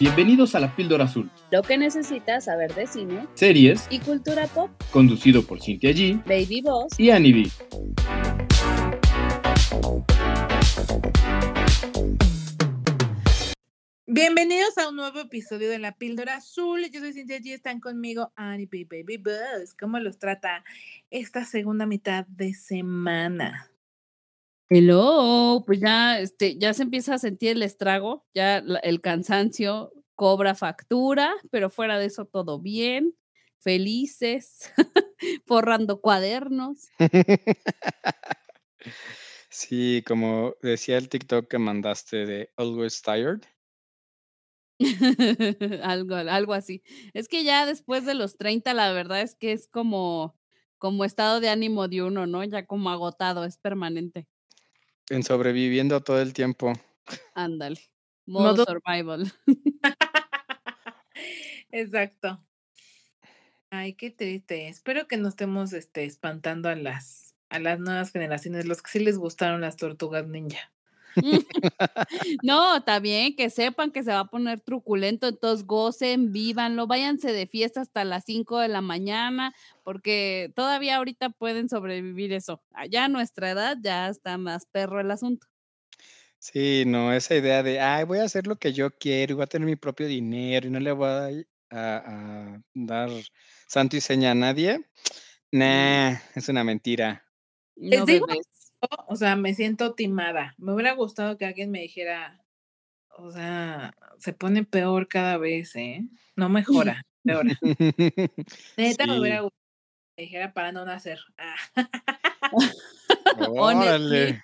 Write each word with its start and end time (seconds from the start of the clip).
Bienvenidos 0.00 0.54
a 0.54 0.60
la 0.60 0.74
Píldora 0.74 1.04
Azul, 1.04 1.30
Lo 1.50 1.62
que 1.62 1.78
necesitas 1.78 2.44
saber 2.46 2.74
de 2.74 2.86
cine 2.86 3.26
series 3.34 3.86
y 3.90 4.00
cultura 4.00 4.46
pop. 4.48 4.70
conducido 4.90 5.42
por 5.44 5.60
Cintia 5.60 5.90
G 5.90 6.22
Baby 6.24 6.62
Boss. 6.62 6.98
y 6.98 7.10
Annie 7.10 7.32
B. 7.32 7.50
Bienvenidos 14.06 14.76
a 14.78 14.88
un 14.88 14.96
nuevo 14.96 15.20
episodio 15.20 15.70
de 15.70 15.78
La 15.78 15.92
Píldora 15.92 16.36
Azul. 16.36 16.82
Yo 16.92 17.00
soy 17.00 17.12
Cintia 17.12 17.38
G. 17.38 17.54
Están 17.54 17.80
conmigo 17.80 18.32
Annie 18.36 18.68
B. 18.70 18.86
Baby 18.88 19.16
Buzz. 19.18 19.74
¿Cómo 19.78 19.98
los 19.98 20.18
trata 20.18 20.62
esta 21.10 21.44
segunda 21.44 21.86
mitad 21.86 22.26
de 22.28 22.54
semana? 22.54 23.70
Hello, 24.70 25.62
pues 25.66 25.78
ya, 25.80 26.18
este, 26.18 26.56
ya 26.58 26.72
se 26.72 26.82
empieza 26.84 27.14
a 27.14 27.18
sentir 27.18 27.50
el 27.50 27.62
estrago, 27.62 28.24
ya 28.34 28.58
el 28.82 29.00
cansancio 29.02 29.92
cobra 30.14 30.54
factura, 30.54 31.34
pero 31.50 31.68
fuera 31.68 31.98
de 31.98 32.06
eso 32.06 32.24
todo 32.24 32.58
bien, 32.60 33.14
felices, 33.60 34.72
forrando 35.46 36.00
cuadernos. 36.00 36.88
Sí, 39.50 40.02
como 40.06 40.54
decía 40.62 40.98
el 40.98 41.08
TikTok 41.08 41.48
que 41.48 41.58
mandaste 41.58 42.26
de 42.26 42.50
Always 42.56 43.00
Tired. 43.02 43.40
algo, 45.82 46.14
algo 46.16 46.52
así. 46.54 46.82
Es 47.12 47.28
que 47.28 47.44
ya 47.44 47.66
después 47.66 48.04
de 48.04 48.14
los 48.14 48.36
30, 48.36 48.74
la 48.74 48.92
verdad 48.92 49.20
es 49.22 49.34
que 49.36 49.52
es 49.52 49.68
como, 49.68 50.36
como 50.78 51.04
estado 51.04 51.40
de 51.40 51.48
ánimo 51.48 51.88
de 51.88 52.02
uno, 52.02 52.26
¿no? 52.26 52.42
Ya 52.44 52.66
como 52.66 52.90
agotado, 52.90 53.44
es 53.44 53.58
permanente. 53.58 54.26
En 55.10 55.22
sobreviviendo 55.22 56.00
todo 56.02 56.20
el 56.20 56.32
tiempo. 56.32 56.72
Ándale. 57.34 57.80
Modo 58.26 58.56
Modo- 58.56 58.64
survival. 58.64 59.32
Exacto. 61.70 62.42
Ay, 63.70 63.94
qué 63.94 64.10
triste. 64.10 64.68
Espero 64.68 65.06
que 65.08 65.16
no 65.16 65.28
estemos 65.28 65.72
este, 65.72 66.04
espantando 66.04 66.68
a 66.68 66.76
las, 66.76 67.34
a 67.48 67.58
las 67.58 67.80
nuevas 67.80 68.12
generaciones, 68.12 68.66
los 68.66 68.82
que 68.82 68.90
sí 68.90 68.98
les 69.00 69.18
gustaron 69.18 69.60
las 69.60 69.76
tortugas 69.76 70.26
ninja. 70.26 70.72
No, 72.42 72.82
bien, 73.02 73.34
que 73.36 73.50
sepan 73.50 73.90
que 73.90 74.02
se 74.02 74.10
va 74.10 74.20
a 74.20 74.24
poner 74.26 74.60
truculento, 74.60 75.28
entonces 75.28 75.66
gocen, 75.66 76.32
vívanlo, 76.32 76.86
váyanse 76.86 77.32
de 77.32 77.46
fiesta 77.46 77.80
hasta 77.80 78.04
las 78.04 78.24
5 78.24 78.58
de 78.58 78.68
la 78.68 78.80
mañana, 78.80 79.54
porque 79.82 80.52
todavía 80.54 80.96
ahorita 80.96 81.30
pueden 81.30 81.68
sobrevivir 81.68 82.32
eso. 82.32 82.62
Allá 82.72 83.04
a 83.04 83.08
nuestra 83.08 83.50
edad 83.50 83.76
ya 83.82 84.08
está 84.08 84.38
más 84.38 84.66
perro 84.66 85.00
el 85.00 85.10
asunto. 85.10 85.46
Sí, 86.38 86.84
no, 86.86 87.12
esa 87.12 87.34
idea 87.36 87.62
de, 87.62 87.80
ay, 87.80 88.04
voy 88.04 88.18
a 88.18 88.24
hacer 88.24 88.46
lo 88.46 88.56
que 88.56 88.72
yo 88.74 88.90
quiero 88.90 89.32
y 89.32 89.34
voy 89.36 89.44
a 89.44 89.46
tener 89.46 89.66
mi 89.66 89.76
propio 89.76 90.06
dinero 90.06 90.66
y 90.66 90.70
no 90.70 90.78
le 90.78 90.92
voy 90.92 91.08
a, 91.08 91.30
a- 91.70 91.96
a 92.54 92.62
dar 92.74 93.08
santo 93.66 93.96
y 93.96 94.00
seña 94.02 94.32
a 94.32 94.34
nadie. 94.34 94.84
Nah, 95.50 96.16
es 96.34 96.48
una 96.48 96.62
mentira. 96.62 97.24
Les 97.76 98.00
No 98.00 98.06
digo- 98.06 98.26
bebés. 98.26 98.46
O 99.06 99.16
sea, 99.16 99.36
me 99.36 99.54
siento 99.54 99.94
timada. 99.94 100.54
Me 100.58 100.72
hubiera 100.72 100.92
gustado 100.94 101.36
que 101.36 101.44
alguien 101.46 101.70
me 101.70 101.80
dijera, 101.80 102.42
o 103.16 103.30
sea, 103.30 103.94
se 104.18 104.32
pone 104.32 104.64
peor 104.64 105.08
cada 105.08 105.38
vez, 105.38 105.74
¿eh? 105.76 106.02
No 106.36 106.48
mejora, 106.48 107.02
peor. 107.22 107.46
Neta, 108.76 109.06
me 109.06 109.20
hubiera 109.20 109.38
Sí. 109.38 109.42
gustado 109.42 109.50
que 109.50 110.22
me 110.22 110.22
dijera 110.24 110.52
para 110.52 110.72
no 110.72 110.84
nacer. 110.84 111.18
Ah. 111.38 111.56
Órale. 113.48 114.42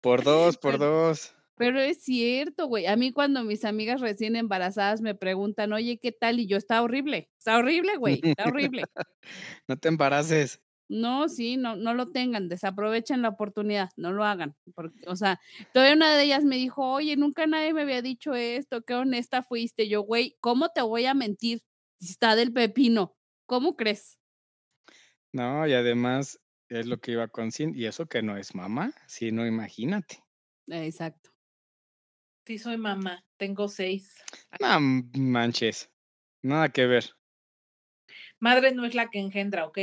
Por 0.00 0.22
dos, 0.22 0.56
por 0.58 0.78
dos. 0.78 1.34
Pero 1.56 1.78
es 1.80 2.02
cierto, 2.02 2.66
güey. 2.66 2.86
A 2.86 2.96
mí 2.96 3.12
cuando 3.12 3.44
mis 3.44 3.64
amigas 3.64 4.00
recién 4.00 4.34
embarazadas 4.34 5.00
me 5.00 5.14
preguntan, 5.14 5.72
oye, 5.72 5.98
¿qué 5.98 6.10
tal? 6.10 6.40
Y 6.40 6.46
yo, 6.48 6.56
está 6.56 6.82
horrible, 6.82 7.30
está 7.38 7.56
horrible, 7.58 7.96
güey, 7.96 8.20
está 8.24 8.44
horrible. 8.46 8.82
No 9.68 9.76
te 9.78 9.86
embaraces. 9.88 10.60
No, 10.88 11.28
sí, 11.28 11.56
no, 11.56 11.76
no 11.76 11.94
lo 11.94 12.06
tengan, 12.06 12.48
desaprovechen 12.48 13.22
la 13.22 13.30
oportunidad, 13.30 13.90
no 13.96 14.12
lo 14.12 14.24
hagan. 14.24 14.54
Porque, 14.74 15.00
o 15.06 15.16
sea, 15.16 15.40
todavía 15.72 15.96
una 15.96 16.16
de 16.16 16.24
ellas 16.24 16.44
me 16.44 16.56
dijo, 16.56 16.92
oye, 16.92 17.16
nunca 17.16 17.46
nadie 17.46 17.72
me 17.72 17.82
había 17.82 18.02
dicho 18.02 18.34
esto, 18.34 18.82
qué 18.82 18.94
honesta 18.94 19.42
fuiste. 19.42 19.88
Yo, 19.88 20.02
güey, 20.02 20.36
¿cómo 20.40 20.68
te 20.68 20.82
voy 20.82 21.06
a 21.06 21.14
mentir? 21.14 21.62
Si 21.98 22.10
está 22.10 22.36
del 22.36 22.52
pepino, 22.52 23.16
¿cómo 23.46 23.76
crees? 23.76 24.18
No, 25.32 25.66
y 25.66 25.72
además 25.72 26.38
es 26.68 26.86
lo 26.86 26.98
que 26.98 27.12
iba 27.12 27.28
con 27.28 27.50
Cin, 27.50 27.74
y 27.74 27.86
eso 27.86 28.06
que 28.06 28.22
no 28.22 28.36
es 28.36 28.54
mamá, 28.54 28.92
si 29.06 29.32
no, 29.32 29.46
imagínate. 29.46 30.22
Exacto. 30.66 31.30
Sí, 32.46 32.58
soy 32.58 32.76
mamá, 32.76 33.24
tengo 33.38 33.68
seis. 33.68 34.14
No 34.60 34.78
manches, 35.18 35.90
nada 36.42 36.68
que 36.68 36.86
ver. 36.86 37.16
Madre 38.38 38.72
no 38.74 38.84
es 38.84 38.94
la 38.94 39.08
que 39.08 39.18
engendra, 39.18 39.66
¿ok? 39.66 39.78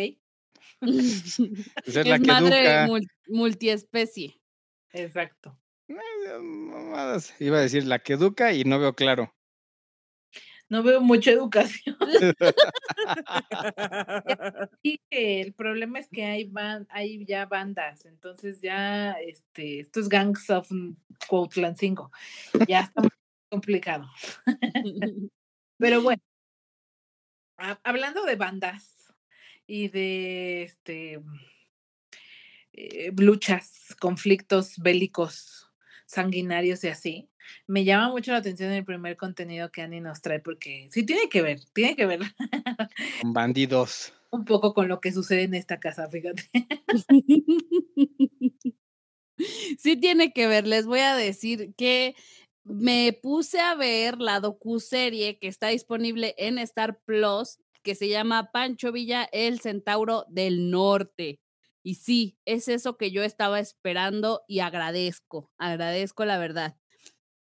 Es 1.86 1.96
la 1.96 2.16
es 2.16 2.22
que 2.22 2.28
madre 2.28 2.60
educa. 2.60 2.88
mul- 2.88 3.08
multiespecie. 3.28 4.40
Exacto. 4.94 5.58
Mamadas. 6.40 7.34
Iba 7.42 7.58
a 7.58 7.62
decir 7.62 7.86
la 7.86 8.00
que 8.00 8.14
educa 8.14 8.54
y 8.54 8.64
no 8.64 8.80
veo 8.80 8.94
claro. 8.96 9.34
No 10.70 10.84
veo 10.84 11.02
mucha 11.02 11.32
educación. 11.32 11.98
Y 14.84 15.00
el 15.10 15.54
problema 15.54 16.00
es 16.00 16.08
que 16.10 16.26
hay, 16.26 16.46
ban 16.46 16.88
hay 16.90 17.26
ya 17.26 17.46
bandas, 17.46 18.06
entonces 18.06 18.62
ya 18.62 19.12
este, 19.14 19.80
estos 19.82 20.08
gangs 20.10 20.50
of 20.50 20.70
Cuautlan 21.28 21.76
5 21.76 22.12
ya 22.68 22.82
está 22.82 23.02
muy 23.02 23.10
complicado. 23.50 24.08
Pero 25.78 26.02
bueno, 26.02 26.22
ha- 27.58 27.80
hablando 27.84 28.24
de 28.24 28.36
bandas 28.36 29.01
y 29.72 29.88
de 29.88 30.64
este 30.64 31.22
eh, 32.74 33.14
luchas, 33.16 33.96
conflictos 34.02 34.78
bélicos, 34.80 35.72
sanguinarios 36.06 36.84
y 36.84 36.90
así, 36.90 37.30
me 37.68 37.86
llama 37.86 38.10
mucho 38.10 38.34
la 38.34 38.40
atención 38.40 38.74
el 38.74 38.84
primer 38.84 39.16
contenido 39.16 39.72
que 39.72 39.82
Annie 39.82 40.02
nos 40.02 40.22
trae 40.22 40.42
porque 40.42 40.90
sí 40.92 41.06
tiene 41.06 41.30
que 41.30 41.42
ver, 41.42 41.62
tiene 41.74 41.96
que 41.96 42.06
ver 42.06 42.20
Con 43.22 43.32
bandidos. 43.32 44.12
un 44.32 44.44
poco 44.44 44.74
con 44.74 44.90
lo 44.90 45.00
que 45.00 45.14
sucede 45.14 45.44
en 45.44 45.54
esta 45.54 45.80
casa, 45.80 46.10
fíjate. 46.10 46.44
Sí 49.80 49.98
tiene 49.98 50.34
que 50.34 50.46
ver, 50.46 50.68
les 50.68 50.86
voy 50.86 51.00
a 51.00 51.16
decir 51.16 51.74
que 51.76 52.16
me 52.64 53.18
puse 53.24 53.60
a 53.60 53.74
ver 53.74 54.20
la 54.20 54.40
docuserie 54.40 55.40
que 55.40 55.48
está 55.48 55.70
disponible 55.70 56.36
en 56.38 56.60
Star 56.60 57.00
Plus, 57.00 57.58
que 57.84 57.96
se 57.96 58.10
llama 58.10 58.52
Pancho 58.52 58.92
Villa, 58.92 59.28
el 59.32 59.60
Centauro 59.60 60.26
del 60.30 60.70
Norte. 60.72 61.42
Y 61.84 61.96
sí, 61.96 62.38
es 62.46 62.68
eso 62.68 62.98
que 62.98 63.12
yo 63.12 63.24
estaba 63.24 63.60
esperando 63.60 64.42
y 64.48 64.60
agradezco, 64.60 65.52
agradezco 65.58 66.26
la 66.26 66.38
verdad. 66.38 66.78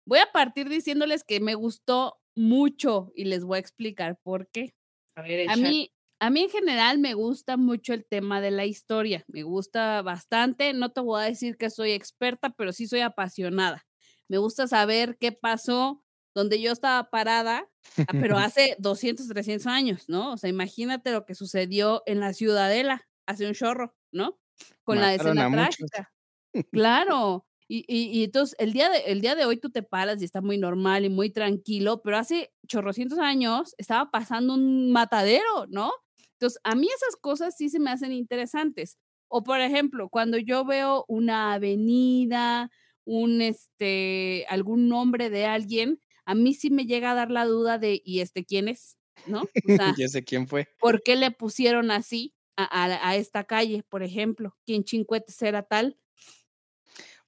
Voy 0.05 0.19
a 0.19 0.31
partir 0.31 0.69
diciéndoles 0.69 1.23
que 1.23 1.39
me 1.39 1.55
gustó 1.55 2.19
mucho 2.35 3.11
y 3.15 3.25
les 3.25 3.43
voy 3.43 3.57
a 3.57 3.59
explicar 3.59 4.19
por 4.23 4.49
qué. 4.49 4.75
A 5.15 5.21
ver, 5.21 5.39
A 5.45 5.55
mí, 5.55 5.91
a 6.19 6.29
mí 6.29 6.43
en 6.43 6.49
general 6.49 6.99
me 6.99 7.13
gusta 7.13 7.57
mucho 7.57 7.93
el 7.93 8.05
tema 8.05 8.41
de 8.41 8.51
la 8.51 8.65
historia, 8.65 9.23
me 9.27 9.43
gusta 9.43 10.01
bastante, 10.01 10.73
no 10.73 10.91
te 10.91 11.01
voy 11.01 11.21
a 11.21 11.25
decir 11.25 11.57
que 11.57 11.69
soy 11.69 11.91
experta, 11.91 12.51
pero 12.51 12.73
sí 12.73 12.87
soy 12.87 13.01
apasionada. 13.01 13.85
Me 14.27 14.37
gusta 14.37 14.67
saber 14.67 15.17
qué 15.19 15.31
pasó 15.31 16.03
donde 16.37 16.61
yo 16.61 16.71
estaba 16.71 17.09
parada, 17.09 17.67
ah, 18.07 18.13
pero 18.21 18.37
hace 18.37 18.75
200, 18.79 19.27
300 19.27 19.67
años, 19.67 20.07
¿no? 20.07 20.33
O 20.33 20.37
sea, 20.37 20.49
imagínate 20.49 21.11
lo 21.11 21.25
que 21.25 21.35
sucedió 21.35 22.03
en 22.05 22.19
la 22.19 22.33
Ciudadela 22.33 23.07
hace 23.25 23.47
un 23.47 23.53
chorro, 23.53 23.95
¿no? 24.11 24.39
Con 24.83 25.01
la 25.01 25.07
Mataron 25.11 25.39
a 25.39 25.47
escena 25.47 25.49
muchos. 25.49 25.89
trágica. 25.89 26.13
Claro. 26.71 27.45
Y, 27.67 27.83
y, 27.87 28.19
y 28.19 28.23
entonces 28.23 28.55
el 28.59 28.73
día, 28.73 28.89
de, 28.89 28.99
el 29.07 29.21
día 29.21 29.35
de 29.35 29.45
hoy 29.45 29.57
tú 29.57 29.69
te 29.69 29.83
paras 29.83 30.21
y 30.21 30.25
está 30.25 30.41
muy 30.41 30.57
normal 30.57 31.05
y 31.05 31.09
muy 31.09 31.29
tranquilo, 31.31 32.01
pero 32.01 32.17
hace 32.17 32.53
chorrocientos 32.67 33.19
años 33.19 33.75
estaba 33.77 34.09
pasando 34.11 34.53
un 34.53 34.91
matadero, 34.91 35.67
¿no? 35.69 35.91
Entonces, 36.33 36.59
a 36.63 36.75
mí 36.75 36.87
esas 36.87 37.15
cosas 37.19 37.55
sí 37.57 37.69
se 37.69 37.79
me 37.79 37.91
hacen 37.91 38.11
interesantes. 38.13 38.97
O, 39.27 39.43
por 39.43 39.59
ejemplo, 39.59 40.09
cuando 40.09 40.37
yo 40.37 40.65
veo 40.65 41.03
una 41.07 41.53
avenida, 41.53 42.69
un, 43.05 43.41
este, 43.41 44.45
algún 44.49 44.87
nombre 44.89 45.29
de 45.29 45.45
alguien, 45.45 45.99
a 46.27 46.35
mí 46.35 46.53
sí 46.53 46.69
me 46.69 46.85
llega 46.85 47.11
a 47.11 47.15
dar 47.15 47.31
la 47.31 47.45
duda 47.45 47.79
de, 47.79 48.01
¿y 48.05 48.19
este 48.19 48.45
quién 48.45 48.67
es? 48.67 48.97
¿No? 49.25 49.41
O 49.43 49.47
sea, 49.75 49.95
ya 49.97 50.07
sé 50.07 50.23
quién 50.23 50.47
fue. 50.47 50.67
¿por 50.79 51.01
qué 51.01 51.15
le 51.15 51.31
pusieron 51.31 51.89
así 51.89 52.35
a, 52.57 52.63
a- 52.65 53.09
a 53.09 53.15
esta 53.15 53.45
calle, 53.45 53.83
por 53.89 54.03
ejemplo? 54.03 54.55
¿Quién 54.65 54.83
chincuetes 54.83 55.41
era 55.41 55.63
tal? 55.63 55.97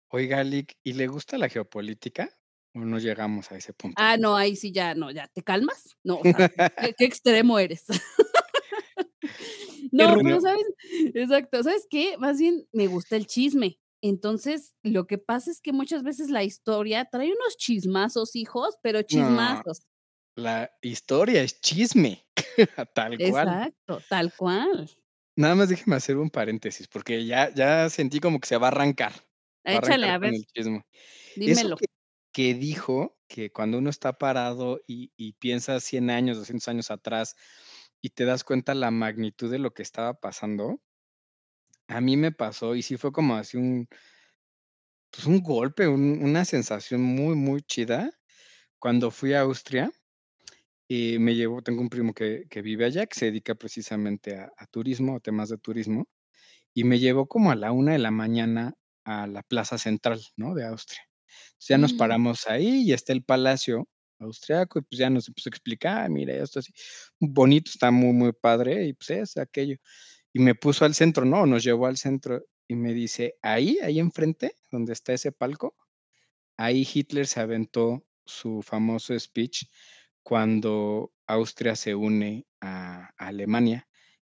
Oiga, 0.10 0.44
Lick, 0.44 0.76
¿y 0.84 0.94
le 0.94 1.08
gusta 1.08 1.38
la 1.38 1.50
geopolítica? 1.50 2.30
¿O 2.76 2.80
no 2.80 3.00
llegamos 3.00 3.52
a 3.52 3.58
ese 3.58 3.74
punto? 3.74 3.96
Ah, 4.02 4.18
no, 4.18 4.36
ahí 4.36 4.56
sí 4.56 4.72
ya, 4.72 4.96
no, 4.96 5.12
ya, 5.12 5.28
¿te 5.28 5.44
calmas? 5.44 5.96
No, 6.04 6.18
o 6.20 6.24
sea, 6.24 6.50
¿qué, 6.82 6.94
qué 6.98 7.06
extremo 7.06 7.60
eres? 7.60 7.86
no, 9.92 10.16
pero 10.24 10.42
¿sabes? 10.42 10.66
Exacto, 11.14 11.64
¿sabes 11.64 11.88
qué? 11.90 12.18
Más 12.18 12.40
bien 12.40 12.68
me 12.72 12.88
gusta 12.88 13.16
el 13.16 13.28
chisme. 13.28 13.80
Entonces, 14.02 14.76
lo 14.84 15.08
que 15.08 15.18
pasa 15.18 15.52
es 15.52 15.62
que 15.62 15.74
muchas 15.74 16.04
veces 16.04 16.30
la 16.30 16.44
historia 16.44 17.06
trae 17.12 17.28
unos 17.34 17.58
chismazos, 17.58 18.36
hijos, 18.36 18.76
pero 18.84 19.02
chismazos. 19.04 19.82
la 20.36 20.72
historia 20.82 21.44
es 21.44 21.62
chisme, 21.62 22.26
tal 22.96 23.22
cual. 23.22 23.54
Exacto, 23.54 24.02
tal 24.10 24.34
cual. 24.36 24.90
Nada 25.36 25.56
más 25.56 25.70
déjeme 25.70 25.96
hacer 25.96 26.18
un 26.18 26.30
paréntesis, 26.30 26.88
porque 26.88 27.26
ya, 27.26 27.54
ya 27.54 27.90
sentí 27.90 28.20
como 28.20 28.40
que 28.40 28.48
se 28.48 28.58
va 28.58 28.68
a 28.68 28.72
arrancar. 28.72 29.14
va 29.74 29.78
Échale, 29.78 30.08
arrancar 30.08 30.12
a 30.12 30.20
con 30.22 30.34
ver, 30.34 30.36
el 30.36 30.46
chisme. 30.48 30.86
Eso 31.46 31.68
dímelo. 31.68 31.78
que, 31.78 31.88
que 32.34 32.54
dijo 32.56 33.20
que 33.28 33.52
cuando 33.52 33.78
uno 33.80 33.90
está 33.92 34.18
parado 34.18 34.82
y, 34.88 35.14
y 35.18 35.34
piensa 35.34 35.80
100 35.82 36.10
años, 36.12 36.38
200 36.38 36.68
años 36.70 36.92
atrás 36.92 37.36
y 38.02 38.10
te 38.12 38.26
das 38.26 38.44
cuenta 38.46 38.76
la 38.76 38.92
magnitud 38.92 39.52
de 39.52 39.60
lo 39.60 39.74
que 39.74 39.84
estaba 39.84 40.20
pasando, 40.22 40.82
a 41.90 42.02
mí 42.02 42.18
me 42.18 42.32
pasó 42.32 42.76
y 42.76 42.82
sí 42.84 42.98
fue 42.98 43.12
como 43.12 43.36
así 43.36 43.58
un, 43.58 43.88
pues 45.12 45.26
un 45.28 45.42
golpe, 45.42 45.88
un- 45.88 46.24
una 46.24 46.46
sensación 46.46 47.02
muy, 47.02 47.36
muy 47.36 47.62
chida 47.62 48.12
cuando 48.80 49.12
fui 49.12 49.34
a 49.34 49.42
Austria 49.42 49.92
y 50.88 51.20
me 51.20 51.36
llevó, 51.36 51.62
tengo 51.62 51.82
un 51.82 51.90
primo 51.90 52.14
que, 52.14 52.46
que 52.50 52.62
vive 52.62 52.86
allá, 52.86 53.06
que 53.08 53.20
se 53.20 53.26
dedica 53.28 53.56
precisamente 53.56 54.38
a, 54.38 54.52
a 54.58 54.68
turismo, 54.68 55.16
a 55.18 55.20
temas 55.20 55.50
de 55.50 55.58
turismo, 55.58 56.08
y 56.74 56.84
me 56.86 57.00
llevó 57.00 57.28
como 57.28 57.52
a 57.52 57.56
la 57.56 57.72
una 57.74 57.94
de 57.94 58.00
la 58.00 58.12
mañana 58.12 58.76
a 59.06 59.28
la 59.28 59.44
plaza 59.44 59.78
central, 59.80 60.22
¿no? 60.38 60.56
De 60.56 60.66
Austria. 60.66 61.02
Entonces 61.54 61.68
ya 61.70 61.78
nos 61.80 61.94
Mm, 61.94 61.96
paramos 61.96 62.48
ahí 62.48 62.84
y 62.84 62.94
está 62.94 63.14
el 63.14 63.24
palacio 63.24 63.88
austriaco 64.20 64.80
y 64.80 64.84
pues 64.84 65.00
ya 65.00 65.10
nos 65.10 65.28
empezó 65.30 65.50
a 65.50 65.52
explicar, 65.52 66.06
"Ah, 66.06 66.10
mira, 66.10 66.34
esto 66.36 66.60
así, 66.60 66.74
bonito, 67.20 67.72
está 67.74 67.92
muy, 67.92 68.14
muy 68.14 68.34
padre 68.34 68.86
y 68.88 68.94
pues 68.94 69.10
es 69.12 69.38
aquello. 69.38 69.78
Y 70.34 70.40
me 70.40 70.56
puso 70.56 70.86
al 70.86 70.96
centro, 70.96 71.26
¿no? 71.26 71.46
Nos 71.46 71.64
llevó 71.64 71.88
al 71.88 71.98
centro 71.98 72.44
y 72.68 72.76
me 72.76 72.94
dice, 72.94 73.36
ahí, 73.42 73.80
ahí 73.82 74.00
enfrente, 74.00 74.56
donde 74.72 74.94
está 74.94 75.14
ese 75.14 75.32
palco, 75.32 75.76
ahí 76.58 76.88
Hitler 76.92 77.26
se 77.26 77.40
aventó 77.40 78.06
su 78.26 78.62
famoso 78.62 79.18
speech 79.20 79.66
cuando 80.22 81.12
Austria 81.26 81.76
se 81.76 81.96
une 81.96 82.46
a, 82.62 83.10
a 83.18 83.28
Alemania 83.28 83.88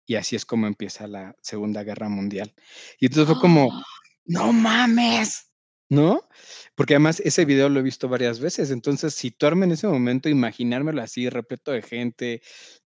y 0.08 0.14
así 0.14 0.36
es 0.36 0.46
como 0.46 0.66
empieza 0.66 1.06
la 1.06 1.36
Segunda 1.42 1.84
Guerra 1.84 2.08
Mundial. 2.08 2.54
Y 2.98 3.06
entonces 3.06 3.34
fue 3.34 3.40
como, 3.40 3.70
¡ah! 3.72 3.84
no 4.24 4.52
mames, 4.52 5.50
¿no? 5.90 6.28
Porque 6.74 6.94
además 6.94 7.20
ese 7.20 7.44
video 7.44 7.68
lo 7.68 7.80
he 7.80 7.82
visto 7.82 8.08
varias 8.08 8.40
veces, 8.40 8.70
entonces 8.70 9.14
situarme 9.14 9.66
en 9.66 9.72
ese 9.72 9.86
momento, 9.86 10.28
imaginármelo 10.28 11.02
así, 11.02 11.28
repleto 11.28 11.72
de 11.72 11.82
gente 11.82 12.42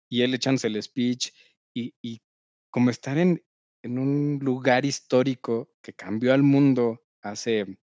y 0.08 0.22
él 0.22 0.34
echándose 0.34 0.68
el 0.68 0.82
speech 0.82 1.30
y, 1.74 1.94
y 2.02 2.22
como 2.70 2.90
estar 2.90 3.18
en, 3.18 3.44
en 3.82 3.98
un 3.98 4.38
lugar 4.42 4.84
histórico 4.84 5.70
que 5.82 5.92
cambió 5.92 6.32
al 6.34 6.42
mundo 6.42 7.02
hace, 7.22 7.78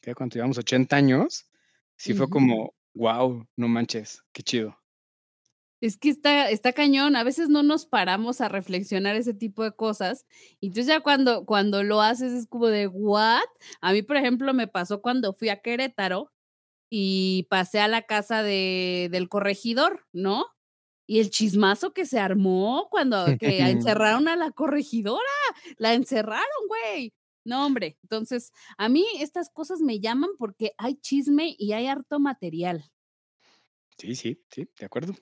¿qué? 0.00 0.14
¿Cuánto 0.14 0.36
llevamos? 0.36 0.58
80 0.58 0.96
años, 0.96 1.46
sí 1.96 2.14
fue 2.14 2.28
como, 2.28 2.74
wow, 2.94 3.46
no 3.56 3.68
manches, 3.68 4.22
qué 4.32 4.42
chido. 4.42 4.78
Es 5.80 5.98
que 5.98 6.08
está, 6.08 6.48
está 6.50 6.72
cañón. 6.72 7.16
A 7.16 7.24
veces 7.24 7.48
no 7.48 7.62
nos 7.62 7.84
paramos 7.86 8.40
a 8.40 8.48
reflexionar 8.48 9.14
ese 9.14 9.34
tipo 9.34 9.62
de 9.62 9.72
cosas. 9.72 10.24
Y 10.58 10.68
entonces 10.68 10.86
ya 10.86 11.00
cuando, 11.00 11.44
cuando 11.44 11.82
lo 11.82 12.00
haces 12.00 12.32
es 12.32 12.46
como 12.46 12.68
de, 12.68 12.86
¿what? 12.86 13.44
A 13.82 13.92
mí, 13.92 14.02
por 14.02 14.16
ejemplo, 14.16 14.54
me 14.54 14.68
pasó 14.68 15.02
cuando 15.02 15.34
fui 15.34 15.50
a 15.50 15.60
Querétaro 15.60 16.32
y 16.90 17.46
pasé 17.50 17.80
a 17.80 17.88
la 17.88 18.02
casa 18.02 18.42
de, 18.42 19.08
del 19.10 19.28
corregidor, 19.28 20.06
¿no? 20.12 20.46
Y 21.06 21.20
el 21.20 21.30
chismazo 21.30 21.92
que 21.92 22.04
se 22.06 22.18
armó 22.18 22.88
cuando 22.90 23.24
que 23.40 23.60
encerraron 23.60 24.28
a 24.28 24.36
la 24.36 24.50
corregidora, 24.50 25.20
la 25.78 25.94
encerraron, 25.94 26.44
güey. 26.68 27.12
No, 27.44 27.64
hombre. 27.64 27.96
Entonces, 28.02 28.52
a 28.76 28.88
mí 28.88 29.06
estas 29.20 29.50
cosas 29.50 29.80
me 29.80 30.00
llaman 30.00 30.30
porque 30.38 30.72
hay 30.78 30.96
chisme 30.96 31.54
y 31.58 31.72
hay 31.72 31.86
harto 31.86 32.18
material. 32.18 32.90
Sí, 33.98 34.14
sí, 34.14 34.42
sí, 34.50 34.68
de 34.78 34.86
acuerdo. 34.86 35.14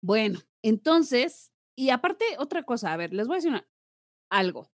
Bueno, 0.00 0.40
entonces, 0.62 1.52
y 1.76 1.90
aparte, 1.90 2.24
otra 2.38 2.62
cosa, 2.62 2.92
a 2.92 2.96
ver, 2.96 3.12
les 3.12 3.26
voy 3.26 3.34
a 3.34 3.38
decir 3.38 3.50
una- 3.50 3.68
algo. 4.30 4.70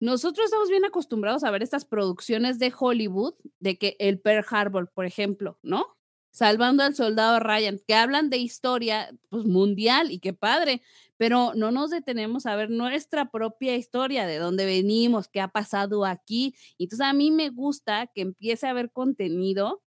Nosotros 0.00 0.46
estamos 0.46 0.68
bien 0.70 0.84
acostumbrados 0.84 1.44
a 1.44 1.50
ver 1.50 1.62
estas 1.62 1.84
producciones 1.84 2.58
de 2.58 2.72
Hollywood, 2.78 3.34
de 3.60 3.78
que 3.78 3.96
el 3.98 4.20
Pearl 4.20 4.44
Harbor, 4.50 4.90
por 4.92 5.06
ejemplo, 5.06 5.58
¿no? 5.62 5.96
Salvando 6.36 6.82
al 6.82 6.96
soldado 6.96 7.38
Ryan, 7.38 7.78
que 7.86 7.94
hablan 7.94 8.28
de 8.28 8.38
historia 8.38 9.08
pues, 9.28 9.44
mundial 9.44 10.10
y 10.10 10.18
qué 10.18 10.32
padre, 10.32 10.82
pero 11.16 11.52
no 11.54 11.70
nos 11.70 11.90
detenemos 11.90 12.44
a 12.46 12.56
ver 12.56 12.70
nuestra 12.70 13.30
propia 13.30 13.76
historia, 13.76 14.26
de 14.26 14.38
dónde 14.38 14.66
venimos, 14.66 15.28
qué 15.28 15.40
ha 15.40 15.46
pasado 15.46 16.04
aquí. 16.04 16.56
Entonces 16.76 17.06
a 17.06 17.12
mí 17.12 17.30
me 17.30 17.50
gusta 17.50 18.08
que 18.12 18.22
empiece 18.22 18.66
a 18.66 18.70
haber 18.70 18.90
contenido 18.90 19.83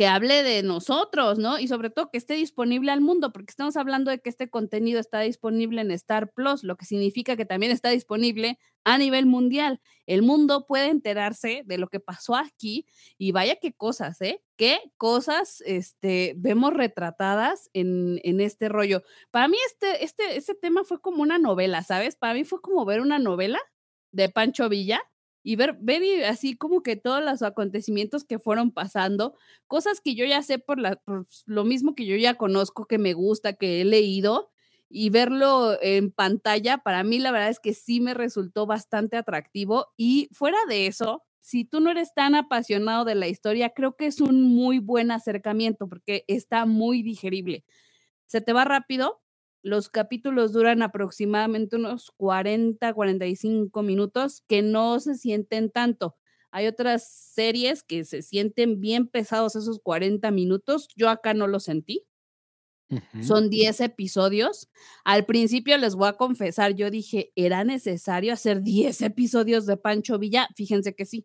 que 0.00 0.06
hable 0.06 0.42
de 0.42 0.62
nosotros, 0.62 1.38
¿no? 1.38 1.58
Y 1.58 1.68
sobre 1.68 1.90
todo 1.90 2.08
que 2.10 2.16
esté 2.16 2.32
disponible 2.32 2.90
al 2.90 3.02
mundo, 3.02 3.34
porque 3.34 3.50
estamos 3.50 3.76
hablando 3.76 4.10
de 4.10 4.18
que 4.18 4.30
este 4.30 4.48
contenido 4.48 4.98
está 4.98 5.20
disponible 5.20 5.82
en 5.82 5.90
Star 5.90 6.32
Plus, 6.32 6.64
lo 6.64 6.76
que 6.76 6.86
significa 6.86 7.36
que 7.36 7.44
también 7.44 7.70
está 7.70 7.90
disponible 7.90 8.58
a 8.84 8.96
nivel 8.96 9.26
mundial. 9.26 9.78
El 10.06 10.22
mundo 10.22 10.64
puede 10.66 10.86
enterarse 10.86 11.64
de 11.66 11.76
lo 11.76 11.88
que 11.88 12.00
pasó 12.00 12.34
aquí 12.34 12.86
y 13.18 13.32
vaya 13.32 13.56
qué 13.56 13.74
cosas, 13.74 14.22
¿eh? 14.22 14.42
Qué 14.56 14.80
cosas 14.96 15.62
este, 15.66 16.32
vemos 16.38 16.72
retratadas 16.72 17.68
en, 17.74 18.20
en 18.24 18.40
este 18.40 18.70
rollo. 18.70 19.02
Para 19.30 19.48
mí 19.48 19.58
este, 19.66 20.02
este, 20.02 20.38
este 20.38 20.54
tema 20.54 20.82
fue 20.82 21.02
como 21.02 21.20
una 21.20 21.36
novela, 21.36 21.82
¿sabes? 21.82 22.16
Para 22.16 22.32
mí 22.32 22.44
fue 22.44 22.62
como 22.62 22.86
ver 22.86 23.02
una 23.02 23.18
novela 23.18 23.60
de 24.12 24.30
Pancho 24.30 24.70
Villa 24.70 25.02
y 25.42 25.56
ver, 25.56 25.76
ver 25.80 26.02
y 26.02 26.22
así 26.22 26.56
como 26.56 26.82
que 26.82 26.96
todos 26.96 27.22
los 27.24 27.42
acontecimientos 27.42 28.24
que 28.24 28.38
fueron 28.38 28.72
pasando, 28.72 29.34
cosas 29.66 30.00
que 30.00 30.14
yo 30.14 30.24
ya 30.24 30.42
sé 30.42 30.58
por, 30.58 30.78
la, 30.78 30.96
por 30.96 31.26
lo 31.46 31.64
mismo 31.64 31.94
que 31.94 32.06
yo 32.06 32.16
ya 32.16 32.34
conozco, 32.34 32.86
que 32.86 32.98
me 32.98 33.14
gusta, 33.14 33.54
que 33.54 33.80
he 33.80 33.84
leído, 33.84 34.50
y 34.90 35.08
verlo 35.10 35.80
en 35.80 36.10
pantalla, 36.10 36.78
para 36.78 37.04
mí 37.04 37.20
la 37.20 37.30
verdad 37.30 37.48
es 37.48 37.60
que 37.60 37.74
sí 37.74 38.00
me 38.00 38.12
resultó 38.12 38.66
bastante 38.66 39.16
atractivo. 39.16 39.86
Y 39.96 40.28
fuera 40.32 40.58
de 40.68 40.88
eso, 40.88 41.22
si 41.38 41.64
tú 41.64 41.80
no 41.80 41.90
eres 41.92 42.12
tan 42.12 42.34
apasionado 42.34 43.04
de 43.04 43.14
la 43.14 43.28
historia, 43.28 43.70
creo 43.70 43.96
que 43.96 44.06
es 44.06 44.20
un 44.20 44.42
muy 44.42 44.80
buen 44.80 45.12
acercamiento 45.12 45.88
porque 45.88 46.24
está 46.26 46.66
muy 46.66 47.02
digerible. 47.02 47.64
Se 48.26 48.40
te 48.40 48.52
va 48.52 48.64
rápido, 48.64 49.20
los 49.62 49.88
capítulos 49.88 50.52
duran 50.52 50.82
aproximadamente 50.82 51.76
unos 51.76 52.12
40, 52.16 52.92
45 52.94 53.82
minutos 53.82 54.42
que 54.48 54.62
no 54.62 55.00
se 55.00 55.14
sienten 55.14 55.70
tanto. 55.70 56.16
Hay 56.50 56.66
otras 56.66 57.08
series 57.08 57.82
que 57.82 58.04
se 58.04 58.22
sienten 58.22 58.80
bien 58.80 59.06
pesados 59.06 59.56
esos 59.56 59.78
40 59.80 60.30
minutos. 60.30 60.88
Yo 60.96 61.08
acá 61.08 61.34
no 61.34 61.46
lo 61.46 61.60
sentí. 61.60 62.06
Son 63.22 63.50
10 63.50 63.80
episodios. 63.82 64.68
Al 65.04 65.24
principio 65.24 65.78
les 65.78 65.94
voy 65.94 66.08
a 66.08 66.14
confesar, 66.14 66.74
yo 66.74 66.90
dije, 66.90 67.30
¿era 67.36 67.62
necesario 67.64 68.32
hacer 68.32 68.62
10 68.62 69.02
episodios 69.02 69.66
de 69.66 69.76
Pancho 69.76 70.18
Villa? 70.18 70.48
Fíjense 70.56 70.94
que 70.94 71.06
sí. 71.06 71.24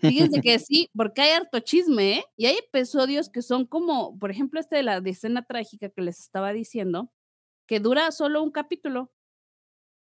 Fíjense 0.00 0.40
que 0.40 0.58
sí, 0.60 0.90
porque 0.96 1.22
hay 1.22 1.30
harto 1.32 1.60
chisme, 1.60 2.18
¿eh? 2.18 2.24
Y 2.36 2.46
hay 2.46 2.56
episodios 2.56 3.28
que 3.28 3.42
son 3.42 3.66
como, 3.66 4.18
por 4.18 4.30
ejemplo, 4.30 4.60
este 4.60 4.76
de 4.76 4.82
la 4.84 5.00
de 5.00 5.10
escena 5.10 5.44
trágica 5.44 5.88
que 5.90 6.02
les 6.02 6.20
estaba 6.20 6.52
diciendo, 6.52 7.10
que 7.66 7.80
dura 7.80 8.10
solo 8.12 8.42
un 8.42 8.50
capítulo 8.50 9.12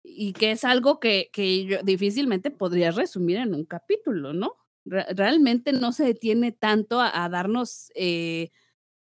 y 0.05 0.33
que 0.33 0.53
es 0.53 0.65
algo 0.65 0.99
que, 1.01 1.31
que 1.33 1.65
yo 1.65 1.83
difícilmente 1.83 2.51
podría 2.51 2.91
resumir 2.91 3.39
en 3.39 3.55
un 3.55 3.65
capítulo, 3.65 4.33
¿no? 4.33 4.57
Re- 4.85 5.07
realmente 5.15 5.73
no 5.73 5.93
se 5.93 6.05
detiene 6.05 6.51
tanto 6.53 7.01
a, 7.01 7.25
a 7.25 7.29
darnos 7.29 7.93
eh, 7.95 8.51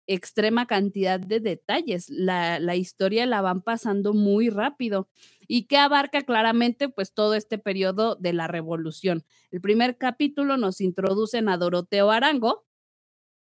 extrema 0.08 0.66
cantidad 0.66 1.20
de 1.20 1.40
detalles. 1.40 2.10
La, 2.10 2.60
la 2.60 2.76
historia 2.76 3.26
la 3.28 3.42
van 3.42 3.62
pasando 3.62 4.14
muy 4.14 4.50
rápido 4.50 5.10
y 5.48 5.68
que 5.68 5.78
abarca 5.78 6.24
claramente 6.24 6.90
pues 6.90 7.14
todo 7.14 7.36
este 7.36 7.58
periodo 7.58 8.16
de 8.16 8.34
la 8.34 8.48
revolución. 8.48 9.24
El 9.52 9.62
primer 9.62 9.98
capítulo 9.98 10.58
nos 10.58 10.82
introducen 10.82 11.50
a 11.50 11.58
Doroteo 11.58 12.10
Arango 12.12 12.66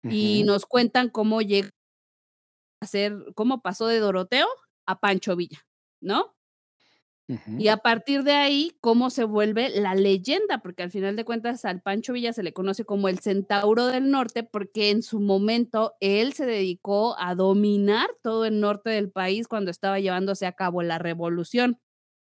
y 0.04 0.42
nos 0.44 0.66
cuentan 0.66 1.10
cómo 1.10 1.42
llegó 1.42 1.68
a 2.80 2.86
ser, 2.86 3.14
cómo 3.34 3.62
pasó 3.62 3.86
de 3.86 3.98
Doroteo 3.98 4.46
a 4.86 5.00
Pancho 5.00 5.36
Villa, 5.36 5.66
¿no? 6.00 6.34
Y 7.56 7.68
a 7.68 7.78
partir 7.78 8.24
de 8.24 8.32
ahí, 8.32 8.76
cómo 8.80 9.08
se 9.08 9.24
vuelve 9.24 9.70
la 9.70 9.94
leyenda, 9.94 10.58
porque 10.58 10.82
al 10.82 10.90
final 10.90 11.16
de 11.16 11.24
cuentas 11.24 11.64
al 11.64 11.80
Pancho 11.80 12.12
Villa 12.12 12.32
se 12.32 12.42
le 12.42 12.52
conoce 12.52 12.84
como 12.84 13.08
el 13.08 13.20
Centauro 13.20 13.86
del 13.86 14.10
Norte, 14.10 14.42
porque 14.42 14.90
en 14.90 15.02
su 15.02 15.18
momento 15.20 15.94
él 16.00 16.34
se 16.34 16.44
dedicó 16.44 17.16
a 17.18 17.34
dominar 17.34 18.08
todo 18.22 18.44
el 18.44 18.60
norte 18.60 18.90
del 18.90 19.10
país 19.10 19.48
cuando 19.48 19.70
estaba 19.70 19.98
llevándose 19.98 20.46
a 20.46 20.52
cabo 20.52 20.82
la 20.82 20.98
revolución. 20.98 21.78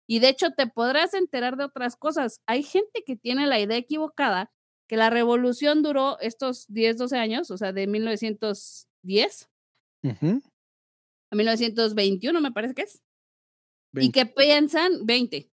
Y 0.07 0.19
de 0.19 0.29
hecho 0.29 0.51
te 0.51 0.67
podrás 0.67 1.13
enterar 1.13 1.55
de 1.55 1.65
otras 1.65 1.95
cosas. 1.95 2.41
Hay 2.47 2.63
gente 2.63 3.03
que 3.05 3.15
tiene 3.15 3.47
la 3.47 3.59
idea 3.59 3.77
equivocada 3.77 4.51
que 4.87 4.97
la 4.97 5.11
revolución 5.11 5.83
duró 5.83 6.19
estos 6.19 6.65
10, 6.67 6.97
12 6.97 7.17
años, 7.17 7.51
o 7.51 7.57
sea, 7.57 7.73
de 7.73 7.85
1910 7.87 9.49
Ujú. 10.03 10.41
A 11.31 11.35
1921, 11.35 12.41
me 12.41 12.51
parece 12.51 12.73
que 12.73 12.83
es. 12.83 13.01
Y 13.93 14.11
20. 14.11 14.11
que 14.11 14.25
piensan, 14.25 15.05
20, 15.05 15.51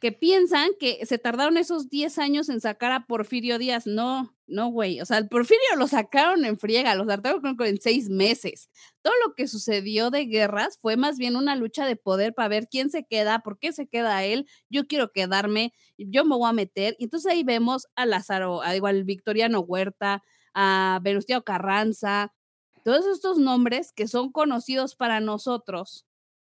que 0.00 0.12
piensan 0.12 0.70
que 0.78 1.04
se 1.06 1.18
tardaron 1.18 1.56
esos 1.56 1.88
10 1.88 2.18
años 2.18 2.48
en 2.48 2.60
sacar 2.60 2.92
a 2.92 3.06
Porfirio 3.06 3.58
Díaz. 3.58 3.86
No, 3.86 4.36
no, 4.46 4.68
güey. 4.68 5.00
O 5.00 5.04
sea, 5.04 5.18
el 5.18 5.28
Porfirio 5.28 5.76
lo 5.76 5.88
sacaron 5.88 6.44
en 6.44 6.58
friega, 6.58 6.94
lo 6.94 7.04
sacaron 7.04 7.56
en 7.60 7.80
seis 7.80 8.08
meses. 8.08 8.70
Todo 9.02 9.14
lo 9.26 9.34
que 9.34 9.48
sucedió 9.48 10.10
de 10.10 10.26
guerras 10.26 10.78
fue 10.80 10.96
más 10.96 11.18
bien 11.18 11.36
una 11.36 11.56
lucha 11.56 11.84
de 11.86 11.96
poder 11.96 12.34
para 12.34 12.48
ver 12.48 12.68
quién 12.70 12.90
se 12.90 13.04
queda, 13.04 13.40
por 13.40 13.58
qué 13.58 13.72
se 13.72 13.88
queda 13.88 14.24
él. 14.24 14.46
Yo 14.70 14.86
quiero 14.86 15.10
quedarme, 15.12 15.72
yo 15.96 16.24
me 16.24 16.36
voy 16.36 16.48
a 16.48 16.52
meter. 16.52 16.94
Y 16.98 17.04
entonces 17.04 17.32
ahí 17.32 17.42
vemos 17.42 17.86
a 17.96 18.06
Lázaro, 18.06 18.62
a 18.62 18.76
igual 18.76 19.04
Victoriano 19.04 19.60
Huerta, 19.60 20.22
a 20.54 21.00
Venustiano 21.02 21.42
Carranza, 21.42 22.32
todos 22.78 23.06
estos 23.06 23.38
nombres 23.38 23.92
que 23.92 24.08
son 24.08 24.32
conocidos 24.32 24.94
para 24.94 25.20
nosotros 25.20 26.06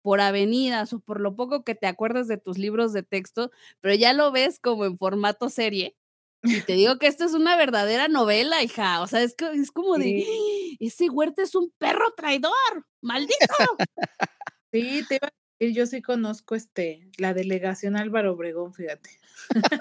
por 0.01 0.19
avenidas 0.21 0.93
o 0.93 0.99
por 0.99 1.19
lo 1.21 1.35
poco 1.35 1.63
que 1.63 1.75
te 1.75 1.87
acuerdas 1.87 2.27
de 2.27 2.37
tus 2.37 2.57
libros 2.57 2.93
de 2.93 3.03
texto, 3.03 3.51
pero 3.81 3.93
ya 3.95 4.13
lo 4.13 4.31
ves 4.31 4.59
como 4.59 4.85
en 4.85 4.97
formato 4.97 5.49
serie. 5.49 5.95
Y 6.43 6.61
te 6.61 6.73
digo 6.73 6.97
que 6.97 7.05
esto 7.05 7.23
es 7.23 7.33
una 7.33 7.55
verdadera 7.55 8.07
novela, 8.07 8.63
hija. 8.63 9.01
O 9.01 9.07
sea, 9.07 9.21
es, 9.21 9.35
es 9.53 9.71
como 9.71 9.97
de, 9.97 10.25
ese 10.79 11.09
huerta 11.09 11.43
es 11.43 11.53
un 11.53 11.71
perro 11.77 12.13
traidor, 12.15 12.51
maldito. 13.01 13.35
Sí, 14.73 15.03
te 15.07 15.15
iba 15.15 15.27
a 15.27 15.33
decir, 15.59 15.75
yo 15.75 15.85
sí 15.85 16.01
conozco 16.01 16.55
este, 16.55 17.11
la 17.17 17.33
delegación 17.33 17.97
Álvaro 17.97 18.33
Obregón, 18.33 18.73
fíjate. 18.73 19.09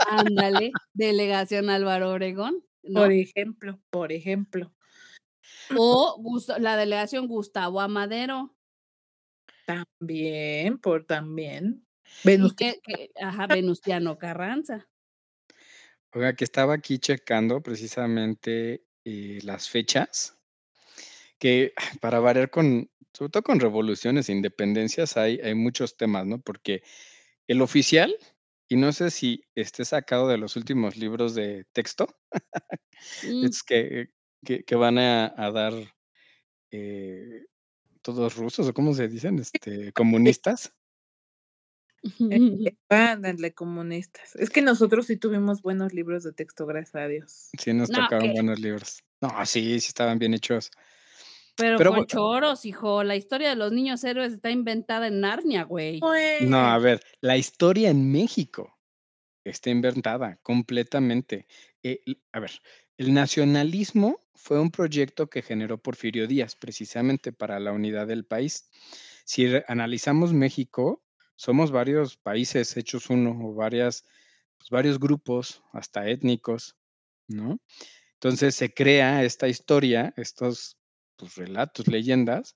Ándale, 0.08 0.72
delegación 0.92 1.70
Álvaro 1.70 2.10
Obregón. 2.10 2.64
Por 2.92 3.12
ejemplo, 3.12 3.78
por 3.90 4.10
ejemplo. 4.10 4.72
O 5.76 6.20
la 6.58 6.76
delegación 6.76 7.26
Gustavo 7.26 7.80
Amadero. 7.80 8.56
También, 9.66 10.78
por 10.78 11.04
también. 11.04 11.86
Venustiano. 12.24 12.76
ajá, 13.20 13.46
Venustiano 13.46 14.18
Carranza. 14.18 14.88
Oiga, 16.12 16.34
que 16.34 16.44
estaba 16.44 16.74
aquí 16.74 16.98
checando 16.98 17.62
precisamente 17.62 18.84
eh, 19.04 19.38
las 19.44 19.68
fechas, 19.68 20.36
que 21.38 21.72
para 22.00 22.18
variar 22.18 22.50
con, 22.50 22.90
sobre 23.12 23.30
todo 23.30 23.42
con 23.44 23.60
revoluciones 23.60 24.28
e 24.28 24.32
independencias, 24.32 25.16
hay, 25.16 25.38
hay 25.40 25.54
muchos 25.54 25.96
temas, 25.96 26.26
¿no? 26.26 26.40
Porque 26.40 26.82
el 27.46 27.62
oficial, 27.62 28.14
y 28.68 28.76
no 28.76 28.92
sé 28.92 29.10
si 29.10 29.44
esté 29.54 29.84
sacado 29.84 30.26
de 30.28 30.38
los 30.38 30.56
últimos 30.56 30.96
libros 30.96 31.34
de 31.34 31.64
texto, 31.72 32.08
mm. 33.24 33.44
es 33.44 33.62
que, 33.62 34.10
que, 34.44 34.74
van 34.74 34.98
a, 34.98 35.50
dar 35.52 35.72
eh, 36.70 37.46
todos 38.02 38.36
rusos, 38.36 38.68
o 38.68 38.74
cómo 38.74 38.94
se 38.94 39.08
dicen, 39.08 39.38
este, 39.38 39.92
comunistas. 39.92 40.74
Ándale, 42.88 43.54
comunistas. 43.54 44.34
Es 44.36 44.50
que 44.50 44.62
nosotros 44.62 45.06
sí 45.06 45.16
tuvimos 45.16 45.62
buenos 45.62 45.92
libros 45.92 46.24
de 46.24 46.32
texto, 46.32 46.66
gracias 46.66 46.96
a 46.96 47.08
Dios. 47.08 47.50
Sí, 47.58 47.72
nos 47.72 47.90
tocaron 47.90 48.32
buenos 48.32 48.60
libros. 48.60 49.02
No, 49.20 49.30
sí, 49.44 49.80
sí 49.80 49.88
estaban 49.88 50.18
bien 50.18 50.34
hechos. 50.34 50.70
Pero, 51.56 51.92
con 51.92 52.06
choros, 52.06 52.64
hijo. 52.64 53.04
La 53.04 53.16
historia 53.16 53.50
de 53.50 53.56
los 53.56 53.72
niños 53.72 54.02
héroes 54.04 54.32
está 54.32 54.50
inventada 54.50 55.08
en 55.08 55.20
Narnia, 55.20 55.64
güey. 55.64 56.00
No, 56.40 56.58
a 56.58 56.78
ver, 56.78 57.02
la 57.20 57.36
historia 57.36 57.90
en 57.90 58.10
México 58.10 58.78
está 59.44 59.68
inventada 59.70 60.38
completamente. 60.42 61.46
Eh, 61.82 62.02
a 62.32 62.40
ver, 62.40 62.52
el 63.00 63.14
nacionalismo 63.14 64.20
fue 64.34 64.60
un 64.60 64.70
proyecto 64.70 65.30
que 65.30 65.40
generó 65.40 65.78
Porfirio 65.78 66.26
Díaz 66.26 66.54
precisamente 66.54 67.32
para 67.32 67.58
la 67.58 67.72
unidad 67.72 68.06
del 68.06 68.26
país. 68.26 68.68
Si 69.24 69.46
analizamos 69.68 70.34
México, 70.34 71.02
somos 71.34 71.70
varios 71.70 72.18
países 72.18 72.76
hechos 72.76 73.08
uno 73.08 73.30
o 73.42 73.54
varias, 73.54 74.04
pues, 74.58 74.68
varios 74.68 75.00
grupos, 75.00 75.62
hasta 75.72 76.10
étnicos, 76.10 76.76
¿no? 77.26 77.58
Entonces 78.16 78.54
se 78.54 78.74
crea 78.74 79.24
esta 79.24 79.48
historia, 79.48 80.12
estos 80.18 80.76
pues, 81.16 81.36
relatos, 81.36 81.88
leyendas, 81.88 82.54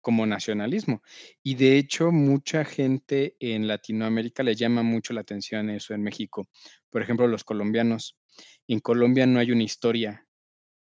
como 0.00 0.26
nacionalismo. 0.26 1.02
Y 1.42 1.54
de 1.54 1.78
hecho, 1.78 2.10
mucha 2.12 2.64
gente 2.64 3.36
en 3.40 3.68
Latinoamérica 3.68 4.42
le 4.42 4.54
llama 4.54 4.82
mucho 4.82 5.12
la 5.12 5.20
atención 5.20 5.70
eso 5.70 5.94
en 5.94 6.02
México. 6.02 6.48
Por 6.90 7.02
ejemplo, 7.02 7.26
los 7.26 7.44
colombianos. 7.44 8.18
En 8.66 8.80
Colombia 8.80 9.26
no 9.26 9.40
hay 9.40 9.52
una 9.52 9.64
historia 9.64 10.26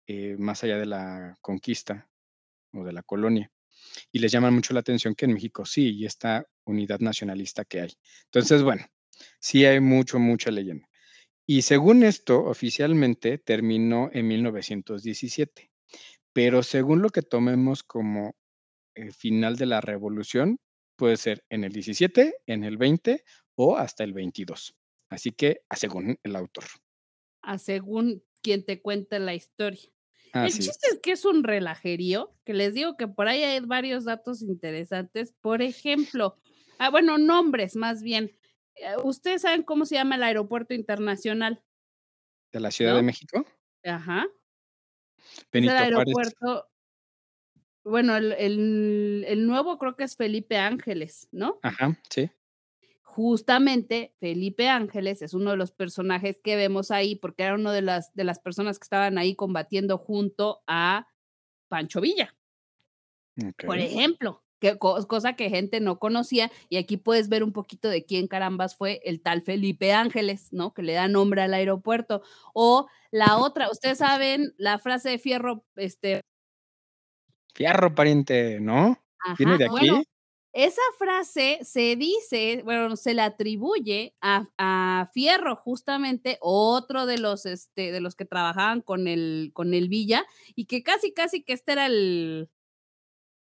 eh, 0.07 0.35
más 0.37 0.63
allá 0.63 0.77
de 0.77 0.85
la 0.85 1.35
conquista 1.41 2.09
o 2.73 2.83
de 2.83 2.93
la 2.93 3.03
colonia. 3.03 3.51
Y 4.11 4.19
les 4.19 4.31
llama 4.31 4.51
mucho 4.51 4.73
la 4.73 4.79
atención 4.81 5.15
que 5.15 5.25
en 5.25 5.33
México 5.33 5.65
sí, 5.65 5.95
y 5.95 6.05
esta 6.05 6.45
unidad 6.65 6.99
nacionalista 6.99 7.65
que 7.65 7.81
hay. 7.81 7.93
Entonces, 8.25 8.63
bueno, 8.63 8.85
sí 9.39 9.65
hay 9.65 9.79
mucho, 9.79 10.19
mucha 10.19 10.51
leyenda. 10.51 10.87
Y 11.45 11.63
según 11.63 12.03
esto, 12.03 12.43
oficialmente 12.45 13.39
terminó 13.39 14.09
en 14.13 14.27
1917, 14.27 15.71
pero 16.31 16.61
según 16.61 17.01
lo 17.01 17.09
que 17.09 17.23
tomemos 17.23 17.83
como 17.83 18.35
el 18.99 19.13
final 19.13 19.55
de 19.55 19.65
la 19.65 19.81
revolución, 19.81 20.59
puede 20.95 21.17
ser 21.17 21.43
en 21.49 21.63
el 21.63 21.71
17, 21.71 22.35
en 22.45 22.63
el 22.63 22.77
20 22.77 23.23
o 23.55 23.77
hasta 23.77 24.03
el 24.03 24.13
22. 24.13 24.75
Así 25.09 25.31
que, 25.31 25.61
a 25.69 25.75
según 25.75 26.17
el 26.23 26.35
autor. 26.35 26.65
A 27.41 27.57
según 27.57 28.23
quien 28.41 28.65
te 28.65 28.81
cuenta 28.81 29.17
la 29.19 29.33
historia 29.33 29.91
el 30.33 30.51
chiste 30.51 30.87
es. 30.91 30.99
que 31.01 31.11
es 31.11 31.25
un 31.25 31.43
relajerío, 31.43 32.33
que 32.45 32.53
les 32.53 32.73
digo 32.73 32.97
que 32.97 33.07
por 33.07 33.27
ahí 33.27 33.43
hay 33.43 33.59
varios 33.61 34.05
datos 34.05 34.41
interesantes. 34.41 35.33
Por 35.41 35.61
ejemplo, 35.61 36.37
ah, 36.77 36.89
bueno, 36.89 37.17
nombres 37.17 37.75
más 37.75 38.01
bien. 38.01 38.31
Eh, 38.75 38.95
¿Ustedes 39.03 39.41
saben 39.43 39.63
cómo 39.63 39.85
se 39.85 39.95
llama 39.95 40.15
el 40.15 40.23
aeropuerto 40.23 40.73
internacional? 40.73 41.63
¿De 42.51 42.59
la 42.59 42.71
Ciudad 42.71 42.95
de 42.95 43.03
México? 43.03 43.45
Ajá. 43.83 44.27
Benito 45.51 45.73
el 45.73 45.79
aeropuerto, 45.79 46.67
bueno, 47.89 48.15
el, 48.15 48.31
el, 48.33 49.25
el, 49.27 49.47
nuevo 49.47 49.77
creo 49.77 49.95
que 49.95 50.03
es 50.03 50.15
Felipe 50.15 50.57
Ángeles, 50.57 51.27
¿no? 51.31 51.59
Ajá, 51.63 51.99
sí 52.09 52.29
justamente 53.19 54.13
Felipe 54.19 54.69
Ángeles 54.69 55.21
es 55.21 55.33
uno 55.33 55.51
de 55.51 55.57
los 55.57 55.71
personajes 55.71 56.39
que 56.41 56.55
vemos 56.55 56.89
ahí 56.89 57.15
porque 57.15 57.43
era 57.43 57.55
uno 57.55 57.73
de 57.73 57.81
las, 57.81 58.13
de 58.13 58.23
las 58.23 58.39
personas 58.39 58.79
que 58.79 58.83
estaban 58.83 59.17
ahí 59.17 59.35
combatiendo 59.35 59.97
junto 59.97 60.61
a 60.67 61.05
Pancho 61.67 61.99
Villa. 61.99 62.33
Por 63.65 63.77
ejemplo, 63.79 64.41
que, 64.59 64.77
cosa 64.77 65.33
que 65.33 65.49
gente 65.49 65.81
no 65.81 65.99
conocía 65.99 66.49
y 66.69 66.77
aquí 66.77 66.95
puedes 66.95 67.27
ver 67.27 67.43
un 67.43 67.51
poquito 67.51 67.89
de 67.89 68.05
quién 68.05 68.27
carambas 68.27 68.77
fue 68.77 69.01
el 69.03 69.21
tal 69.21 69.41
Felipe 69.41 69.91
Ángeles, 69.91 70.53
¿no? 70.53 70.73
Que 70.73 70.83
le 70.83 70.93
da 70.93 71.09
nombre 71.09 71.41
al 71.41 71.53
aeropuerto. 71.53 72.21
O 72.53 72.87
la 73.11 73.37
otra, 73.37 73.69
ustedes 73.69 73.97
saben 73.97 74.53
la 74.57 74.79
frase 74.79 75.09
de 75.09 75.19
Fierro, 75.19 75.65
este... 75.75 76.21
Fierro, 77.59 77.93
pariente, 77.93 78.61
¿no? 78.61 79.03
¿Viene 79.37 79.57
de 79.57 79.65
aquí? 79.65 79.89
Esa 80.53 80.81
frase 80.97 81.59
se 81.61 81.97
dice, 81.97 82.61
bueno, 82.63 82.95
se 82.95 83.13
le 83.13 83.21
atribuye 83.21 84.15
a, 84.21 85.09
Fierro, 85.13 85.57
justamente 85.57 86.37
otro 86.39 87.05
de 87.05 87.17
los, 87.17 87.45
este, 87.45 87.91
de 87.91 87.99
los 87.99 88.15
que 88.15 88.23
trabajaban 88.23 88.79
con 88.81 89.09
el, 89.09 89.51
con 89.53 89.73
el 89.73 89.89
Villa, 89.89 90.25
y 90.55 90.67
que 90.67 90.83
casi, 90.83 91.11
casi 91.11 91.43
que 91.43 91.51
este 91.51 91.73
era 91.73 91.87
el, 91.87 92.49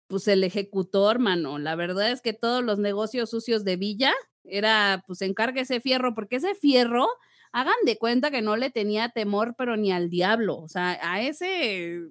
pues 0.06 0.28
el 0.28 0.44
ejecutor, 0.44 1.18
mano. 1.18 1.58
La 1.58 1.76
verdad 1.76 2.12
es 2.12 2.22
que 2.22 2.34
todos 2.34 2.64
los 2.64 2.78
negocios 2.78 3.32
sucios 3.32 3.64
de 3.64 3.78
Villa 3.78 4.14
era, 4.44 5.04
pues 5.08 5.24
encargue 5.24 5.62
ese 5.62 5.82
Fierro, 5.82 6.14
porque 6.14 6.36
ese 6.36 6.54
Fierro, 6.54 7.08
hagan 7.52 7.76
de 7.86 7.98
cuenta 7.98 8.32
que 8.32 8.42
no 8.42 8.58
le 8.58 8.70
tenía 8.70 9.10
temor, 9.10 9.56
pero 9.58 9.78
ni 9.78 9.92
al 9.92 10.10
diablo. 10.10 10.58
O 10.58 10.68
sea, 10.68 11.00
a 11.02 11.22
ese, 11.22 12.02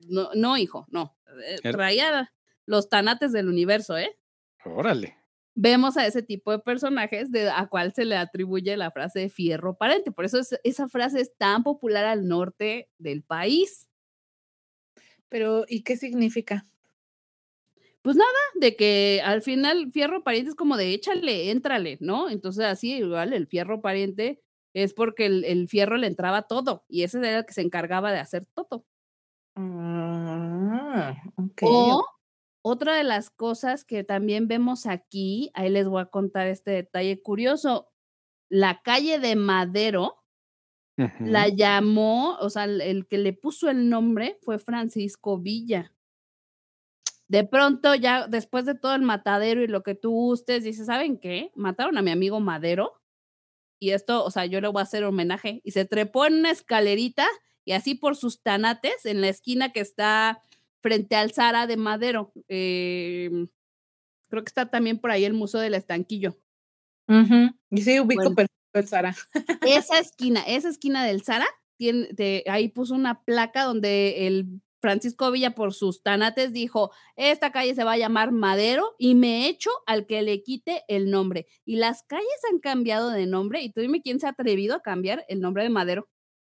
no, 0.00 0.30
no 0.34 0.56
hijo, 0.56 0.86
no. 0.90 1.16
Eh, 1.44 1.72
traía 1.72 2.32
los 2.66 2.88
tanates 2.88 3.32
del 3.32 3.48
universo, 3.48 3.96
¿eh? 3.96 4.16
Órale. 4.64 5.16
Vemos 5.54 5.96
a 5.96 6.06
ese 6.06 6.22
tipo 6.22 6.52
de 6.52 6.60
personajes 6.60 7.32
de, 7.32 7.50
a 7.50 7.66
cual 7.66 7.92
se 7.92 8.04
le 8.04 8.16
atribuye 8.16 8.76
la 8.76 8.90
frase 8.90 9.20
de 9.20 9.28
fierro 9.28 9.76
parente. 9.76 10.12
Por 10.12 10.24
eso 10.24 10.38
esa 10.62 10.88
frase 10.88 11.20
es 11.20 11.36
tan 11.36 11.64
popular 11.64 12.04
al 12.04 12.28
norte 12.28 12.88
del 12.98 13.22
país. 13.22 13.88
Pero, 15.28 15.64
¿y 15.68 15.82
qué 15.82 15.96
significa? 15.96 16.66
Pues 18.02 18.16
nada, 18.16 18.30
de 18.54 18.76
que 18.76 19.20
al 19.24 19.42
final 19.42 19.90
fierro 19.92 20.22
pariente 20.22 20.50
es 20.50 20.56
como 20.56 20.76
de 20.76 20.94
échale, 20.94 21.50
éntrale, 21.50 21.98
¿no? 22.00 22.30
Entonces 22.30 22.64
así 22.64 22.94
igual 22.94 23.32
el 23.32 23.46
fierro 23.46 23.80
pariente 23.80 24.40
es 24.72 24.94
porque 24.94 25.26
el, 25.26 25.68
fierro 25.68 25.96
le 25.96 26.06
entraba 26.06 26.42
todo 26.42 26.84
y 26.88 27.02
ese 27.02 27.18
era 27.18 27.38
el 27.38 27.46
que 27.46 27.52
se 27.52 27.62
encargaba 27.62 28.12
de 28.12 28.18
hacer 28.18 28.46
todo. 28.54 28.86
Ah, 29.60 31.20
O 31.62 32.04
otra 32.62 32.94
de 32.94 33.02
las 33.02 33.30
cosas 33.30 33.84
que 33.84 34.04
también 34.04 34.46
vemos 34.46 34.86
aquí, 34.86 35.50
ahí 35.54 35.68
les 35.68 35.88
voy 35.88 36.00
a 36.00 36.06
contar 36.06 36.46
este 36.46 36.70
detalle 36.70 37.20
curioso. 37.20 37.88
La 38.48 38.82
calle 38.82 39.18
de 39.18 39.34
Madero 39.34 40.22
la 41.20 41.48
llamó, 41.48 42.36
o 42.38 42.50
sea, 42.50 42.64
el, 42.64 43.06
que 43.08 43.18
le 43.18 43.32
puso 43.32 43.68
el 43.68 43.88
nombre 43.88 44.38
fue 44.42 44.58
Francisco 44.58 45.38
Villa. 45.38 45.92
De 47.28 47.44
pronto, 47.44 47.94
ya 47.94 48.26
después 48.28 48.64
de 48.64 48.74
todo 48.74 48.94
el 48.94 49.02
matadero 49.02 49.62
y 49.62 49.66
lo 49.66 49.82
que 49.82 49.94
tú 49.94 50.10
gustes, 50.10 50.64
dices, 50.64 50.86
¿saben 50.86 51.18
qué? 51.18 51.50
Mataron 51.54 51.98
a 51.98 52.02
mi 52.02 52.10
amigo 52.10 52.40
Madero. 52.40 53.00
y 53.80 53.90
esto, 53.90 54.24
o 54.24 54.30
sea, 54.30 54.46
yo 54.46 54.60
le 54.60 54.68
voy 54.68 54.80
a 54.80 54.84
hacer 54.84 55.04
homenaje, 55.04 55.60
y 55.64 55.72
se 55.72 55.84
trepó 55.84 56.26
en 56.26 56.34
una 56.40 56.50
escalerita 56.50 57.26
y 57.68 57.72
así 57.72 57.94
por 57.94 58.16
sus 58.16 58.40
tanates 58.40 59.04
en 59.04 59.20
la 59.20 59.28
esquina 59.28 59.72
que 59.72 59.80
está 59.80 60.42
frente 60.80 61.16
al 61.16 61.32
Zara 61.32 61.66
de 61.66 61.76
Madero. 61.76 62.32
em, 62.48 63.48
creo 64.30 64.42
que 64.42 64.48
está 64.48 64.70
también 64.70 64.98
por 64.98 65.10
ahí 65.10 65.24
el 65.26 65.34
Museo 65.34 65.60
del 65.60 65.74
Estanquillo. 65.74 66.34
Y 67.70 67.82
sí, 67.82 68.00
ubico 68.00 68.22
Bueno. 68.22 68.34
perfecto 68.36 68.54
el 68.74 68.86
Sara. 68.88 69.14
Esa 69.62 69.98
esquina, 69.98 70.42
esa 70.46 70.68
esquina 70.68 71.04
del 71.04 71.22
Zara, 71.22 71.46
tiene, 71.76 72.08
de- 72.12 72.44
ahí 72.48 72.68
puso 72.68 72.94
una 72.94 73.22
placa 73.24 73.64
donde 73.64 74.26
el 74.26 74.60
Francisco 74.80 75.30
Villa 75.30 75.54
por 75.54 75.74
sus 75.74 76.02
tanates 76.02 76.52
dijo, 76.52 76.90
esta 77.16 77.50
calle 77.52 77.74
se 77.74 77.84
va 77.84 77.92
a 77.92 77.98
llamar 77.98 78.30
Madero 78.32 78.94
y 78.98 79.14
me 79.14 79.48
echo 79.48 79.70
al 79.86 80.06
que 80.06 80.22
le 80.22 80.42
quite 80.42 80.84
el 80.88 81.10
nombre. 81.10 81.46
Y 81.64 81.76
las 81.76 82.02
calles 82.04 82.28
han 82.50 82.60
cambiado 82.60 83.10
de 83.10 83.26
nombre 83.26 83.60
y 83.62 83.72
tú 83.72 83.80
dime 83.80 84.00
quién 84.02 84.20
se 84.20 84.26
ha 84.26 84.30
atrevido 84.30 84.76
a 84.76 84.82
cambiar 84.82 85.24
el 85.28 85.40
nombre 85.40 85.64
de 85.64 85.70
Madero. 85.70 86.08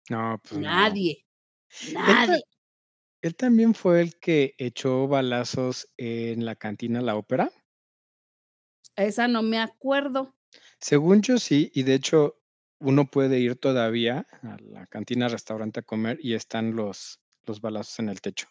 No, 0.09 0.39
pues 0.43 0.61
no. 0.61 0.67
Nadie. 0.67 1.25
Él, 1.81 1.93
Nadie. 1.93 2.43
él 3.21 3.35
también 3.35 3.73
fue 3.73 4.01
el 4.01 4.19
que 4.19 4.55
echó 4.57 5.07
balazos 5.07 5.87
en 5.97 6.45
la 6.45 6.55
cantina 6.55 7.01
La 7.01 7.15
Ópera. 7.15 7.51
Esa 8.95 9.27
no 9.27 9.41
me 9.41 9.59
acuerdo. 9.59 10.33
Según 10.79 11.21
yo 11.21 11.37
sí, 11.37 11.71
y 11.73 11.83
de 11.83 11.95
hecho 11.95 12.39
uno 12.79 13.05
puede 13.05 13.39
ir 13.39 13.55
todavía 13.55 14.27
a 14.41 14.57
la 14.61 14.85
cantina 14.87 15.27
restaurante 15.27 15.79
a 15.79 15.83
comer 15.83 16.19
y 16.21 16.33
están 16.33 16.75
los, 16.75 17.19
los 17.45 17.61
balazos 17.61 17.99
en 17.99 18.09
el 18.09 18.21
techo. 18.21 18.47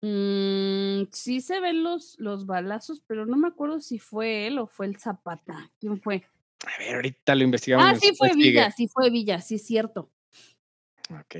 Mm, 0.00 1.08
sí 1.12 1.40
se 1.40 1.60
ven 1.60 1.82
los, 1.82 2.18
los 2.20 2.46
balazos, 2.46 3.02
pero 3.06 3.26
no 3.26 3.36
me 3.36 3.48
acuerdo 3.48 3.80
si 3.80 3.98
fue 3.98 4.46
él 4.46 4.58
o 4.58 4.66
fue 4.68 4.86
el 4.86 4.96
Zapata. 4.98 5.72
¿Quién 5.80 6.00
fue? 6.00 6.24
A 6.66 6.78
ver, 6.78 6.96
ahorita 6.96 7.34
lo 7.34 7.44
investigamos. 7.44 7.86
Ah, 7.86 7.96
sí 8.00 8.14
fue 8.16 8.30
sigue. 8.30 8.50
Villa, 8.50 8.70
sí 8.70 8.88
fue 8.88 9.10
Villa, 9.10 9.40
sí 9.40 9.56
es 9.56 9.66
cierto. 9.66 10.10
Ok. 11.10 11.36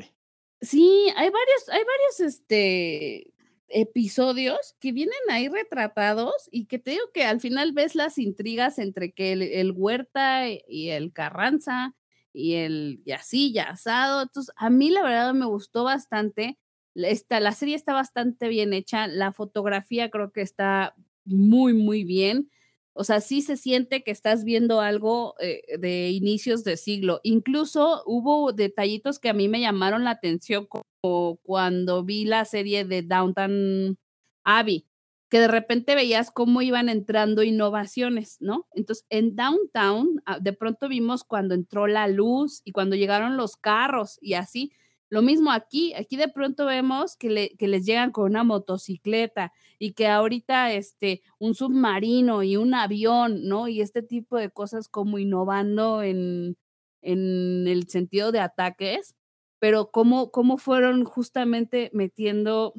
Sí, 0.61 1.09
hay 1.17 1.31
varios, 1.31 1.69
hay 1.69 1.83
varios 1.85 2.21
este 2.21 3.33
episodios 3.69 4.77
que 4.81 4.93
vienen 4.93 5.19
ahí 5.31 5.49
retratados 5.49 6.49
y 6.51 6.65
que 6.67 6.79
te 6.79 6.93
digo 6.93 7.05
que 7.13 7.25
al 7.25 7.39
final 7.41 7.73
ves 7.73 7.95
las 7.95 8.17
intrigas 8.17 8.79
entre 8.79 9.13
que 9.13 9.33
el, 9.33 9.43
el 9.43 9.73
Huerta 9.73 10.49
y 10.49 10.89
el 10.89 11.13
Carranza 11.13 11.95
y 12.33 12.55
el 12.55 13.03
y 13.05 13.13
así, 13.13 13.53
ya 13.53 13.65
asado. 13.65 14.23
Entonces, 14.23 14.55
a 14.57 14.71
mí 14.71 14.91
la 14.91 15.03
verdad 15.03 15.35
me 15.35 15.47
gustó 15.47 15.85
bastante. 15.85 16.59
Esta, 16.95 17.41
la 17.41 17.53
serie 17.53 17.77
está 17.77 17.93
bastante 17.93 18.49
bien 18.49 18.73
hecha, 18.73 19.07
la 19.07 19.33
fotografía 19.33 20.11
creo 20.11 20.33
que 20.33 20.43
está 20.43 20.95
muy, 21.25 21.75
muy 21.75 22.05
bien. 22.05 22.51
O 23.00 23.05
sea, 23.05 23.21
sí 23.21 23.43
se 23.43 23.57
siente 23.57 24.02
que 24.02 24.11
estás 24.11 24.43
viendo 24.43 24.81
algo 24.81 25.37
eh, 25.38 25.62
de 25.78 26.11
inicios 26.11 26.64
de 26.64 26.76
siglo. 26.76 27.21
Incluso 27.23 28.02
hubo 28.07 28.52
detallitos 28.52 29.21
que 29.21 29.28
a 29.28 29.33
mí 29.35 29.47
me 29.49 29.61
llamaron 29.61 30.02
la 30.02 30.11
atención 30.11 30.67
como 30.67 31.37
cuando 31.45 32.02
vi 32.02 32.25
la 32.25 32.45
serie 32.45 32.85
de 32.85 33.02
Downtown 33.02 33.99
Abbey, 34.43 34.85
que 35.31 35.38
de 35.38 35.47
repente 35.47 35.95
veías 35.95 36.33
cómo 36.33 36.61
iban 36.61 36.88
entrando 36.88 37.45
innovaciones, 37.45 38.37
¿no? 38.40 38.67
Entonces, 38.73 39.07
en 39.11 39.37
Downtown, 39.37 40.21
ah, 40.26 40.40
de 40.40 40.52
pronto 40.52 40.88
vimos 40.88 41.23
cuando 41.23 41.55
entró 41.55 41.87
la 41.87 42.09
luz 42.09 42.62
y 42.64 42.73
cuando 42.73 42.97
llegaron 42.97 43.37
los 43.37 43.57
carros 43.57 44.19
y 44.21 44.35
así. 44.35 44.73
Lo 45.11 45.23
mismo 45.23 45.50
aquí, 45.53 45.95
aquí 45.95 46.17
de 46.17 46.29
pronto 46.29 46.67
vemos 46.67 47.17
que, 47.17 47.31
le- 47.31 47.57
que 47.57 47.67
les 47.69 47.87
llegan 47.87 48.12
con 48.12 48.25
una 48.27 48.45
motocicleta 48.45 49.53
y 49.79 49.93
que 49.93 50.07
ahorita 50.09 50.73
este, 50.75 51.23
un 51.38 51.55
submarino 51.55 52.43
y 52.43 52.57
un 52.57 52.75
avión, 52.75 53.47
¿no? 53.49 53.69
Y 53.69 53.81
este 53.81 54.03
tipo 54.03 54.37
de 54.37 54.50
cosas 54.50 54.88
como 54.88 55.19
innovando 55.19 56.03
en, 56.03 56.57
en 57.03 57.67
el 57.69 57.88
sentido 57.88 58.33
de 58.33 58.41
ataques, 58.41 59.15
pero 59.59 59.91
cómo, 59.91 60.31
cómo 60.31 60.59
fueron 60.59 61.05
justamente 61.05 61.91
metiendo 61.95 62.75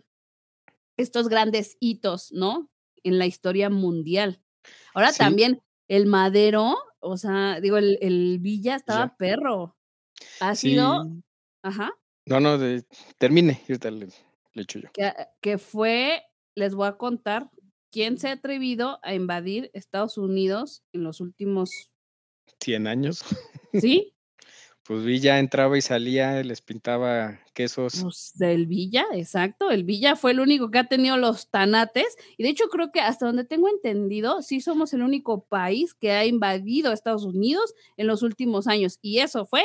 estos 0.97 1.29
grandes 1.29 1.77
hitos, 1.79 2.31
¿no? 2.31 2.69
En 3.03 3.17
la 3.17 3.25
historia 3.25 3.69
mundial. 3.69 4.41
Ahora 4.93 5.11
Sí. 5.11 5.19
también 5.19 5.61
el 5.87 6.05
madero, 6.05 6.75
o 6.99 7.17
sea, 7.17 7.59
digo, 7.61 7.77
el, 7.77 7.97
el 8.01 8.39
Villa 8.39 8.75
estaba 8.75 9.05
Ya. 9.07 9.15
perro. 9.17 9.75
Ha 10.41 10.53
Sí. 10.55 10.71
sido, 10.71 11.09
ajá, 11.63 11.91
No, 12.29 12.39
no, 12.39 12.57
de- 12.57 12.83
termine. 13.17 13.59
ahorita 13.67 13.91
le, 13.91 14.07
le 14.53 14.61
echo 14.61 14.79
yo. 14.79 14.89
que, 14.93 15.11
que 15.41 15.57
fue, 15.57 16.21
les 16.55 16.75
voy 16.75 16.87
a 16.87 16.97
contar, 16.97 17.49
quién 17.91 18.17
se 18.17 18.29
ha 18.29 18.33
atrevido 18.33 18.99
a 19.03 19.13
invadir 19.15 19.71
Estados 19.73 20.17
Unidos 20.17 20.83
en 20.93 21.03
los 21.03 21.21
últimos, 21.21 21.69
100 22.61 22.87
años. 22.87 23.23
¿sí? 23.73 24.13
Pues 24.83 25.03
Villa 25.03 25.37
entraba 25.37 25.77
y 25.77 25.81
salía, 25.81 26.41
les 26.41 26.61
pintaba 26.63 27.39
quesos. 27.53 28.01
Pues 28.01 28.31
del 28.33 28.65
Villa, 28.65 29.05
exacto. 29.13 29.69
El 29.69 29.83
Villa 29.83 30.15
fue 30.15 30.31
el 30.31 30.39
único 30.39 30.71
que 30.71 30.79
ha 30.79 30.87
tenido 30.87 31.15
los 31.15 31.47
tanates. 31.51 32.17
Y 32.39 32.43
de 32.43 32.49
hecho, 32.49 32.69
creo 32.69 32.91
que 32.91 32.99
hasta 32.99 33.27
donde 33.27 33.45
tengo 33.45 33.69
entendido, 33.69 34.41
sí 34.41 34.61
somos 34.61 34.91
el 34.93 35.03
único 35.03 35.45
país 35.45 35.93
que 35.93 36.13
ha 36.13 36.25
invadido 36.25 36.91
Estados 36.91 37.23
Unidos 37.23 37.75
en 37.97 38.07
los 38.07 38.23
últimos 38.23 38.65
años. 38.65 38.97
Y 39.03 39.19
eso 39.19 39.45
fue 39.45 39.61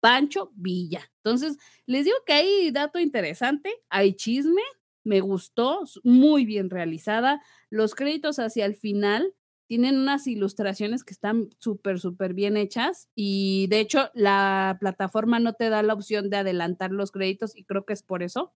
Pancho 0.00 0.52
Villa. 0.54 1.10
Entonces, 1.16 1.58
les 1.86 2.04
digo 2.04 2.16
que 2.26 2.32
hay 2.32 2.70
dato 2.70 2.98
interesante, 2.98 3.70
hay 3.88 4.14
chisme, 4.14 4.62
me 5.04 5.20
gustó, 5.20 5.82
muy 6.02 6.44
bien 6.44 6.70
realizada. 6.70 7.42
Los 7.70 7.94
créditos 7.94 8.38
hacia 8.38 8.66
el 8.66 8.76
final 8.76 9.34
tienen 9.66 9.98
unas 9.98 10.26
ilustraciones 10.26 11.04
que 11.04 11.12
están 11.12 11.48
súper, 11.58 12.00
súper 12.00 12.34
bien 12.34 12.56
hechas 12.56 13.08
y 13.14 13.68
de 13.68 13.78
hecho 13.78 14.10
la 14.14 14.76
plataforma 14.80 15.38
no 15.38 15.52
te 15.52 15.68
da 15.70 15.84
la 15.84 15.94
opción 15.94 16.28
de 16.28 16.38
adelantar 16.38 16.90
los 16.90 17.12
créditos 17.12 17.56
y 17.56 17.62
creo 17.62 17.84
que 17.84 17.92
es 17.92 18.02
por 18.02 18.24
eso. 18.24 18.52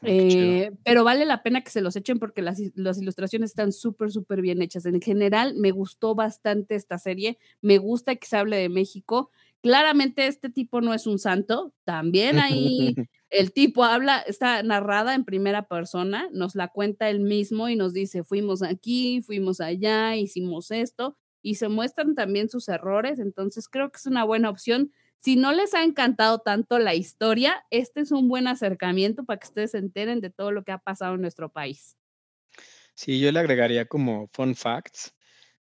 Ah. 0.00 0.06
Eh, 0.06 0.72
pero 0.84 1.04
vale 1.04 1.26
la 1.26 1.42
pena 1.42 1.62
que 1.62 1.70
se 1.70 1.80
los 1.80 1.94
echen 1.96 2.18
porque 2.18 2.42
las, 2.42 2.58
las 2.74 2.98
ilustraciones 2.98 3.50
están 3.50 3.72
súper, 3.72 4.10
súper 4.10 4.40
bien 4.40 4.62
hechas. 4.62 4.86
En 4.86 5.00
general, 5.00 5.54
me 5.56 5.70
gustó 5.70 6.14
bastante 6.14 6.74
esta 6.74 6.98
serie. 6.98 7.38
Me 7.60 7.78
gusta 7.78 8.16
que 8.16 8.26
se 8.26 8.36
hable 8.36 8.56
de 8.56 8.68
México. 8.68 9.30
Claramente 9.62 10.26
este 10.26 10.50
tipo 10.50 10.80
no 10.80 10.92
es 10.92 11.06
un 11.06 11.18
santo. 11.18 11.72
También 11.84 12.38
ahí 12.38 12.94
el 13.32 13.52
tipo 13.52 13.84
habla, 13.84 14.18
está 14.18 14.62
narrada 14.62 15.14
en 15.14 15.24
primera 15.24 15.66
persona, 15.66 16.28
nos 16.32 16.54
la 16.54 16.68
cuenta 16.68 17.08
él 17.08 17.20
mismo 17.20 17.68
y 17.70 17.76
nos 17.76 17.94
dice, 17.94 18.24
fuimos 18.24 18.62
aquí, 18.62 19.22
fuimos 19.22 19.60
allá, 19.60 20.16
hicimos 20.16 20.70
esto, 20.70 21.16
y 21.40 21.54
se 21.54 21.68
muestran 21.68 22.14
también 22.14 22.50
sus 22.50 22.68
errores, 22.68 23.18
entonces 23.18 23.68
creo 23.68 23.90
que 23.90 23.96
es 23.96 24.06
una 24.06 24.24
buena 24.24 24.50
opción. 24.50 24.92
Si 25.16 25.36
no 25.36 25.52
les 25.52 25.72
ha 25.72 25.82
encantado 25.82 26.40
tanto 26.40 26.78
la 26.78 26.94
historia, 26.94 27.64
este 27.70 28.00
es 28.00 28.12
un 28.12 28.28
buen 28.28 28.46
acercamiento 28.48 29.24
para 29.24 29.38
que 29.38 29.46
ustedes 29.46 29.70
se 29.70 29.78
enteren 29.78 30.20
de 30.20 30.30
todo 30.30 30.52
lo 30.52 30.62
que 30.62 30.72
ha 30.72 30.78
pasado 30.78 31.14
en 31.14 31.22
nuestro 31.22 31.50
país. 31.50 31.96
Sí, 32.94 33.18
yo 33.18 33.32
le 33.32 33.40
agregaría 33.40 33.86
como 33.86 34.28
fun 34.32 34.54
facts. 34.54 35.14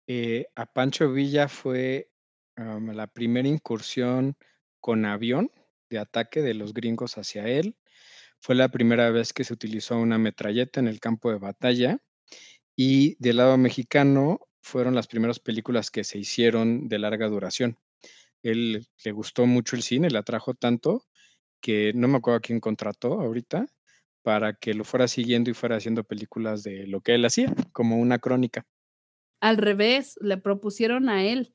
eh, 0.07 0.47
a 0.55 0.67
Pancho 0.67 1.11
Villa 1.13 1.49
fue 1.49 2.11
la 2.57 3.07
primera 3.07 3.49
incursión 3.49 4.37
con 4.81 5.05
avión 5.05 5.51
de 5.91 5.99
ataque 5.99 6.43
de 6.43 6.55
los 6.55 6.73
gringos 6.75 7.19
hacia 7.19 7.47
él. 7.47 7.77
Fue 8.41 8.55
la 8.55 8.69
primera 8.69 9.11
vez 9.11 9.33
que 9.33 9.45
se 9.45 9.53
utilizó 9.53 9.99
una 9.99 10.19
metralleta 10.19 10.81
en 10.81 10.89
el 10.89 11.01
campo 11.01 11.31
de 11.31 11.39
batalla. 11.39 11.99
Y 12.77 13.17
del 13.19 13.39
lado 13.39 13.57
mexicano 13.57 14.41
fueron 14.61 14.95
las 14.95 15.07
primeras 15.07 15.39
películas 15.39 15.91
que 15.91 16.05
se 16.05 16.19
hicieron 16.19 16.89
de 16.89 16.99
larga 16.99 17.29
duración. 17.29 17.79
Él 18.43 18.87
le 19.05 19.13
gustó 19.13 19.47
mucho 19.47 19.77
el 19.77 19.83
cine, 19.83 20.11
le 20.11 20.19
atrajo 20.19 20.55
tanto 20.55 21.05
que 21.61 21.93
no 21.95 22.09
me 22.09 22.19
acuerdo 22.19 22.39
a 22.39 22.43
quién 22.43 22.61
contrató 22.61 23.21
ahorita 23.21 23.67
para 24.23 24.55
que 24.55 24.75
lo 24.75 24.85
fuera 24.85 25.09
siguiendo 25.09 25.51
y 25.51 25.55
fuera 25.55 25.77
haciendo 25.77 26.05
películas 26.05 26.63
de 26.63 26.87
lo 26.87 27.01
que 27.01 27.15
él 27.15 27.25
hacía, 27.25 27.55
como 27.73 27.97
una 27.99 28.19
crónica. 28.19 28.67
Al 29.41 29.57
revés, 29.57 30.19
le 30.21 30.37
propusieron 30.37 31.09
a 31.09 31.25
él, 31.25 31.53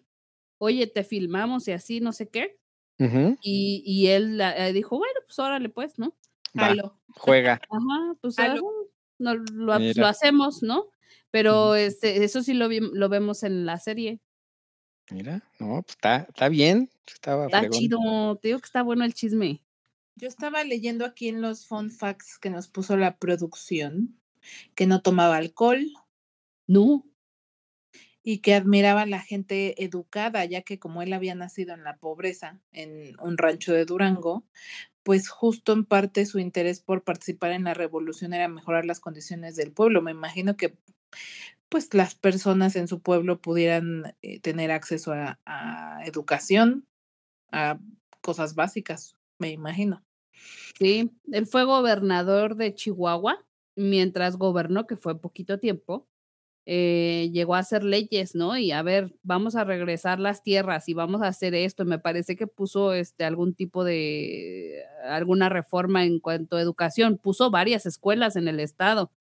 oye, 0.62 0.88
te 0.88 1.04
filmamos 1.04 1.68
y 1.68 1.72
así, 1.72 2.00
no 2.02 2.14
sé 2.14 2.30
qué, 2.30 2.58
y, 3.42 3.82
y 3.86 4.08
él 4.08 4.40
eh, 4.42 4.74
dijo, 4.74 4.98
bueno, 4.98 5.20
pues 5.26 5.40
órale 5.40 5.70
pues, 5.70 5.98
¿no? 5.98 6.16
va, 6.56 6.76
juega. 7.16 7.60
Ajá, 7.72 8.16
pues 8.22 8.38
Ah, 8.40 8.44
ah, 8.46 8.56
lo- 8.56 8.62
bueno, 8.64 8.88
no, 9.20 9.36
lo, 9.36 9.74
pues, 9.78 9.98
lo 9.98 10.06
hacemos, 10.08 10.62
¿no? 10.64 10.90
Pero 11.32 11.76
este, 11.76 12.24
eso 12.24 12.44
sí 12.44 12.54
lo, 12.54 12.68
vi- 12.68 12.80
lo 12.94 13.10
vemos 13.10 13.44
en 13.44 13.66
la 13.66 13.80
serie. 13.80 14.22
Mira, 15.10 15.44
no, 15.60 15.82
pues 15.82 15.96
está, 15.96 16.28
está 16.30 16.48
bien, 16.50 16.90
estaba 17.08 17.46
Está 17.48 17.60
fregón. 17.60 17.80
chido, 17.80 18.00
te 18.42 18.48
digo 18.50 18.60
que 18.60 18.66
está 18.66 18.84
bueno 18.84 19.04
el 19.04 19.14
chisme. 19.14 19.64
Yo 20.16 20.28
estaba 20.28 20.64
leyendo 20.64 21.06
aquí 21.06 21.28
en 21.30 21.42
los 21.42 21.66
fun 21.68 21.90
facts 21.90 22.38
que 22.38 22.50
nos 22.50 22.68
puso 22.68 22.98
la 22.98 23.18
producción 23.18 24.20
que 24.76 24.88
no 24.88 25.02
tomaba 25.02 25.38
alcohol 25.38 25.86
No, 26.68 27.06
y 28.24 28.40
que 28.40 28.54
admiraba 28.54 29.02
a 29.02 29.06
la 29.06 29.20
gente 29.20 29.84
educada, 29.84 30.46
ya 30.46 30.62
que 30.62 30.80
como 30.80 31.02
él 31.02 31.14
había 31.14 31.36
nacido 31.36 31.74
en 31.74 31.84
la 31.84 31.98
pobreza, 31.98 32.60
en 32.72 33.20
un 33.20 33.38
rancho 33.38 33.74
de 33.74 33.86
Durango, 33.86 34.46
pues 35.04 35.30
justo 35.30 35.74
en 35.74 35.86
parte 35.86 36.26
su 36.26 36.40
interés 36.40 36.82
por 36.82 37.04
participar 37.04 37.52
en 37.52 37.64
la 37.64 37.74
revolución 37.74 38.34
era 38.34 38.48
mejorar 38.48 38.86
las 38.86 39.00
condiciones 39.00 39.56
del 39.56 39.72
pueblo. 39.72 40.02
Me 40.02 40.12
imagino 40.12 40.56
que 40.56 40.78
pues 41.70 41.94
las 41.94 42.16
personas 42.16 42.76
en 42.76 42.88
su 42.88 43.02
pueblo 43.02 43.42
pudieran 43.42 44.16
eh, 44.22 44.40
tener 44.42 44.72
acceso 44.72 45.14
a, 45.14 45.40
a 45.46 46.06
educación, 46.06 46.86
a 47.52 47.80
cosas 48.22 48.56
básicas, 48.56 49.16
me 49.40 49.52
imagino. 49.52 50.04
Sí, 50.78 51.12
él 51.32 51.46
fue 51.46 51.64
gobernador 51.64 52.56
de 52.56 52.76
Chihuahua 52.76 53.44
mientras 53.76 54.38
gobernó, 54.38 54.86
que 54.86 54.98
fue 54.98 55.20
poquito 55.20 55.60
tiempo, 55.60 56.08
eh, 56.66 57.30
llegó 57.34 57.56
a 57.56 57.60
hacer 57.60 57.84
leyes, 57.84 58.36
¿no? 58.36 58.58
Y 58.58 58.72
a 58.72 58.82
ver, 58.84 59.14
vamos 59.24 59.56
a 59.56 59.64
regresar 59.64 60.20
las 60.20 60.44
tierras 60.44 60.88
y 60.90 60.94
vamos 60.94 61.22
a 61.22 61.28
hacer 61.28 61.56
esto. 61.56 61.86
Me 61.86 62.00
parece 62.00 62.36
que 62.36 62.48
puso 62.48 62.94
este, 62.94 63.24
algún 63.26 63.54
tipo 63.56 63.84
de, 63.84 64.84
alguna 65.06 65.50
reforma 65.50 66.06
en 66.06 66.20
cuanto 66.20 66.58
a 66.58 66.62
educación, 66.62 67.18
puso 67.18 67.52
varias 67.52 67.86
escuelas 67.86 68.36
en 68.36 68.48
el 68.48 68.60
estado. 68.60 69.12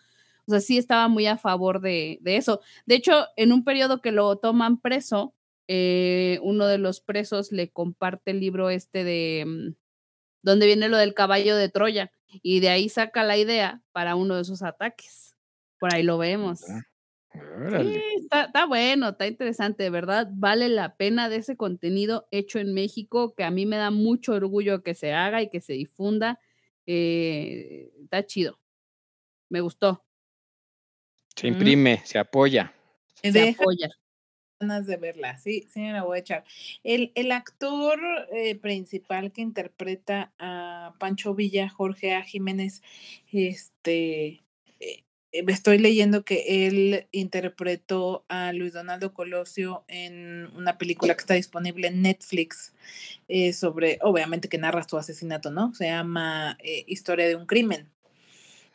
O 0.47 0.51
sea, 0.53 0.61
sí 0.61 0.79
estaba 0.79 1.09
muy 1.09 1.27
a 1.27 1.39
favor 1.39 1.81
de, 1.81 2.19
de 2.23 2.37
eso. 2.37 2.61
De 2.87 2.97
hecho, 2.97 3.27
en 3.37 3.53
un 3.53 3.65
periodo 3.65 4.01
que 4.01 4.13
lo 4.13 4.37
toman 4.37 4.81
preso, 4.81 5.35
eh, 5.69 6.41
uno 6.43 6.67
de 6.67 6.79
los 6.79 7.01
presos 7.01 7.53
le 7.53 7.71
comparte 7.71 8.33
el 8.33 8.41
libro 8.41 8.71
este 8.71 9.05
de 9.05 9.45
mm, 9.47 9.75
donde 10.43 10.67
viene 10.67 10.89
lo 10.89 10.97
del 10.97 11.15
caballo 11.15 11.55
de 11.55 11.69
Troya 11.69 12.11
y 12.43 12.59
de 12.59 12.71
ahí 12.71 12.89
saca 12.89 13.23
la 13.23 13.37
idea 13.37 13.81
para 13.93 14.17
uno 14.17 14.35
de 14.35 14.43
esos 14.43 14.63
ataques. 14.63 15.37
Por 15.79 15.95
ahí 15.95 16.03
lo 16.03 16.19
vemos. 16.19 16.63
Sí, 17.33 18.03
está, 18.17 18.45
está, 18.45 18.67
bueno, 18.67 19.11
está 19.11 19.27
interesante, 19.27 19.85
de 19.85 19.91
verdad, 19.91 20.29
vale 20.33 20.69
la 20.69 20.97
pena 20.97 21.29
de 21.29 21.37
ese 21.37 21.57
contenido 21.57 22.27
hecho 22.33 22.59
en 22.59 22.75
México, 22.75 23.35
que 23.35 23.45
a 23.45 23.51
mí 23.51 23.67
me 23.67 23.77
da 23.77 23.91
mucho 23.91 24.33
orgullo 24.33 24.83
que 24.83 24.95
se 24.95 25.13
haga 25.13 25.41
y 25.41 25.49
que 25.49 25.61
se 25.61 25.75
difunda. 25.75 26.41
Eh, 26.87 27.93
está 28.03 28.27
chido. 28.27 28.59
Me 29.49 29.61
gustó. 29.61 30.05
Se 31.37 31.47
imprime, 31.47 32.03
se 32.05 32.19
apoya. 32.19 32.75
Se 33.23 33.51
apoya. 33.51 33.91
Ganas 34.59 34.87
de 34.87 34.97
verla, 34.97 35.39
sí, 35.39 35.67
sí 35.71 35.81
me 35.81 35.93
la 35.93 36.03
voy 36.03 36.19
a 36.19 36.21
echar. 36.21 36.45
El, 36.85 37.13
el 37.15 37.33
actor 37.33 37.99
eh, 38.33 38.57
principal 38.57 39.33
que 39.33 39.41
interpreta 39.41 40.33
a 40.39 40.95
Pancho 40.99 41.35
Villa, 41.35 41.69
Jorge 41.71 42.15
A. 42.15 42.23
Jiménez, 42.23 42.83
este, 43.33 44.43
eh, 45.33 45.45
estoy 45.49 45.79
leyendo 45.79 46.25
que 46.25 46.67
él 46.67 47.07
interpretó 47.13 48.25
a 48.29 48.53
Luis 48.53 48.73
Donaldo 48.73 49.13
Colosio 49.15 49.85
en 49.89 50.49
una 50.57 50.79
película 50.79 51.15
que 51.15 51.21
está 51.21 51.35
disponible 51.35 51.89
en 51.89 52.03
Netflix 52.03 52.73
eh, 53.29 53.53
sobre, 53.53 53.99
obviamente 54.03 54.49
que 54.49 54.59
narra 54.59 54.83
su 54.89 54.97
asesinato, 54.99 55.51
¿no? 55.51 55.73
Se 55.75 55.87
llama 55.87 56.57
eh, 56.63 56.85
Historia 56.87 57.27
de 57.29 57.37
un 57.37 57.47
crimen 57.47 57.89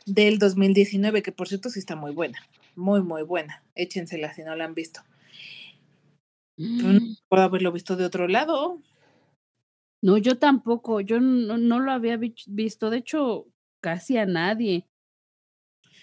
del 0.05 0.37
2019, 0.39 1.23
que 1.23 1.31
por 1.31 1.47
cierto 1.47 1.69
sí 1.69 1.79
está 1.79 1.95
muy 1.95 2.11
buena, 2.11 2.39
muy, 2.75 3.01
muy 3.01 3.23
buena. 3.23 3.63
Échensela 3.75 4.33
si 4.33 4.43
no 4.43 4.55
la 4.55 4.65
han 4.65 4.75
visto. 4.75 5.01
no 6.57 6.99
Mm. 6.99 7.15
puedo 7.27 7.43
haberlo 7.43 7.71
visto 7.71 7.95
de 7.95 8.05
otro 8.05 8.27
lado. 8.27 8.81
No, 10.01 10.17
yo 10.17 10.37
tampoco, 10.37 11.01
yo 11.01 11.19
no, 11.19 11.57
no 11.57 11.79
lo 11.79 11.91
había 11.91 12.15
vi- 12.17 12.35
visto, 12.47 12.89
de 12.89 12.97
hecho, 12.97 13.47
casi 13.81 14.17
a 14.17 14.25
nadie. 14.25 14.85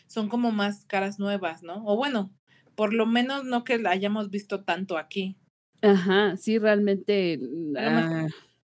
Son 0.06 0.28
como 0.28 0.52
más 0.52 0.84
caras 0.84 1.18
nuevas, 1.18 1.62
¿no? 1.62 1.84
O 1.86 1.96
bueno, 1.96 2.32
por 2.74 2.92
lo 2.92 3.06
menos 3.06 3.44
no 3.44 3.64
que 3.64 3.78
la 3.78 3.90
hayamos 3.90 4.30
visto 4.30 4.64
tanto 4.64 4.98
aquí. 4.98 5.36
Ajá, 5.82 6.36
sí, 6.36 6.58
realmente. 6.58 7.40
A 7.76 7.82
lo 7.82 7.90
mejor 7.90 8.32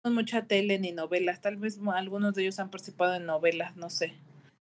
no 0.04 0.10
mucha 0.10 0.46
tele 0.46 0.78
ni 0.78 0.92
novelas. 0.92 1.40
Tal 1.40 1.56
vez 1.56 1.78
algunos 1.94 2.34
de 2.34 2.42
ellos 2.42 2.58
han 2.58 2.70
participado 2.70 3.14
en 3.14 3.26
novelas, 3.26 3.76
no 3.76 3.90
sé. 3.90 4.14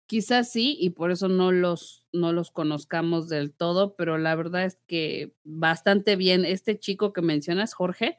Quizás 0.07 0.51
sí, 0.51 0.77
y 0.79 0.89
por 0.89 1.11
eso 1.11 1.29
no 1.29 1.51
los, 1.51 2.05
no 2.11 2.33
los 2.33 2.51
conozcamos 2.51 3.29
del 3.29 3.53
todo, 3.53 3.95
pero 3.95 4.17
la 4.17 4.35
verdad 4.35 4.65
es 4.65 4.77
que 4.85 5.33
bastante 5.43 6.15
bien. 6.15 6.43
Este 6.45 6.77
chico 6.77 7.13
que 7.13 7.21
mencionas, 7.21 7.73
Jorge, 7.73 8.17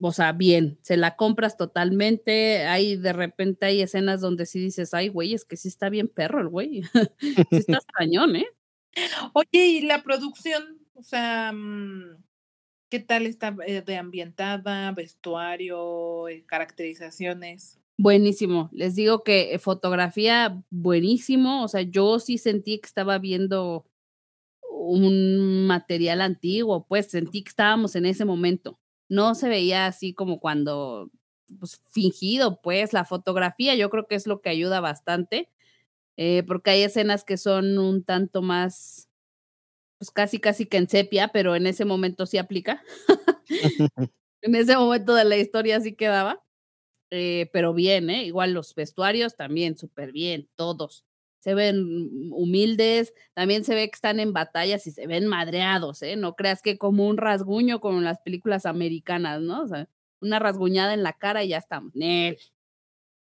o 0.00 0.12
sea, 0.12 0.32
bien, 0.32 0.78
se 0.82 0.96
la 0.96 1.16
compras 1.16 1.56
totalmente. 1.56 2.66
Hay 2.66 2.96
de 2.96 3.12
repente 3.12 3.66
hay 3.66 3.82
escenas 3.82 4.20
donde 4.20 4.46
sí 4.46 4.60
dices, 4.60 4.94
ay, 4.94 5.08
güey, 5.08 5.34
es 5.34 5.44
que 5.44 5.56
sí 5.56 5.68
está 5.68 5.88
bien 5.88 6.08
perro 6.08 6.40
el 6.40 6.48
güey. 6.48 6.82
sí 7.20 7.36
está 7.50 7.80
cañón, 7.94 8.36
¿eh? 8.36 8.46
Oye, 9.32 9.66
y 9.66 9.80
la 9.82 10.02
producción, 10.02 10.78
o 10.94 11.02
sea, 11.02 11.52
mm, 11.52 12.22
¿qué 12.88 13.00
tal 13.00 13.26
está 13.26 13.56
eh, 13.66 13.82
de 13.82 13.96
ambientada, 13.96 14.92
vestuario, 14.92 16.28
eh, 16.28 16.44
caracterizaciones? 16.46 17.80
Buenísimo. 17.96 18.70
Les 18.72 18.94
digo 18.94 19.24
que 19.24 19.54
eh, 19.54 19.58
fotografía 19.58 20.62
buenísimo. 20.70 21.64
O 21.64 21.68
sea, 21.68 21.82
yo 21.82 22.20
sí 22.20 22.38
sentí 22.38 22.78
que 22.78 22.86
estaba 22.86 23.18
viendo 23.18 23.86
un 24.70 25.66
material 25.66 26.20
antiguo, 26.20 26.86
pues 26.86 27.10
sentí 27.10 27.42
que 27.42 27.48
estábamos 27.48 27.96
en 27.96 28.06
ese 28.06 28.24
momento. 28.24 28.78
No 29.10 29.34
se 29.34 29.48
veía 29.48 29.86
así 29.86 30.14
como 30.14 30.38
cuando, 30.40 31.10
pues 31.58 31.80
fingido, 31.90 32.60
pues 32.62 32.92
la 32.92 33.04
fotografía 33.04 33.74
yo 33.74 33.90
creo 33.90 34.06
que 34.06 34.14
es 34.16 34.26
lo 34.26 34.40
que 34.42 34.50
ayuda 34.50 34.80
bastante, 34.80 35.50
eh, 36.18 36.44
porque 36.46 36.70
hay 36.72 36.82
escenas 36.84 37.24
que 37.24 37.38
son 37.38 37.78
un 37.78 38.04
tanto 38.04 38.42
más, 38.42 39.08
pues 39.98 40.10
casi, 40.12 40.40
casi 40.40 40.66
que 40.66 40.78
en 40.78 40.88
sepia, 40.88 41.28
pero 41.28 41.56
en 41.56 41.66
ese 41.66 41.84
momento 41.86 42.26
sí 42.26 42.38
aplica. 42.38 42.82
en 44.42 44.54
ese 44.56 44.76
momento 44.76 45.14
de 45.14 45.24
la 45.26 45.36
historia 45.38 45.80
sí 45.80 45.94
quedaba. 45.96 46.42
Eh, 47.10 47.50
pero 47.52 47.74
bien, 47.74 48.10
¿eh? 48.10 48.24
Igual 48.24 48.52
los 48.54 48.74
vestuarios 48.74 49.36
también 49.36 49.78
súper 49.78 50.12
bien, 50.12 50.48
todos. 50.56 51.04
Se 51.48 51.54
ven 51.54 52.28
humildes, 52.30 53.14
también 53.32 53.64
se 53.64 53.74
ve 53.74 53.88
que 53.88 53.94
están 53.94 54.20
en 54.20 54.34
batallas 54.34 54.86
y 54.86 54.90
se 54.90 55.06
ven 55.06 55.26
madreados, 55.26 56.02
¿eh? 56.02 56.14
No 56.14 56.36
creas 56.36 56.60
que 56.60 56.76
como 56.76 57.08
un 57.08 57.16
rasguño 57.16 57.80
como 57.80 57.96
en 57.96 58.04
las 58.04 58.20
películas 58.20 58.66
americanas, 58.66 59.40
¿no? 59.40 59.62
O 59.62 59.66
sea, 59.66 59.88
una 60.20 60.38
rasguñada 60.38 60.92
en 60.92 61.02
la 61.02 61.14
cara 61.14 61.42
y 61.44 61.48
ya 61.48 61.56
estamos. 61.56 61.94
Nel, 61.94 62.36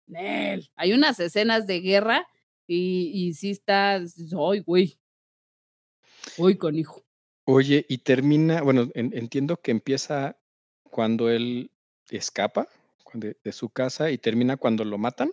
Nel. 0.05 0.69
Hay 0.75 0.91
unas 0.91 1.17
escenas 1.21 1.65
de 1.65 1.79
guerra 1.79 2.27
y, 2.67 3.10
y 3.13 3.34
sí 3.36 3.51
está, 3.51 3.93
ay, 3.95 4.60
güey. 4.65 4.99
Uy, 6.38 6.58
conijo. 6.58 7.05
Oye, 7.45 7.86
y 7.88 7.99
termina, 7.99 8.62
bueno, 8.63 8.89
en- 8.95 9.17
entiendo 9.17 9.55
que 9.62 9.71
empieza 9.71 10.38
cuando 10.89 11.29
él 11.29 11.71
escapa 12.10 12.67
cuando- 13.05 13.29
de 13.41 13.51
su 13.53 13.69
casa 13.69 14.12
y 14.12 14.17
termina 14.17 14.58
cuando 14.58 14.84
lo 14.84 14.97
matan. 14.97 15.32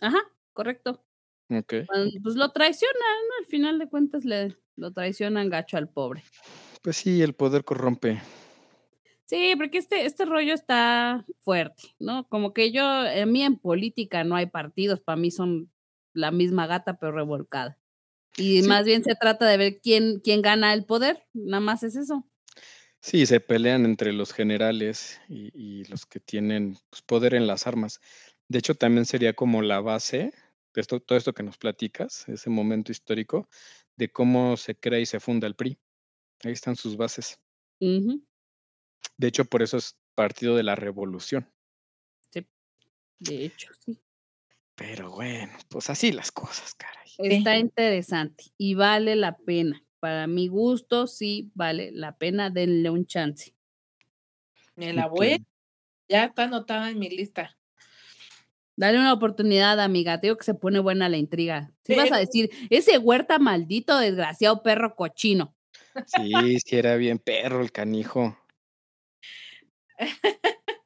Ajá, 0.00 0.18
correcto. 0.52 1.04
Ok. 1.50 1.74
Cuando, 1.86 2.10
Pues 2.22 2.34
lo 2.36 2.50
traicionan, 2.50 2.96
¿no? 3.28 3.44
Al 3.44 3.46
final 3.46 3.78
de 3.78 3.88
cuentas 3.88 4.24
le 4.24 4.56
lo 4.76 4.92
traicionan 4.92 5.50
gacho 5.50 5.76
al 5.76 5.88
pobre. 5.88 6.22
Pues 6.82 6.96
sí, 6.96 7.20
el 7.22 7.34
poder 7.34 7.64
corrompe. 7.64 8.20
Sí, 9.26 9.54
porque 9.56 9.78
este, 9.78 10.06
este 10.06 10.24
rollo 10.24 10.54
está 10.54 11.26
fuerte, 11.40 11.94
¿no? 11.98 12.26
Como 12.28 12.54
que 12.54 12.70
yo, 12.72 12.82
a 12.84 13.26
mí 13.26 13.42
en 13.42 13.56
política 13.58 14.24
no 14.24 14.36
hay 14.36 14.46
partidos, 14.46 15.00
para 15.00 15.16
mí 15.16 15.30
son 15.30 15.70
la 16.14 16.30
misma 16.30 16.66
gata 16.66 16.98
pero 16.98 17.12
revolcada. 17.12 17.76
Y 18.36 18.62
Sí. 18.62 18.68
más 18.68 18.86
bien 18.86 19.02
se 19.04 19.14
trata 19.16 19.46
de 19.46 19.56
ver 19.56 19.80
quién, 19.82 20.20
quién 20.20 20.40
gana 20.40 20.72
el 20.72 20.84
poder, 20.84 21.24
nada 21.34 21.60
más 21.60 21.82
es 21.82 21.96
eso. 21.96 22.24
Sí, 23.00 23.26
se 23.26 23.40
pelean 23.40 23.84
entre 23.84 24.12
los 24.12 24.32
generales 24.32 25.20
y, 25.28 25.50
y 25.54 25.84
los 25.84 26.06
que 26.06 26.20
tienen 26.20 26.76
pues, 26.90 27.02
poder 27.02 27.34
en 27.34 27.46
las 27.46 27.66
armas. 27.66 28.00
De 28.48 28.58
hecho, 28.60 28.76
también 28.76 29.04
sería 29.04 29.34
como 29.34 29.60
la 29.62 29.80
base 29.80 30.32
de 30.74 30.80
esto, 30.80 31.00
todo 31.00 31.18
esto 31.18 31.32
que 31.32 31.42
nos 31.42 31.58
platicas, 31.58 32.28
ese 32.28 32.50
momento 32.50 32.92
histórico, 32.92 33.48
de 33.96 34.10
cómo 34.10 34.56
se 34.56 34.76
crea 34.76 35.00
y 35.00 35.06
se 35.06 35.20
funda 35.20 35.46
el 35.46 35.54
PRI. 35.56 35.78
Ahí 36.44 36.52
están 36.52 36.76
sus 36.76 36.96
bases. 36.96 37.38
De 37.80 39.28
hecho, 39.28 39.44
por 39.44 39.62
eso 39.62 39.76
es 39.76 39.98
partido 40.14 40.54
de 40.56 40.62
la 40.62 40.74
revolución. 40.76 41.52
sí, 42.30 42.46
de 43.18 43.44
hecho, 43.46 43.72
sí. 43.84 44.00
Pero 44.74 45.10
bueno, 45.10 45.52
pues 45.68 45.90
así 45.90 46.12
las 46.12 46.30
cosas, 46.30 46.74
caray. 46.74 47.10
Está 47.18 47.56
interesante 47.58 48.44
y 48.56 48.74
vale 48.74 49.16
la 49.16 49.36
pena. 49.36 49.82
Para 49.98 50.28
mi 50.28 50.46
gusto, 50.46 51.08
sí 51.08 51.50
vale 51.54 51.90
la 51.92 52.16
pena, 52.16 52.50
denle 52.50 52.90
un 52.90 53.04
chance. 53.06 53.56
Me 54.76 54.92
la 54.92 55.06
Ok. 55.06 55.12
voy. 55.16 55.32
a- 55.32 55.38
Ya 56.08 56.24
está 56.26 56.44
anotada 56.44 56.90
en 56.90 56.98
mi 57.00 57.10
lista. 57.10 57.57
Dale 58.78 58.96
una 59.00 59.12
oportunidad, 59.12 59.80
amiga. 59.80 60.20
Te 60.20 60.28
digo 60.28 60.36
que 60.36 60.44
se 60.44 60.54
pone 60.54 60.78
buena 60.78 61.08
la 61.08 61.16
intriga. 61.16 61.72
Si 61.82 61.96
vas 61.96 62.12
a 62.12 62.18
Sí. 62.18 62.20
decir, 62.26 62.50
ese 62.70 62.96
huerta 62.98 63.40
maldito, 63.40 63.98
desgraciado 63.98 64.62
perro 64.62 64.94
cochino. 64.94 65.56
Sí, 66.06 66.60
sí 66.64 66.76
era 66.76 66.94
bien 66.94 67.18
perro 67.18 67.60
el 67.60 67.72
canijo. 67.72 68.38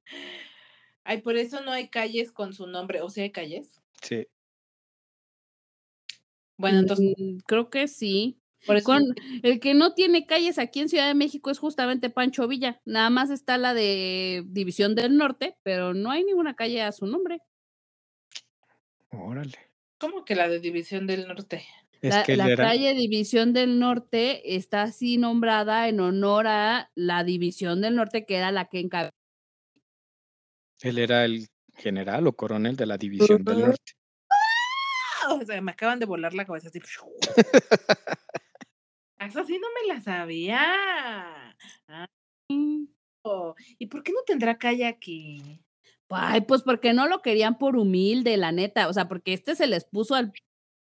Ay, 1.04 1.20
por 1.20 1.36
eso 1.36 1.60
no 1.60 1.70
hay 1.70 1.88
calles 1.90 2.32
con 2.32 2.54
su 2.54 2.66
nombre. 2.66 3.02
¿O 3.02 3.10
sea, 3.10 3.24
hay 3.24 3.30
calles? 3.30 3.78
Sí. 4.00 4.26
Bueno, 6.56 6.78
entonces, 6.78 7.12
Mm, 7.18 7.38
creo 7.46 7.68
que 7.68 7.88
sí. 7.88 8.38
por 8.66 8.76
eso. 8.76 8.86
Con 8.86 9.02
el 9.42 9.60
que 9.60 9.74
no 9.74 9.92
tiene 9.92 10.24
calles 10.24 10.58
aquí 10.58 10.80
en 10.80 10.88
Ciudad 10.88 11.08
de 11.08 11.14
México 11.14 11.50
es 11.50 11.58
justamente 11.58 12.08
Pancho 12.08 12.48
Villa. 12.48 12.80
Nada 12.86 13.10
más 13.10 13.28
está 13.28 13.58
la 13.58 13.74
de 13.74 14.44
División 14.46 14.94
del 14.94 15.18
Norte, 15.18 15.58
pero 15.62 15.92
no 15.92 16.10
hay 16.10 16.24
ninguna 16.24 16.54
calle 16.54 16.80
a 16.80 16.92
su 16.92 17.04
nombre. 17.06 17.40
Órale. 19.12 19.58
¿Cómo 19.98 20.24
que 20.24 20.34
la 20.34 20.48
de 20.48 20.58
División 20.58 21.06
del 21.06 21.28
Norte? 21.28 21.64
Es 22.00 22.14
La, 22.14 22.24
que 22.24 22.32
él 22.32 22.38
la 22.38 22.50
era 22.50 22.64
calle 22.64 22.94
División 22.94 23.52
del 23.52 23.78
Norte 23.78 24.56
está 24.56 24.82
así 24.82 25.18
nombrada 25.18 25.88
en 25.88 26.00
honor 26.00 26.48
a 26.48 26.90
la 26.96 27.22
División 27.22 27.80
del 27.80 27.94
Norte, 27.94 28.26
que 28.26 28.36
era 28.36 28.50
la 28.50 28.64
que 28.64 28.80
encabezaba. 28.80 29.16
él 30.80 30.98
era 30.98 31.24
el 31.24 31.46
general 31.76 32.26
o 32.26 32.32
coronel 32.32 32.74
de 32.74 32.86
la 32.86 32.98
División 32.98 33.44
del 33.44 33.60
Norte. 33.60 33.92
¡Ah! 34.28 34.34
O 35.40 35.44
sea, 35.44 35.60
me 35.60 35.70
acaban 35.70 36.00
de 36.00 36.06
volar 36.06 36.34
la 36.34 36.44
cabeza 36.44 36.66
así. 36.68 36.80
Eso 39.20 39.44
sí 39.44 39.60
no 39.60 39.68
me 39.70 39.94
la 39.94 40.00
sabía. 40.00 41.54
Ah, 41.86 42.06
oh, 43.22 43.54
¿Y 43.78 43.86
por 43.86 44.02
qué 44.02 44.10
no 44.10 44.22
tendrá 44.26 44.58
calle 44.58 44.84
aquí? 44.84 45.60
Ay, 46.14 46.42
pues 46.42 46.62
porque 46.62 46.92
no 46.92 47.08
lo 47.08 47.22
querían 47.22 47.58
por 47.58 47.76
humilde, 47.76 48.36
la 48.36 48.52
neta. 48.52 48.88
O 48.88 48.92
sea, 48.92 49.08
porque 49.08 49.32
este 49.32 49.54
se 49.56 49.66
les 49.66 49.84
puso 49.84 50.14
al, 50.14 50.32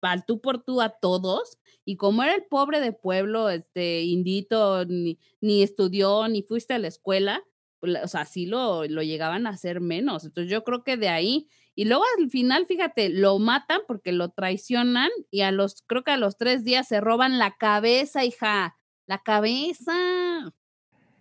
al 0.02 0.26
tú 0.26 0.42
por 0.42 0.64
tú 0.64 0.82
a 0.82 0.90
todos. 0.90 1.58
Y 1.86 1.98
como 1.98 2.24
era 2.24 2.36
el 2.36 2.46
pobre 2.46 2.80
de 2.82 2.94
pueblo, 2.94 3.50
este, 3.50 4.04
indito, 4.04 4.86
ni, 4.86 5.20
ni 5.42 5.64
estudió, 5.64 6.28
ni 6.28 6.44
fuiste 6.44 6.74
a 6.76 6.80
la 6.80 6.88
escuela, 6.88 7.44
pues, 7.80 7.98
o 8.04 8.08
sea, 8.08 8.26
sí 8.26 8.46
lo, 8.46 8.86
lo 8.86 9.02
llegaban 9.04 9.48
a 9.48 9.52
hacer 9.52 9.82
menos. 9.82 10.26
Entonces 10.26 10.52
yo 10.52 10.64
creo 10.64 10.84
que 10.84 10.98
de 10.98 11.10
ahí. 11.10 11.48
Y 11.76 11.86
luego 11.86 12.04
al 12.20 12.30
final, 12.30 12.66
fíjate, 12.66 13.10
lo 13.10 13.40
matan 13.40 13.82
porque 13.88 14.12
lo 14.12 14.30
traicionan 14.32 15.10
y 15.32 15.42
a 15.42 15.52
los, 15.52 15.84
creo 15.88 16.04
que 16.04 16.12
a 16.12 16.18
los 16.18 16.38
tres 16.38 16.64
días 16.64 16.88
se 16.88 17.02
roban 17.02 17.40
la 17.40 17.56
cabeza, 17.58 18.26
hija. 18.26 18.78
La 19.08 19.20
cabeza. 19.24 19.94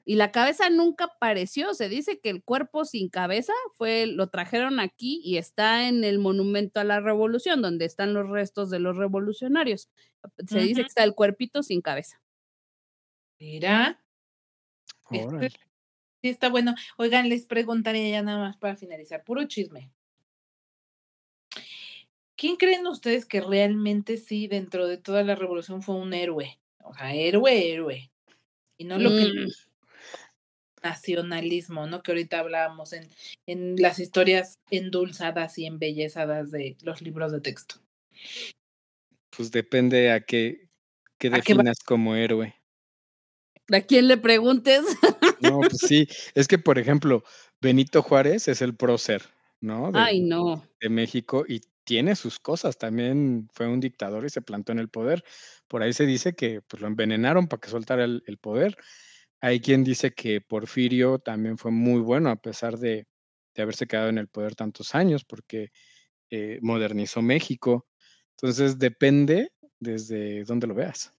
Y 0.09 0.15
la 0.15 0.33
cabeza 0.33 0.71
nunca 0.71 1.05
apareció. 1.05 1.75
Se 1.75 1.91
dice 1.91 2.19
que 2.19 2.31
el 2.31 2.43
cuerpo 2.43 2.87
sin 2.87 3.11
cabeza 3.11 3.53
fue, 3.75 4.07
lo 4.07 4.31
trajeron 4.31 4.81
aquí 4.81 5.21
y 5.23 5.37
está 5.37 5.87
en 5.87 6.03
el 6.03 6.19
monumento 6.19 6.81
a 6.81 6.85
la 6.85 6.99
revolución, 7.01 7.61
donde 7.61 7.85
están 7.85 8.15
los 8.15 8.27
restos 8.27 8.71
de 8.71 8.79
los 8.79 8.97
revolucionarios. 8.97 9.91
Se 10.47 10.61
dice 10.61 10.81
que 10.81 10.87
está 10.87 11.05
el 11.05 11.15
cuerpito 11.15 11.63
sin 11.63 11.83
cabeza. 11.83 12.23
Mira, 13.39 14.03
este, 15.11 15.51
sí 16.23 16.31
está 16.31 16.49
bueno. 16.49 16.75
Oigan, 16.97 17.29
les 17.29 17.45
preguntaría 17.45 18.09
ya 18.09 18.23
nada 18.23 18.39
más 18.39 18.57
para 18.57 18.77
finalizar, 18.77 19.25
puro 19.25 19.45
chisme. 19.45 19.93
¿Quién 22.35 22.57
creen 22.57 22.87
ustedes 22.87 23.27
que 23.27 23.43
realmente 23.43 24.17
sí, 24.17 24.47
dentro 24.47 24.87
de 24.87 24.97
toda 24.97 25.23
la 25.23 25.35
revolución, 25.35 25.83
fue 25.83 25.97
un 25.97 26.15
héroe? 26.15 26.59
O 26.83 26.95
sea, 26.95 27.15
héroe, 27.15 27.73
héroe. 27.75 28.11
Y 28.79 28.85
no 28.85 28.97
lo 28.97 29.11
que 29.11 29.27
Mm, 29.27 29.68
nacionalismo, 30.83 31.87
¿no? 31.87 32.03
Que 32.03 32.13
ahorita 32.13 32.41
hablábamos 32.41 32.93
en, 32.93 33.09
en 33.47 33.77
las 33.77 33.99
historias 33.99 34.59
endulzadas 34.71 35.59
y 35.59 35.67
embellezadas 35.67 36.51
de 36.51 36.77
los 36.83 37.03
libros 37.03 37.33
de 37.33 37.41
texto. 37.41 37.77
Pues 39.37 39.51
depende 39.51 40.11
a 40.11 40.21
qué, 40.21 40.69
qué 41.19 41.31
definas 41.31 41.79
como 41.85 42.15
héroe. 42.17 42.55
¿A 43.71 43.81
quién 43.83 44.09
le 44.09 44.17
preguntes? 44.17 44.83
No, 45.41 45.61
pues 45.61 45.79
sí. 45.79 46.09
Es 46.35 46.49
que, 46.49 46.59
por 46.59 46.79
ejemplo, 46.79 47.23
Benito 47.61 48.03
Juárez 48.03 48.49
es 48.49 48.63
el 48.63 48.75
prócer, 48.75 49.23
¿no? 49.61 49.93
De, 49.93 49.99
Ay, 49.99 50.21
no. 50.21 50.65
de 50.81 50.89
México 50.89 51.45
y 51.47 51.61
tiene 51.85 52.17
sus 52.17 52.39
cosas. 52.39 52.79
También 52.79 53.49
fue 53.53 53.69
un 53.69 53.81
dictador 53.81 54.25
y 54.25 54.31
se 54.31 54.43
plantó 54.43 54.73
en 54.73 54.79
el 54.79 54.89
poder. 54.89 55.23
Por 55.69 55.83
ahí 55.83 55.93
se 55.93 56.07
dice 56.07 56.35
que 56.35 56.63
pues, 56.63 56.81
lo 56.81 56.89
envenenaron 56.89 57.47
para 57.47 57.61
que 57.61 57.69
soltara 57.69 58.05
el, 58.05 58.23
el 58.27 58.39
poder. 58.39 58.77
Hay 59.41 59.61
quien 59.61 59.85
dice 59.85 60.13
que 60.13 60.41
Porfirio 60.41 61.19
también 61.19 61.59
fue 61.59 61.71
muy 61.71 62.01
bueno 62.01 62.31
a 62.31 62.37
pesar 62.37 62.79
de, 62.79 63.07
de 63.55 63.63
haberse 63.63 63.87
quedado 63.87 64.09
en 64.09 64.19
el 64.19 64.29
poder 64.29 64.55
tantos 64.57 64.95
años 64.95 65.25
porque 65.25 65.71
eh, 66.31 66.59
modernizó 66.63 67.23
México. 67.23 67.87
Entonces 68.33 68.79
depende 68.79 69.53
desde 69.81 70.45
dónde 70.45 70.67
lo 70.69 70.75
veas. 70.75 71.13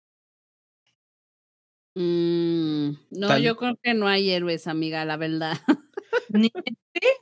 Mm, 1.96 2.92
no, 3.12 3.28
Tal- 3.28 3.44
yo 3.44 3.56
creo 3.56 3.76
que 3.82 3.94
no 3.94 4.08
hay 4.08 4.30
héroes, 4.32 4.68
amiga, 4.68 5.04
la 5.06 5.18
verdad. 5.18 5.54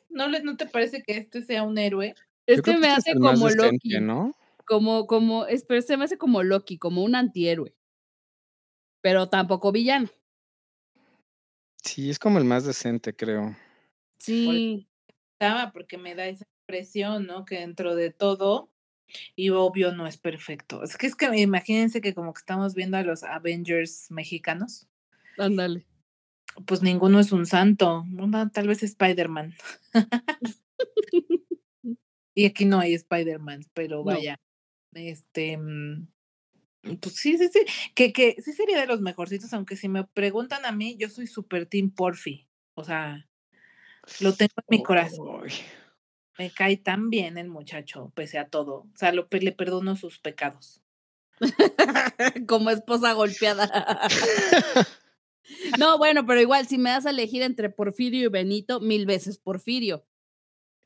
¿No, 0.10 0.27
le- 0.27 0.41
¿No 0.43 0.57
te 0.57 0.65
parece 0.67 1.03
que 1.03 1.17
este 1.17 1.41
sea 1.43 1.63
un 1.63 1.77
héroe? 1.77 2.15
Es 2.47 2.62
creo 2.62 2.75
que 2.75 2.81
me 2.81 2.88
este 2.88 3.12
hace 3.12 3.19
como 3.19 3.49
Loki. 3.49 3.99
¿no? 3.99 4.33
Como, 4.65 5.07
como, 5.07 5.45
es, 5.47 5.63
pero 5.65 5.81
se 5.81 5.97
me 5.97 6.05
hace 6.05 6.17
como 6.17 6.43
Loki, 6.43 6.77
como 6.77 7.03
un 7.03 7.15
antihéroe. 7.15 7.75
Pero 9.01 9.27
tampoco 9.27 9.71
villano. 9.71 10.07
Sí, 11.88 12.10
es 12.10 12.19
como 12.19 12.38
el 12.38 12.43
más 12.45 12.65
decente, 12.65 13.15
creo. 13.15 13.56
Sí. 14.19 14.88
Estaba 15.39 15.71
porque 15.71 15.97
me 15.97 16.15
da 16.15 16.26
esa 16.28 16.45
impresión, 16.63 17.26
¿no? 17.28 17.45
Que 17.45 17.60
dentro 17.60 17.95
de 17.95 18.12
todo, 18.12 18.69
y 19.36 19.50
obvio 19.52 19.93
no 19.93 20.06
es 20.06 20.17
perfecto. 20.17 20.84
Es 20.84 20.97
que 20.97 21.08
es 21.08 21.15
que 21.15 21.26
imagínense 21.39 22.02
que 22.02 22.13
como 22.13 22.34
que 22.34 22.39
estamos 22.39 22.76
viendo 22.76 22.97
a 22.97 23.04
los 23.04 23.23
Avengers 23.23 24.12
mexicanos, 24.12 24.88
Ándale. 25.38 25.86
pues 26.65 26.82
ninguno 26.82 27.19
es 27.19 27.32
un 27.32 27.45
santo. 27.45 28.04
Una, 28.19 28.50
tal 28.50 28.67
vez 28.67 28.84
Spider-Man. 28.84 29.54
y 32.36 32.45
aquí 32.45 32.65
no 32.65 32.80
hay 32.80 32.95
Spider-Man, 32.95 33.62
pero 33.73 33.97
No. 34.00 34.04
vaya. 34.04 34.36
Este. 34.93 35.58
Pues 36.95 37.15
sí, 37.15 37.38
sí, 37.38 37.50
sí. 37.52 37.65
Que, 37.93 38.13
que 38.13 38.36
sí 38.41 38.54
sería 38.54 38.80
de 38.80 38.88
los 38.88 39.02
mejorcitos, 39.02 39.54
aunque 39.54 39.76
si 39.76 39.89
me 39.89 40.04
preguntan 40.06 40.65
a 40.65 40.71
mí, 40.71 40.95
yo 40.97 41.10
soy 41.10 41.28
super 41.28 41.65
team 41.65 41.91
Porfi. 41.91 42.47
O 42.76 42.84
sea, 42.84 43.28
lo 44.19 44.34
tengo 44.34 44.54
en 44.58 44.78
mi 44.78 44.84
corazón. 44.84 45.47
Me 46.38 46.52
cae 46.52 46.78
tan 46.78 47.10
bien 47.10 47.38
el 47.38 47.50
muchacho, 47.50 48.12
pese 48.15 48.38
a 48.38 48.47
todo. 48.47 48.88
O 48.93 48.97
sea, 48.97 49.12
lo, 49.12 49.28
le 49.32 49.52
perdono 49.52 49.95
sus 49.95 50.19
pecados. 50.19 50.82
como 52.47 52.69
esposa 52.69 53.13
golpeada. 53.13 54.08
no, 55.80 55.97
bueno, 55.97 56.26
pero 56.26 56.41
igual, 56.41 56.67
si 56.67 56.78
me 56.78 56.91
das 56.91 57.06
a 57.06 57.12
elegir 57.12 57.41
entre 57.41 57.69
Porfirio 57.69 58.26
y 58.26 58.30
Benito, 58.30 58.80
mil 58.80 59.06
veces 59.06 59.38
Porfirio. 59.38 60.06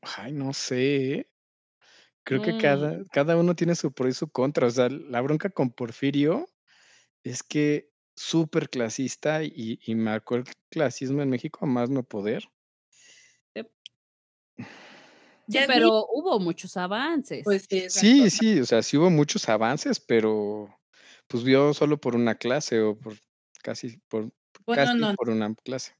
Ay, 0.02 0.32
no 0.32 0.52
sé. 0.52 1.28
Creo 2.26 2.40
que 2.40 2.54
Mm. 2.54 2.58
cada, 2.58 3.04
cada 3.12 3.36
uno 3.36 3.54
tiene 3.56 3.74
su 3.74 3.92
pro 3.92 4.08
y 4.08 4.12
su 4.12 4.28
contra. 4.30 4.66
O 4.68 4.70
sea, 4.70 4.88
la 4.88 5.20
bronca 5.20 5.50
con 5.50 5.70
Porfirio 5.70 6.46
es 7.24 7.42
que 7.42 7.90
súper 8.16 8.70
clasista 8.70 9.44
y, 9.44 9.80
y 9.86 9.94
marcó 9.96 10.36
el 10.36 10.44
clasismo 10.70 11.22
en 11.22 11.30
México 11.30 11.60
a 11.62 11.66
más 11.68 11.90
no 11.90 12.04
poder. 12.04 12.44
Sí, 15.48 15.60
Ya 15.60 15.66
di- 15.66 15.66
pero 15.66 16.06
hubo 16.08 16.38
muchos 16.40 16.76
avances. 16.76 17.44
Pues 17.44 17.66
sí, 17.68 17.88
Sí, 17.88 18.30
sí, 18.30 18.60
o 18.60 18.64
sea, 18.64 18.82
sí 18.82 18.96
hubo 18.96 19.10
muchos 19.10 19.48
avances, 19.48 19.98
pero 20.00 20.68
pues 21.28 21.44
vio 21.44 21.74
solo 21.74 22.00
por 22.00 22.14
una 22.16 22.36
clase 22.36 22.80
o 22.80 22.98
por 22.98 23.14
casi 23.62 23.98
por 24.08 24.32
Bueno, 24.66 24.94
casi 24.94 24.94
no, 24.94 25.14
por 25.16 25.30
una 25.30 25.54
clase. 25.64 25.94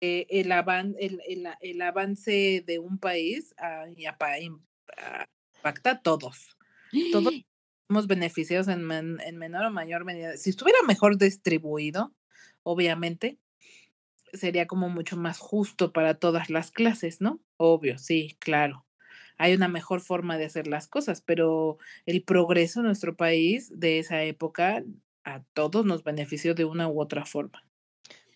eh, 0.00 0.26
el, 0.30 0.50
avan- 0.52 0.96
el, 0.98 1.20
el, 1.28 1.46
a- 1.46 1.58
el 1.60 1.80
avance 1.80 2.62
de 2.66 2.78
un 2.80 2.98
país 2.98 3.54
apa- 3.58 4.40
im- 4.40 4.66
ah, 4.96 5.26
impacta 5.62 5.90
a 5.92 6.02
todos. 6.02 6.56
Todos 7.10 7.32
somos 7.88 8.06
beneficiados 8.08 8.68
en, 8.68 8.84
men- 8.84 9.20
en 9.24 9.38
menor 9.38 9.66
o 9.66 9.70
mayor 9.70 10.04
medida. 10.04 10.36
Si 10.36 10.50
estuviera 10.50 10.80
mejor 10.86 11.18
distribuido, 11.18 12.14
obviamente, 12.64 13.38
sería 14.32 14.66
como 14.66 14.88
mucho 14.88 15.16
más 15.16 15.38
justo 15.38 15.92
para 15.92 16.14
todas 16.14 16.50
las 16.50 16.70
clases, 16.70 17.20
¿no? 17.20 17.40
Obvio, 17.56 17.98
sí, 17.98 18.36
claro. 18.40 18.86
Hay 19.38 19.54
una 19.54 19.68
mejor 19.68 20.00
forma 20.00 20.38
de 20.38 20.46
hacer 20.46 20.66
las 20.66 20.88
cosas, 20.88 21.20
pero 21.22 21.78
el 22.06 22.22
progreso 22.22 22.80
en 22.80 22.86
nuestro 22.86 23.16
país 23.16 23.72
de 23.78 23.98
esa 23.98 24.22
época 24.24 24.84
a 25.24 25.42
todos 25.54 25.84
nos 25.86 26.04
benefició 26.04 26.54
de 26.54 26.64
una 26.64 26.88
u 26.88 27.00
otra 27.00 27.24
forma. 27.26 27.64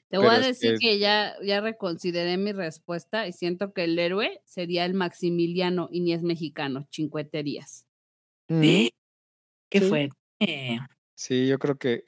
Te 0.08 0.18
voy 0.18 0.28
a 0.28 0.38
es 0.38 0.46
decir 0.46 0.78
que- 0.78 0.86
que 0.86 0.98
ya, 0.98 1.34
ya 1.42 1.60
reconsideré 1.60 2.36
mi 2.36 2.52
respuesta 2.52 3.26
y 3.26 3.32
siento 3.32 3.72
que 3.72 3.84
el 3.84 3.98
héroe 3.98 4.40
sería 4.44 4.84
el 4.84 4.94
Maximiliano 4.94 5.88
y 5.90 6.00
ni 6.00 6.12
es 6.12 6.22
mexicano, 6.22 6.86
chincueterías. 6.90 7.84
Mm, 8.48 8.60
¿Qué 9.68 9.80
Sí. 9.80 9.88
fue? 9.88 10.08
Eh, 10.40 10.78
Sí, 11.18 11.48
yo 11.48 11.58
creo 11.58 11.76
que 11.78 12.04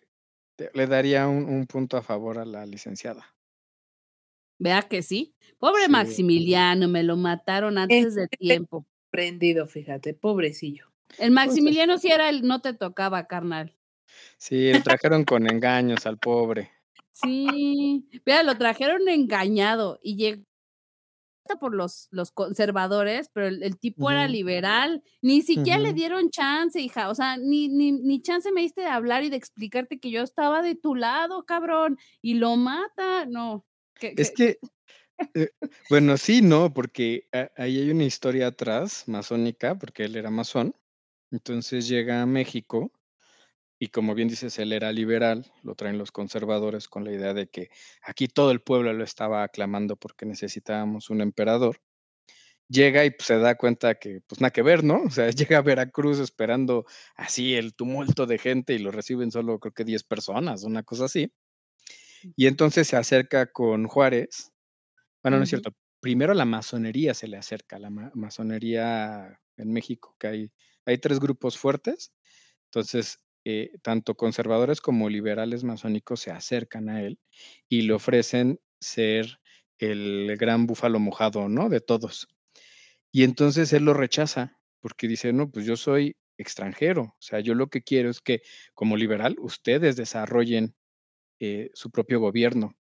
te- 0.57 0.71
le 0.75 0.87
daría 0.87 1.27
un, 1.29 1.45
un 1.49 1.67
punto 1.67 1.97
a 1.97 2.03
favor 2.03 2.39
a 2.39 2.45
la 2.45 2.67
licenciada. 2.67 3.35
Vea 4.61 4.83
que 4.83 5.03
sí. 5.03 5.35
Pobre 5.59 5.85
Sí. 5.87 5.91
Maximiliano, 5.91 6.89
me 6.89 7.03
lo 7.03 7.17
mataron 7.17 7.79
antes 7.79 8.15
de 8.15 8.29
tiempo. 8.29 8.87
prendido, 9.11 9.67
fíjate, 9.67 10.13
pobrecillo. 10.15 10.93
El 11.19 11.31
Maximiliano 11.31 11.97
sí 11.97 12.09
era 12.09 12.29
el 12.29 12.43
no 12.47 12.61
te 12.61 12.75
tocaba, 12.75 13.27
carnal. 13.27 13.75
Sí, 14.37 14.71
lo 14.73 14.83
trajeron 14.83 15.25
con 15.25 15.51
engaños 15.51 16.05
al 16.07 16.19
pobre. 16.19 16.71
Sí, 17.22 18.09
vea, 18.24 18.42
lo 18.42 18.57
trajeron 18.59 19.09
engañado 19.09 19.98
y 20.02 20.16
llegó 20.16 20.42
por 21.61 21.74
los, 21.74 22.09
los 22.11 22.31
conservadores, 22.31 23.31
pero 23.33 23.46
el, 23.46 23.62
el 23.62 23.78
tipo 23.78 24.11
era 24.11 24.28
liberal. 24.28 25.02
Ni 25.22 25.40
siquiera 25.40 25.78
le 25.78 25.94
dieron 25.94 26.28
chance, 26.28 26.78
hija. 26.78 27.09
O 27.09 27.14
sea, 27.14 27.38
ni, 27.38 27.68
ni, 27.68 27.90
ni 27.92 28.20
chance 28.20 28.52
me 28.52 28.61
diste 28.61 28.83
de 28.83 28.88
hablar 28.88 29.24
y 29.24 29.31
de 29.31 29.37
explicarte 29.37 29.98
que 29.98 30.11
yo 30.11 30.22
estaba 30.22 30.61
de 30.61 30.74
tu 30.74 30.94
lado, 30.94 31.44
cabrón. 31.46 31.98
Y 32.20 32.35
lo 32.35 32.57
mata. 32.57 33.24
No. 33.24 33.64
que- 33.94 34.12
Es 34.18 34.31
que- 34.31 34.59
que, 35.33 35.40
eh, 35.42 35.50
bueno, 35.88 36.18
sí, 36.18 36.42
no, 36.42 36.72
porque 36.74 37.26
ahí 37.57 37.78
hay 37.81 37.90
una 37.90 38.04
historia 38.04 38.48
atrás, 38.48 39.04
masónica, 39.09 39.74
porque 39.78 40.04
él 40.04 40.16
era 40.16 40.31
masón. 40.31 40.74
Entonces 41.31 41.88
llega 41.88 42.20
a 42.22 42.26
México 42.26 42.92
y 43.79 43.88
como 43.88 44.14
bien 44.14 44.29
dices, 44.29 44.59
él 44.59 44.73
era 44.73 44.93
liberal, 44.93 45.53
lo 45.62 45.75
traen 45.75 45.99
los 45.99 46.12
conservadores 46.12 46.88
con 46.88 47.05
la 47.05 47.12
idea 47.12 47.35
de 47.35 47.49
que 47.49 47.71
aquí 48.03 48.29
todo 48.29 48.51
el 48.51 48.61
pueblo 48.61 48.93
lo 48.93 49.05
estaba 49.05 49.43
aclamando 49.45 49.97
porque 49.97 50.27
necesitábamos 50.27 51.11
un 51.11 51.21
emperador. 51.21 51.81
Llega 52.69 53.05
y 53.07 53.11
pues, 53.12 53.27
se 53.27 53.38
da 53.38 53.57
cuenta 53.57 53.95
que 53.97 54.21
pues 54.27 54.41
nada 54.41 54.51
que 54.53 54.62
ver, 54.62 54.85
¿no? 54.85 55.03
O 55.05 55.11
sea, 55.11 55.31
llega 55.33 55.59
a 55.59 55.62
Veracruz 55.62 56.19
esperando 56.21 56.87
así 57.17 57.55
el 57.55 57.75
tumulto 57.75 58.27
de 58.27 58.38
gente 58.38 58.75
y 58.75 58.79
lo 58.79 58.91
reciben 58.93 59.31
solo 59.31 59.59
creo 59.61 59.73
que 59.75 59.85
10 59.85 60.05
personas, 60.05 60.64
una 60.64 60.83
cosa 60.83 61.07
así. 61.07 61.33
Y 62.37 62.47
entonces 62.47 62.88
se 62.88 62.97
acerca 62.97 63.53
con 63.53 63.87
Juárez. 63.87 64.53
Bueno, 65.23 65.38
no 65.38 65.45
es 65.45 65.51
cierto. 65.51 65.73
Primero 66.01 66.35
la 66.35 66.47
masonería 66.47 67.14
se 67.14 67.29
le 67.29 67.38
acerca, 67.38 67.79
la 67.79 67.91
ma- 67.91 68.12
masonería 68.14 69.41
en 69.57 69.73
México, 69.73 70.17
que 70.19 70.29
hay, 70.29 70.53
hay 70.87 70.99
tres 70.99 71.21
grupos 71.21 71.59
fuertes. 71.59 72.14
Entonces, 72.67 73.21
eh, 73.51 73.71
tanto 73.81 74.15
conservadores 74.15 74.83
como 74.83 75.09
liberales 75.09 75.65
masónicos 75.65 76.21
se 76.21 76.31
acercan 76.31 76.91
a 76.91 77.03
él 77.03 77.19
y 77.67 77.81
le 77.81 77.95
ofrecen 77.95 78.61
ser 78.79 79.39
el 79.79 80.37
gran 80.37 80.67
búfalo 80.67 80.99
mojado, 80.99 81.49
¿no? 81.49 81.71
De 81.71 81.81
todos. 81.81 82.29
Y 83.11 83.25
entonces 83.25 83.73
él 83.73 83.87
lo 83.87 83.95
rechaza 83.95 84.61
porque 84.81 85.09
dice, 85.09 85.33
no, 85.33 85.51
pues 85.51 85.65
yo 85.65 85.77
soy 85.77 86.15
extranjero. 86.37 87.05
O 87.05 87.17
sea, 87.21 87.41
yo 87.41 87.55
lo 87.55 87.69
que 87.69 87.81
quiero 87.81 88.11
es 88.11 88.21
que 88.21 88.43
como 88.75 88.99
liberal 88.99 89.37
ustedes 89.41 89.97
desarrollen 89.97 90.75
eh, 91.41 91.71
su 91.73 91.91
propio 91.91 92.21
gobierno, 92.21 92.77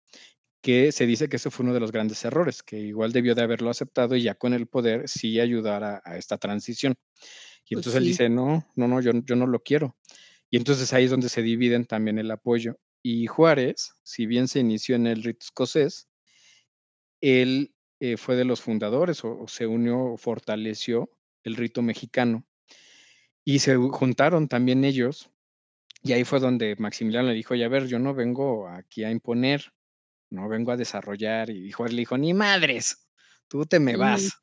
que 0.62 0.92
se 0.92 1.04
dice 1.04 1.28
que 1.28 1.36
eso 1.36 1.50
fue 1.50 1.64
uno 1.64 1.74
de 1.74 1.80
los 1.80 1.92
grandes 1.92 2.24
errores, 2.24 2.62
que 2.62 2.78
igual 2.78 3.12
debió 3.12 3.34
de 3.34 3.42
haberlo 3.42 3.68
aceptado 3.68 4.16
y 4.16 4.22
ya 4.22 4.34
con 4.34 4.54
el 4.54 4.66
poder 4.66 5.10
sí 5.10 5.40
ayudar 5.40 5.84
a, 5.84 6.02
a 6.06 6.16
esta 6.16 6.38
transición. 6.38 6.94
Y 7.68 7.74
Pues 7.74 7.86
entonces 7.86 7.94
él 7.96 8.06
dice, 8.06 8.28
no, 8.30 8.66
no, 8.76 8.88
no, 8.88 9.02
yo, 9.02 9.12
yo 9.26 9.36
no 9.36 9.46
lo 9.46 9.60
quiero. 9.60 9.98
Y 10.50 10.56
entonces 10.56 10.92
ahí 10.92 11.04
es 11.04 11.10
donde 11.10 11.28
se 11.28 11.42
dividen 11.42 11.84
también 11.86 12.18
el 12.18 12.30
apoyo. 12.30 12.78
Y 13.02 13.26
Juárez, 13.26 13.94
si 14.02 14.26
bien 14.26 14.48
se 14.48 14.60
inició 14.60 14.96
en 14.96 15.06
el 15.06 15.22
rito 15.22 15.44
escocés, 15.44 16.08
él 17.20 17.74
eh, 18.00 18.16
fue 18.16 18.36
de 18.36 18.44
los 18.44 18.60
fundadores 18.60 19.24
o, 19.24 19.40
o 19.40 19.48
se 19.48 19.66
unió 19.66 19.98
o 19.98 20.16
fortaleció 20.16 21.10
el 21.42 21.56
rito 21.56 21.82
mexicano. 21.82 22.46
Y 23.44 23.58
se 23.58 23.76
juntaron 23.76 24.48
también 24.48 24.84
ellos. 24.84 25.30
Y 26.02 26.12
ahí 26.12 26.24
fue 26.24 26.40
donde 26.40 26.76
Maximiliano 26.76 27.28
le 27.28 27.34
dijo, 27.34 27.54
ya 27.54 27.68
ver, 27.68 27.86
yo 27.86 27.98
no 27.98 28.14
vengo 28.14 28.68
aquí 28.68 29.04
a 29.04 29.10
imponer, 29.10 29.72
no 30.30 30.48
vengo 30.48 30.72
a 30.72 30.76
desarrollar. 30.76 31.50
Y 31.50 31.70
Juárez 31.72 31.94
le 31.94 32.00
dijo, 32.00 32.18
ni 32.18 32.34
madres, 32.34 33.08
tú 33.48 33.64
te 33.64 33.80
me 33.80 33.96
vas, 33.96 34.42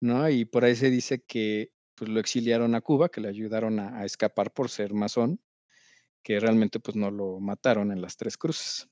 ¿no? 0.00 0.28
Y 0.28 0.44
por 0.44 0.64
ahí 0.64 0.74
se 0.74 0.90
dice 0.90 1.22
que 1.22 1.70
pues 1.98 2.10
lo 2.10 2.20
exiliaron 2.20 2.74
a 2.74 2.80
Cuba, 2.80 3.10
que 3.10 3.20
le 3.20 3.28
ayudaron 3.28 3.80
a, 3.80 3.98
a 4.00 4.04
escapar 4.04 4.52
por 4.52 4.70
ser 4.70 4.94
masón, 4.94 5.40
que 6.22 6.40
realmente 6.40 6.80
pues 6.80 6.96
no 6.96 7.10
lo 7.10 7.40
mataron 7.40 7.92
en 7.92 8.02
las 8.02 8.16
Tres 8.16 8.36
Cruces. 8.36 8.88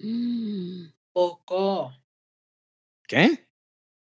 Mm. 0.00 0.92
Poco. 1.12 1.92
¿Qué? 3.08 3.46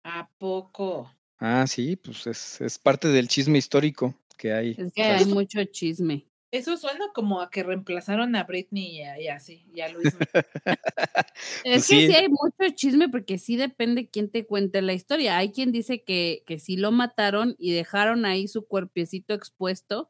¿A 0.04 0.30
poco? 0.38 1.12
Ah, 1.40 1.66
sí, 1.68 1.96
pues 1.96 2.28
es, 2.28 2.62
es 2.62 2.78
parte 2.78 3.08
del 3.08 3.28
chisme 3.28 3.58
histórico 3.58 4.16
que 4.38 4.54
hay. 4.54 4.72
Es 4.78 4.94
que 4.94 5.04
hay 5.04 5.26
mucho 5.26 5.64
chisme. 5.66 6.31
Eso 6.52 6.76
suena 6.78 7.06
como 7.14 7.42
a 7.42 7.50
que 7.50 7.64
reemplazaron 7.64 8.36
a 8.36 8.44
Britney 8.44 8.98
y, 8.98 9.04
a- 9.04 9.20
y 9.22 9.28
así, 9.30 9.66
y 9.74 9.82
a 9.82 9.90
Luis. 9.90 10.14
Miguel. 10.14 10.28
Es 11.64 11.88
Pues 11.88 11.88
que 11.88 12.08
sí 12.08 12.08
sí. 12.08 12.14
hay 12.14 12.28
mucho 12.30 12.76
chisme 12.76 13.08
porque 13.10 13.38
sí 13.38 13.56
depende 13.56 14.10
quién 14.10 14.30
te 14.30 14.46
cuente 14.46 14.82
la 14.82 14.94
historia. 14.94 15.38
Hay 15.38 15.52
quien 15.52 15.72
dice 15.72 16.04
que, 16.04 16.44
que 16.46 16.60
sí 16.60 16.76
lo 16.76 16.92
mataron 16.92 17.56
y 17.60 17.72
dejaron 17.72 18.26
ahí 18.26 18.48
su 18.48 18.66
cuerpecito 18.68 19.34
expuesto 19.34 20.10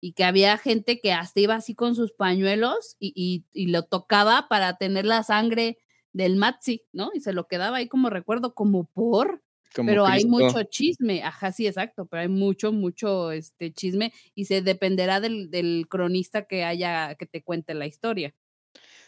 y 0.00 0.12
que 0.12 0.24
había 0.24 0.56
gente 0.58 1.00
que 1.00 1.12
hasta 1.12 1.40
iba 1.40 1.54
así 1.54 1.74
con 1.74 1.94
sus 1.94 2.12
pañuelos 2.12 2.96
y, 2.98 3.12
y- 3.16 3.44
y 3.52 3.66
lo 3.70 3.82
tocaba 3.84 4.46
para 4.48 4.76
tener 4.78 5.04
la 5.04 5.22
sangre 5.22 5.78
del 6.12 6.36
Matzi, 6.36 6.84
¿no? 6.92 7.10
Y 7.14 7.20
se 7.20 7.32
lo 7.32 7.46
quedaba 7.48 7.78
ahí 7.78 7.88
como 7.88 8.08
recuerdo, 8.10 8.54
como 8.54 8.84
por, 8.84 9.42
Como 9.74 9.88
pero 9.90 10.06
hay 10.06 10.24
mucho 10.24 10.62
chisme, 10.64 11.22
ajá, 11.22 11.52
sí, 11.52 11.66
exacto, 11.66 12.06
pero 12.06 12.22
hay 12.22 12.28
mucho, 12.28 12.72
mucho 12.72 13.32
este 13.32 13.72
chisme 13.72 14.12
y 14.34 14.44
se 14.46 14.62
dependerá 14.62 15.20
del, 15.20 15.50
del 15.50 15.86
cronista 15.88 16.46
que 16.46 16.64
haya, 16.64 17.14
que 17.16 17.26
te 17.26 17.42
cuente 17.42 17.74
la 17.74 17.86
historia. 17.86 18.34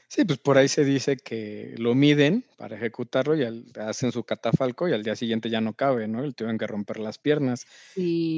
Sí, 0.08 0.24
pues 0.24 0.38
por 0.38 0.58
ahí 0.58 0.68
se 0.68 0.84
dice 0.84 1.16
que 1.16 1.74
lo 1.78 1.94
miden 1.94 2.44
para 2.56 2.76
ejecutarlo 2.76 3.36
y 3.36 3.42
al- 3.44 3.64
hacen 3.80 4.12
su 4.12 4.24
catafalco 4.24 4.88
y 4.88 4.92
al 4.92 5.02
día 5.02 5.16
siguiente 5.16 5.50
ya 5.50 5.60
no 5.60 5.74
cabe, 5.74 6.08
¿no? 6.08 6.22
Le 6.22 6.32
tuvieron 6.32 6.58
que 6.58 6.66
romper 6.66 6.98
las 7.00 7.18
piernas. 7.18 7.66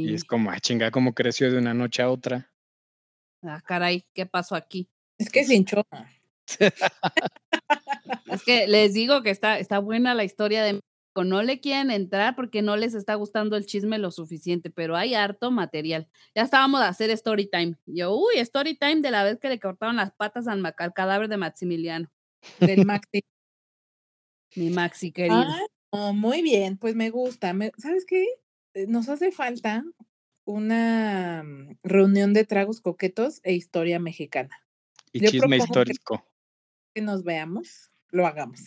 Y 0.03 0.15
es 0.15 0.25
como, 0.25 0.51
ah, 0.51 0.61
chinga, 0.61 0.91
¿cómo 0.91 1.15
creció 1.15 1.51
de 1.51 1.59
una 1.59 1.75
noche 1.75 2.03
a 2.03 2.11
otra? 2.11 2.51
Ah, 3.43 3.61
caray, 3.67 4.05
¿qué 4.15 4.27
pasó 4.27 4.55
aquí? 4.55 4.91
Es 5.19 5.31
que 5.31 5.45
sin 5.45 5.59
hinchó. 5.59 5.83
Es 8.27 8.43
que 8.43 8.67
les 8.67 8.95
digo 8.95 9.23
que 9.23 9.31
está, 9.31 9.59
está 9.59 9.79
buena 9.79 10.15
la 10.15 10.25
historia 10.25 10.63
de. 10.65 10.81
No 11.25 11.43
le 11.43 11.61
quieren 11.61 11.91
entrar 11.91 12.37
porque 12.37 12.63
no 12.63 12.77
les 12.77 12.95
está 12.95 13.15
gustando 13.15 13.57
el 13.57 13.67
chisme 13.67 13.99
lo 13.99 14.11
suficiente, 14.11 14.71
pero 14.71 14.97
hay 14.97 15.15
harto 15.15 15.51
material. 15.51 16.09
Ya 16.35 16.43
estábamos 16.43 16.81
a 16.81 16.89
hacer 16.89 17.11
story 17.11 17.47
time. 17.47 17.77
Yo, 17.87 18.15
uy, 18.15 18.39
story 18.39 18.77
time 18.77 19.01
de 19.01 19.11
la 19.11 19.25
vez 19.25 19.39
que 19.39 19.49
le 19.49 19.59
cortaron 19.61 19.97
las 19.97 20.13
patas 20.13 20.47
al, 20.49 20.63
cadáver 20.95 21.29
de 21.29 21.37
Maximiliano, 21.37 22.11
Del 22.61 22.85
Maxi. 22.87 23.23
mi 24.57 24.71
Maxi 24.71 25.13
querido. 25.13 25.45
Ah, 25.93 26.13
muy 26.13 26.43
bien, 26.43 26.77
pues 26.77 26.95
me 26.95 27.11
gusta. 27.11 27.53
me- 27.53 27.73
¿Sabes 27.79 28.05
qué? 28.07 28.27
Eh, 28.75 28.87
Nos 28.87 29.09
hace 29.09 29.33
falta 29.33 29.85
una 30.45 31.43
mm, 31.45 31.79
reunión 31.83 32.33
de 32.33 32.45
tragos 32.45 32.81
coquetos 32.81 33.41
e 33.43 33.53
historia 33.55 33.99
mexicana. 33.99 34.51
y 35.13 35.21
Yo 35.21 35.31
chisme 35.31 35.59
que, 35.59 35.65
histórico. 35.65 36.25
que 36.95 37.03
nos 37.03 37.25
veamos, 37.25 37.91
lo 38.11 38.27
hagamos. 38.27 38.61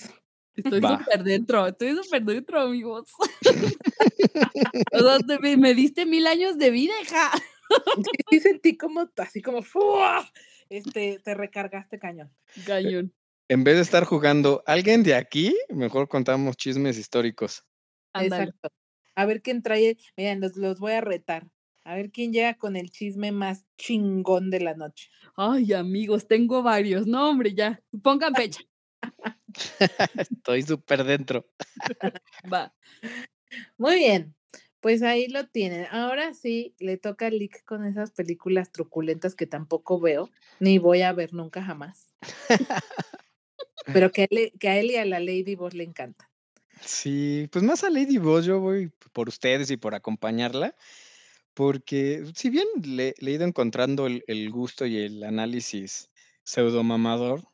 Estoy 0.60 0.82
súper 0.82 1.24
dentro, 1.24 1.68
estoy 1.68 1.96
súper 1.96 2.24
dentro, 2.24 2.62
amigos. 2.62 3.12
o 4.92 5.00
sea, 5.00 5.20
te- 5.20 5.40
me, 5.40 5.58
me 5.58 5.74
diste 5.74 6.06
mil 6.06 6.28
años 6.28 6.58
de 6.58 6.70
vida, 6.70 6.94
hija. 7.02 7.32
Sí, 8.30 8.40
sentí 8.40 8.78
como, 8.78 9.10
así 9.18 9.42
como, 9.42 9.62
¡fua! 9.62 10.32
este, 10.70 11.20
te 11.24 11.34
recargaste 11.34 12.00
cañón. 12.00 12.32
Cañón. 12.66 13.14
En 13.48 13.64
vez 13.64 13.76
de 13.76 13.82
estar 13.82 14.04
jugando 14.04 14.64
alguien 14.68 15.04
de 15.04 15.16
aquí, 15.16 15.56
mejor 15.70 16.08
contamos 16.08 16.56
chismes 16.56 16.98
históricos. 16.98 17.64
Exacto. 18.14 18.70
A 19.16 19.26
ver 19.26 19.42
quién 19.42 19.64
trae, 19.64 19.98
miren, 20.16 20.40
los, 20.40 20.56
los 20.56 20.80
voy 20.80 20.94
a 20.94 21.02
retar. 21.02 21.50
A 21.84 21.96
ver 21.96 22.12
quién 22.12 22.32
llega 22.32 22.54
con 22.56 22.76
el 22.76 22.92
chisme 22.92 23.32
más 23.32 23.66
chingón 23.78 24.52
de 24.52 24.60
la 24.60 24.76
noche. 24.76 25.10
Ay, 25.36 25.74
amigos, 25.74 26.28
tengo 26.28 26.62
varios. 26.62 27.08
No, 27.08 27.30
hombre, 27.30 27.56
ya. 27.56 27.82
Pongan 28.04 28.36
fecha. 28.36 28.62
Estoy 30.30 30.64
súper 30.64 31.04
dentro. 31.04 31.46
Va. 32.52 32.74
Muy 33.78 33.96
bien, 33.96 34.36
pues 34.80 35.02
ahí 35.02 35.28
lo 35.28 35.48
tienen. 35.48 35.88
Ahora 35.92 36.34
sí, 36.34 36.76
le 36.80 36.98
toca 36.98 37.28
a 37.28 37.30
Lick 37.30 37.64
con 37.66 37.86
esas 37.86 38.12
películas 38.12 38.72
truculentas 38.72 39.36
que 39.36 39.48
tampoco 39.48 40.00
veo, 40.00 40.30
ni 40.60 40.78
voy 40.78 41.02
a 41.02 41.14
ver 41.14 41.34
nunca 41.34 41.64
jamás. 41.64 42.14
Pero 43.94 44.12
que 44.12 44.24
a 44.24 44.28
él, 44.30 44.54
que 44.60 44.70
a 44.70 44.80
él 44.80 44.92
y 44.92 44.96
a 44.98 45.06
la 45.06 45.20
Lady 45.20 45.56
Boss 45.56 45.74
le 45.74 45.84
encanta. 45.84 46.30
Sí, 46.82 47.50
pues 47.52 47.64
más 47.64 47.84
a 47.84 47.90
Lady 47.90 48.18
Boss 48.18 48.46
yo 48.46 48.60
voy 48.60 48.92
por 49.12 49.28
ustedes 49.28 49.70
y 49.72 49.78
por 49.78 49.96
acompañarla, 49.96 50.76
porque 51.54 52.24
si 52.36 52.50
bien 52.50 52.68
le, 52.84 53.16
le 53.20 53.32
he 53.32 53.34
ido 53.34 53.46
encontrando 53.46 54.08
el, 54.08 54.24
el 54.28 54.50
gusto 54.50 54.86
y 54.86 54.98
el 54.98 55.24
análisis 55.24 56.10
pseudomamador 56.44 57.49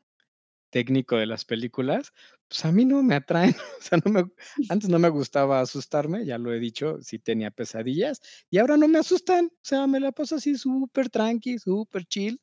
técnico 0.76 1.16
de 1.16 1.24
las 1.24 1.46
películas, 1.46 2.12
pues 2.48 2.62
a 2.66 2.70
mí 2.70 2.84
no 2.84 3.02
me 3.02 3.14
atraen. 3.14 3.54
O 3.80 3.82
sea, 3.82 3.98
no 4.04 4.12
me, 4.12 4.24
antes 4.68 4.90
no 4.90 4.98
me 4.98 5.08
gustaba 5.08 5.60
asustarme, 5.62 6.26
ya 6.26 6.36
lo 6.36 6.52
he 6.52 6.58
dicho, 6.60 6.98
sí 7.00 7.18
tenía 7.18 7.50
pesadillas, 7.50 8.20
y 8.50 8.58
ahora 8.58 8.76
no 8.76 8.86
me 8.86 8.98
asustan. 8.98 9.46
O 9.46 9.64
sea, 9.64 9.86
me 9.86 10.00
la 10.00 10.12
paso 10.12 10.36
así 10.36 10.54
súper 10.56 11.08
tranqui, 11.08 11.58
súper 11.58 12.04
chill. 12.04 12.42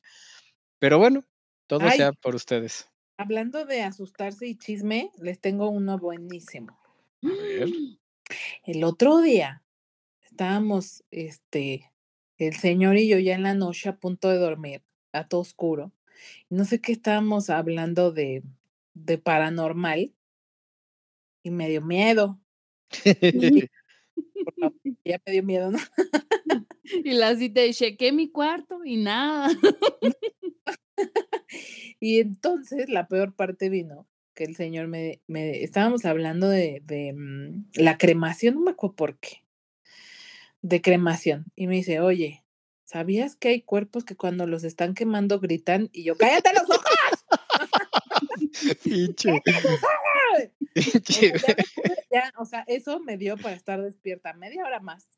Pero 0.80 0.98
bueno, 0.98 1.22
todo 1.68 1.86
Ay, 1.86 1.98
sea 1.98 2.12
por 2.12 2.34
ustedes. 2.34 2.88
hablando 3.16 3.64
de 3.64 3.82
asustarse 3.82 4.46
y 4.46 4.56
chisme, 4.56 5.10
les 5.18 5.40
tengo 5.40 5.68
uno 5.68 5.98
buenísimo. 5.98 6.78
A 7.22 7.28
ver. 7.28 7.68
El 8.64 8.84
otro 8.84 9.20
día 9.20 9.64
estábamos, 10.22 11.04
este, 11.10 11.92
el 12.38 12.54
señor 12.56 12.96
y 12.96 13.08
yo 13.08 13.18
ya 13.18 13.34
en 13.34 13.44
la 13.44 13.54
noche 13.54 13.88
a 13.90 13.96
punto 13.98 14.28
de 14.28 14.38
dormir, 14.38 14.82
a 15.12 15.28
todo 15.28 15.42
oscuro. 15.42 15.92
Y 16.50 16.54
No 16.54 16.64
sé 16.64 16.80
qué 16.80 16.92
estábamos 16.92 17.50
hablando 17.50 18.12
de, 18.12 18.42
de 18.94 19.18
paranormal 19.18 20.12
y 21.42 21.50
me 21.50 21.68
dio 21.68 21.82
miedo. 21.82 22.40
Y, 24.16 24.50
favor, 24.60 24.74
ya 25.04 25.20
me 25.26 25.32
dio 25.32 25.42
miedo, 25.42 25.70
¿no? 25.70 25.78
Y 27.02 27.12
la 27.12 27.34
cita 27.34 27.60
de 27.60 27.72
chequé 27.72 28.12
mi 28.12 28.30
cuarto 28.30 28.84
y 28.84 28.96
nada. 28.96 29.48
Y 32.00 32.20
entonces 32.20 32.88
la 32.88 33.08
peor 33.08 33.34
parte 33.34 33.68
vino 33.68 34.06
que 34.34 34.44
el 34.44 34.56
señor 34.56 34.88
me, 34.88 35.20
me 35.26 35.62
estábamos 35.62 36.04
hablando 36.04 36.48
de, 36.48 36.82
de 36.84 37.12
mm, 37.12 37.70
la 37.74 37.98
cremación, 37.98 38.54
no 38.54 38.60
me 38.60 38.72
acuerdo 38.72 38.96
por 38.96 39.18
qué, 39.18 39.44
de 40.60 40.82
cremación. 40.82 41.46
Y 41.54 41.66
me 41.66 41.76
dice, 41.76 42.00
oye, 42.00 42.43
¿sabías 42.84 43.36
que 43.36 43.48
hay 43.48 43.62
cuerpos 43.62 44.04
que 44.04 44.16
cuando 44.16 44.46
los 44.46 44.64
están 44.64 44.94
quemando 44.94 45.40
gritan 45.40 45.90
y 45.92 46.04
yo, 46.04 46.16
cállate 46.16 46.52
los 46.52 46.70
ojos? 46.70 46.84
Pinche. 48.84 49.42
Ya 52.10 52.32
o 52.36 52.44
sea, 52.44 52.64
eso 52.68 53.00
me 53.00 53.16
dio 53.16 53.36
para 53.36 53.56
estar 53.56 53.82
despierta 53.82 54.32
media 54.34 54.64
hora 54.64 54.78
más, 54.78 55.08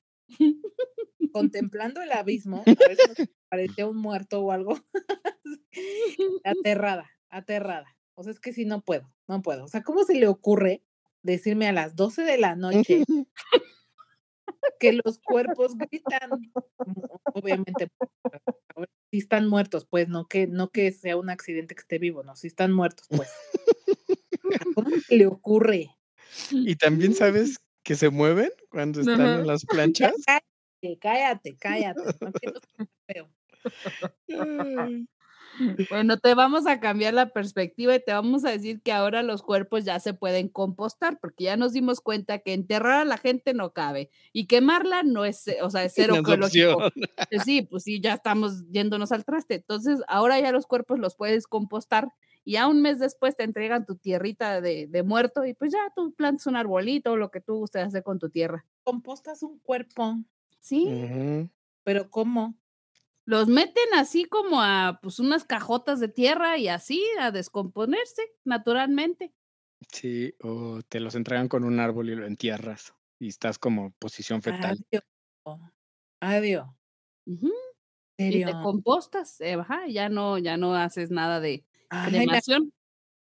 contemplando 1.30 2.00
el 2.00 2.10
abismo, 2.12 2.62
a 2.66 2.88
ver 2.88 2.96
si 3.16 3.28
parecía 3.50 3.86
un 3.86 3.98
muerto 3.98 4.40
o 4.40 4.50
algo. 4.50 4.78
aterrada, 6.44 7.10
aterrada. 7.28 7.94
O 8.14 8.22
sea, 8.22 8.32
es 8.32 8.40
que 8.40 8.54
sí, 8.54 8.64
no 8.64 8.80
puedo, 8.80 9.12
no 9.28 9.42
puedo. 9.42 9.64
O 9.64 9.68
sea, 9.68 9.82
¿cómo 9.82 10.04
se 10.04 10.14
le 10.14 10.26
ocurre 10.26 10.82
decirme 11.22 11.68
a 11.68 11.72
las 11.72 11.96
12 11.96 12.22
de 12.22 12.38
la 12.38 12.56
noche 12.56 13.04
que 14.80 14.92
los 15.04 15.18
cuerpos 15.18 15.76
gritan? 15.76 16.30
Obviamente, 17.34 17.88
sí 19.10 19.18
están 19.18 19.48
muertos, 19.48 19.86
pues, 19.86 20.08
no 20.08 20.26
que, 20.26 20.46
no 20.46 20.70
que 20.70 20.92
sea 20.92 21.16
un 21.16 21.30
accidente 21.30 21.74
que 21.74 21.80
esté 21.80 21.98
vivo, 21.98 22.22
no, 22.22 22.36
sí 22.36 22.46
están 22.46 22.72
muertos, 22.72 23.06
pues. 23.08 23.30
¿Cómo 24.76 24.90
se 25.06 25.16
le 25.16 25.26
ocurre? 25.26 25.90
Y 26.50 26.76
también 26.76 27.14
sabes 27.14 27.58
que 27.82 27.94
se 27.94 28.10
mueven 28.10 28.50
cuando 28.70 29.00
están 29.00 29.20
Ajá. 29.20 29.40
en 29.40 29.46
las 29.46 29.64
planchas. 29.66 30.14
cállate, 30.26 30.98
cállate, 31.00 31.56
cállate. 31.56 32.00
No 32.20 32.32
feo. 33.08 33.30
Ay, 34.28 35.06
Bueno, 35.90 36.18
te 36.18 36.34
vamos 36.34 36.66
a 36.66 36.80
cambiar 36.80 37.14
la 37.14 37.30
perspectiva 37.30 37.94
y 37.94 38.04
te 38.04 38.12
vamos 38.12 38.44
a 38.44 38.50
decir 38.50 38.82
que 38.82 38.92
ahora 38.92 39.22
los 39.22 39.42
cuerpos 39.42 39.84
ya 39.84 39.98
se 40.00 40.14
pueden 40.14 40.48
compostar, 40.48 41.18
porque 41.20 41.44
ya 41.44 41.56
nos 41.56 41.72
dimos 41.72 42.00
cuenta 42.00 42.38
que 42.38 42.52
enterrar 42.52 43.00
a 43.00 43.04
la 43.04 43.18
gente 43.18 43.54
no 43.54 43.72
cabe 43.72 44.10
y 44.32 44.46
quemarla 44.46 45.02
no 45.02 45.24
es, 45.24 45.46
eh, 45.48 45.58
o 45.62 45.70
sea, 45.70 45.84
es 45.84 45.92
cero 45.96 46.14
no 46.14 46.20
ecológico. 46.20 46.86
Eh, 47.30 47.40
Sí, 47.44 47.62
pues 47.62 47.84
sí, 47.84 48.00
ya 48.00 48.14
estamos 48.14 48.64
yéndonos 48.70 49.12
al 49.12 49.24
traste. 49.24 49.56
Entonces, 49.56 50.00
ahora 50.08 50.40
ya 50.40 50.52
los 50.52 50.66
cuerpos 50.66 50.98
los 50.98 51.16
puedes 51.16 51.46
compostar 51.46 52.08
y 52.44 52.52
ya 52.52 52.68
un 52.68 52.80
mes 52.80 52.98
después 52.98 53.36
te 53.36 53.42
entregan 53.42 53.84
tu 53.84 53.96
tierrita 53.96 54.60
de, 54.60 54.86
de 54.86 55.02
muerto 55.02 55.44
y 55.44 55.54
pues 55.54 55.72
ya 55.72 55.78
tú 55.94 56.14
plantas 56.14 56.46
un 56.46 56.56
arbolito 56.56 57.12
o 57.12 57.16
lo 57.16 57.30
que 57.30 57.40
tú 57.40 57.56
gustes 57.56 57.82
hacer 57.82 58.02
con 58.02 58.18
tu 58.18 58.30
tierra. 58.30 58.64
Compostas 58.84 59.42
un 59.42 59.58
cuerpo, 59.58 60.16
Sí, 60.60 60.88
pero 61.84 62.10
¿cómo? 62.10 62.56
Los 63.26 63.48
meten 63.48 63.84
así 63.96 64.24
como 64.26 64.62
a 64.62 65.00
pues 65.02 65.18
unas 65.20 65.44
cajotas 65.44 66.00
de 66.00 66.08
tierra 66.08 66.58
y 66.58 66.68
así 66.68 67.02
a 67.20 67.30
descomponerse 67.32 68.22
naturalmente. 68.44 69.32
Sí, 69.92 70.34
o 70.42 70.80
te 70.88 71.00
los 71.00 71.14
entregan 71.14 71.48
con 71.48 71.64
un 71.64 71.80
árbol 71.80 72.08
y 72.10 72.14
lo 72.14 72.26
entierras 72.26 72.94
y 73.18 73.28
estás 73.28 73.58
como 73.58 73.92
posición 73.92 74.42
fetal. 74.42 74.76
Adiós. 74.90 75.02
Adiós. 76.20 76.66
Ujú, 77.26 77.50
¿En 78.18 78.32
Y 78.32 78.40
te 78.42 78.56
compostas, 78.56 79.40
eh, 79.40 79.54
ajá, 79.54 79.86
ya 79.88 80.08
no, 80.10 80.38
ya 80.38 80.56
no 80.58 80.74
haces 80.76 81.10
nada 81.10 81.40
de 81.40 81.66
Ay, 81.90 82.26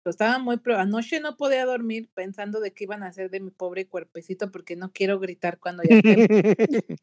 cremación. 0.02 0.10
estaba 0.10 0.38
muy 0.38 0.56
pro. 0.58 0.78
Anoche 0.78 1.20
no 1.20 1.36
podía 1.36 1.64
dormir 1.64 2.10
pensando 2.14 2.60
de 2.60 2.72
qué 2.72 2.84
iban 2.84 3.02
a 3.02 3.08
hacer 3.08 3.30
de 3.30 3.40
mi 3.40 3.50
pobre 3.50 3.86
cuerpecito 3.86 4.50
porque 4.50 4.76
no 4.76 4.92
quiero 4.92 5.18
gritar 5.18 5.58
cuando 5.58 5.82
ya 5.82 5.96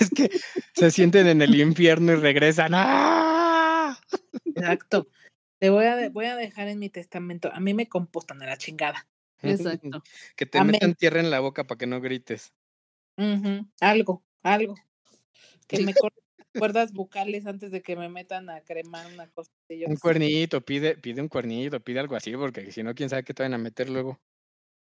es 0.00 0.10
que 0.14 0.30
se 0.74 0.90
sienten 0.90 1.26
en 1.26 1.42
el 1.42 1.54
infierno 1.54 2.12
y 2.12 2.16
regresan. 2.16 2.72
¡Ah! 2.74 3.98
Exacto. 4.44 5.08
Le 5.60 5.70
voy 5.70 5.86
a, 5.86 6.08
voy 6.10 6.26
a 6.26 6.36
dejar 6.36 6.68
en 6.68 6.78
mi 6.78 6.90
testamento. 6.90 7.50
A 7.52 7.60
mí 7.60 7.74
me 7.74 7.88
compostan 7.88 8.42
a 8.42 8.46
la 8.46 8.56
chingada. 8.56 9.06
Exacto. 9.42 10.02
Que 10.36 10.46
te 10.46 10.58
Amén. 10.58 10.72
metan 10.72 10.94
tierra 10.94 11.20
en 11.20 11.30
la 11.30 11.40
boca 11.40 11.64
para 11.64 11.78
que 11.78 11.86
no 11.86 12.00
grites. 12.00 12.52
Algo, 13.80 14.22
algo. 14.42 14.74
Que 15.66 15.82
me 15.82 15.94
corten 15.94 16.25
cuerdas 16.58 16.92
bucales 16.92 17.46
antes 17.46 17.70
de 17.70 17.82
que 17.82 17.96
me 17.96 18.08
metan 18.08 18.50
a 18.50 18.60
cremar 18.62 19.06
una 19.12 19.28
cosa. 19.30 19.50
así, 19.64 19.80
yo 19.80 19.88
Un 19.88 19.96
cuernito, 19.96 20.60
pide, 20.60 20.96
pide 20.96 21.20
un 21.20 21.28
cuernito, 21.28 21.80
pide 21.80 22.00
algo 22.00 22.16
así, 22.16 22.36
porque 22.36 22.70
si 22.72 22.82
no, 22.82 22.94
quién 22.94 23.08
sabe 23.08 23.24
qué 23.24 23.34
te 23.34 23.42
van 23.42 23.54
a 23.54 23.58
meter 23.58 23.88
luego. 23.90 24.20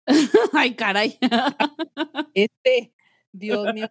Ay, 0.54 0.76
caray. 0.76 1.18
Este, 2.34 2.94
Dios 3.34 3.74
mío, 3.74 3.88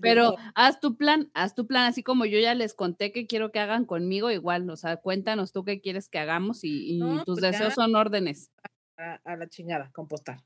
Pero 0.00 0.36
haz 0.54 0.80
tu 0.80 0.96
plan, 0.96 1.30
haz 1.34 1.54
tu 1.54 1.66
plan, 1.66 1.84
así 1.84 2.02
como 2.02 2.24
yo 2.24 2.38
ya 2.38 2.54
les 2.54 2.74
conté 2.74 3.12
que 3.12 3.26
quiero 3.26 3.50
que 3.52 3.58
hagan 3.58 3.84
conmigo, 3.84 4.30
igual, 4.30 4.68
o 4.70 4.76
sea, 4.76 4.96
cuéntanos 4.96 5.52
tú 5.52 5.64
qué 5.64 5.80
quieres 5.80 6.08
que 6.08 6.18
hagamos 6.18 6.64
y, 6.64 6.96
y 6.96 6.98
No, 6.98 7.24
tus 7.24 7.40
pues 7.40 7.52
deseos 7.52 7.74
son 7.74 7.94
órdenes, 7.94 8.50
a, 8.96 9.20
a 9.24 9.36
la 9.36 9.48
chingada, 9.48 9.90
compostar. 9.92 10.42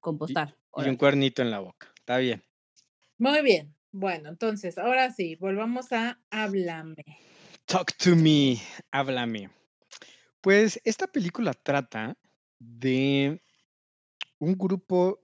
compostar. 0.00 0.56
Y 0.76 0.88
un 0.88 0.96
cuernito 0.96 1.42
en 1.42 1.50
la 1.50 1.60
boca. 1.60 1.92
Está 1.96 2.18
bien. 2.18 2.42
Muy 3.18 3.42
bien. 3.42 3.74
Bueno, 3.92 4.28
entonces, 4.28 4.78
ahora 4.78 5.10
sí, 5.10 5.36
volvamos 5.36 5.92
a 5.92 6.20
háblame. 6.30 7.04
Talk 7.64 7.96
to 7.96 8.16
me, 8.16 8.58
háblame. 8.90 9.50
Pues 10.40 10.80
esta 10.84 11.06
película 11.06 11.52
trata 11.54 12.16
de 12.58 13.42
un 14.38 14.54
grupo, 14.56 15.22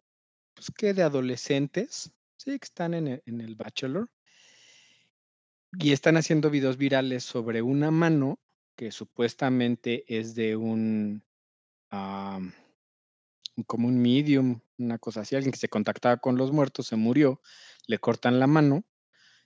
pues 0.54 0.70
que 0.76 0.94
de 0.94 1.02
adolescentes, 1.02 2.12
sí, 2.36 2.58
que 2.58 2.64
están 2.64 2.94
en 2.94 3.08
el, 3.08 3.22
en 3.26 3.40
el 3.40 3.54
Bachelor 3.54 4.10
y 5.78 5.92
están 5.92 6.16
haciendo 6.16 6.50
videos 6.50 6.76
virales 6.76 7.24
sobre 7.24 7.62
una 7.62 7.90
mano 7.90 8.38
que 8.76 8.90
supuestamente 8.90 10.04
es 10.08 10.34
de 10.34 10.56
un, 10.56 11.22
am, 11.90 12.52
como 13.66 13.88
un 13.88 14.00
medium, 14.00 14.60
una 14.78 14.98
cosa 14.98 15.20
así, 15.20 15.36
alguien 15.36 15.52
que 15.52 15.58
se 15.58 15.68
contactaba 15.68 16.16
con 16.16 16.36
los 16.36 16.52
muertos, 16.52 16.88
se 16.88 16.96
murió, 16.96 17.40
le 17.86 17.98
cortan 17.98 18.40
la 18.40 18.46
mano, 18.46 18.84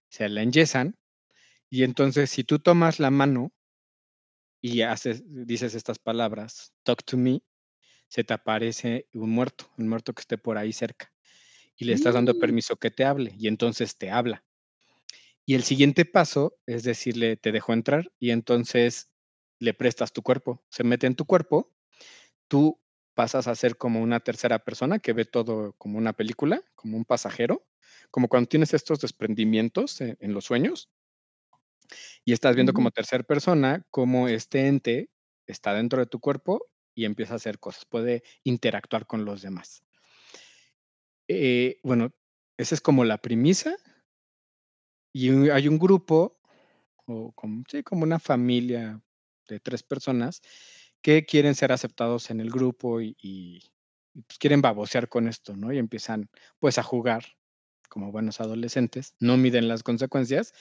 se 0.09 0.29
la 0.29 0.43
enyesan 0.43 0.97
y 1.71 1.85
entonces 1.85 2.31
si 2.31 2.45
tú 2.45 2.61
tomas 2.61 3.01
la 3.01 3.11
mano 3.11 3.53
y 4.61 4.83
haces, 4.83 5.23
dices 5.27 5.75
estas 5.75 5.99
palabras, 5.99 6.75
talk 6.83 7.03
to 7.05 7.17
me, 7.17 7.43
se 8.09 8.25
te 8.25 8.35
aparece 8.35 9.09
un 9.15 9.31
muerto, 9.31 9.71
un 9.79 9.89
muerto 9.89 10.15
que 10.15 10.21
esté 10.23 10.39
por 10.39 10.59
ahí 10.59 10.73
cerca 10.73 11.13
y 11.77 11.87
le 11.87 11.95
estás 11.95 12.15
dando 12.15 12.35
Mm. 12.35 12.41
permiso 12.41 12.77
que 12.77 12.91
te 12.91 13.05
hable 13.05 13.35
y 13.39 13.49
entonces 13.49 13.97
te 13.99 14.11
habla. 14.11 14.45
Y 15.47 15.55
el 15.55 15.63
siguiente 15.63 16.05
paso 16.05 16.59
es 16.67 16.83
decirle, 16.85 17.37
te 17.37 17.53
dejo 17.53 17.73
entrar 17.73 18.13
y 18.19 18.31
entonces 18.31 19.11
le 19.59 19.75
prestas 19.75 20.13
tu 20.13 20.23
cuerpo, 20.23 20.65
se 20.71 20.85
mete 20.85 21.07
en 21.07 21.17
tu 21.17 21.25
cuerpo, 21.25 21.75
tú 22.49 22.81
pasas 23.19 23.49
a 23.49 23.57
ser 23.57 23.77
como 23.77 24.01
una 24.01 24.21
tercera 24.21 24.61
persona 24.61 25.01
que 25.01 25.13
ve 25.13 25.25
todo 25.25 25.73
como 25.73 25.99
una 25.99 26.13
película, 26.13 26.63
como 26.77 26.97
un 26.97 27.05
pasajero, 27.05 27.67
como 28.13 28.29
cuando 28.29 28.49
tienes 28.49 28.75
estos 28.75 29.01
desprendimientos 29.01 30.01
en, 30.01 30.17
en 30.21 30.35
los 30.35 30.45
sueños 30.45 30.89
y 32.25 32.33
estás 32.33 32.55
viendo 32.55 32.73
como 32.73 32.93
tercera 32.93 33.25
persona 33.25 33.85
cómo 33.91 34.29
este 34.29 34.69
ente 34.69 35.11
está 35.49 35.75
dentro 35.75 35.99
de 35.99 36.07
tu 36.07 36.21
cuerpo 36.21 36.65
y 36.95 37.07
empieza 37.07 37.33
a 37.33 37.37
hacer 37.39 37.59
cosas, 37.59 37.87
puede 37.87 38.23
interactuar 38.45 39.05
con 39.05 39.25
los 39.25 39.43
demás. 39.43 39.83
Eh, 41.27 41.81
bueno, 41.83 42.13
esa 42.57 42.77
es 42.77 42.81
como 42.81 43.05
la 43.05 43.19
premisa 43.19 43.77
y 45.13 45.51
hay 45.51 45.67
un 45.67 45.79
grupo, 45.81 46.39
o 47.05 47.33
como, 47.33 47.65
sí, 47.69 47.83
como 47.83 48.05
una 48.05 48.21
familia 48.21 49.03
de 49.49 49.59
tres 49.59 49.83
personas 49.83 50.41
que 51.03 51.27
quieren 51.27 51.55
ser 51.55 51.73
aceptados 51.73 52.31
en 52.31 52.41
el 52.41 52.51
grupo 52.51 53.01
y, 53.01 53.15
pues, 54.27 54.39
quieren 54.39 54.63
babosear 54.63 55.09
con 55.09 55.29
esto, 55.29 55.57
¿no? 55.57 55.73
Y 55.73 55.79
empiezan 55.79 56.31
pues 56.59 56.79
a 56.79 56.83
jugar 56.83 57.25
como 57.89 58.13
buenos 58.13 58.41
adolescentes, 58.41 59.15
no 59.19 59.37
miden 59.39 59.67
las 59.69 59.83
consecuencias 59.83 60.53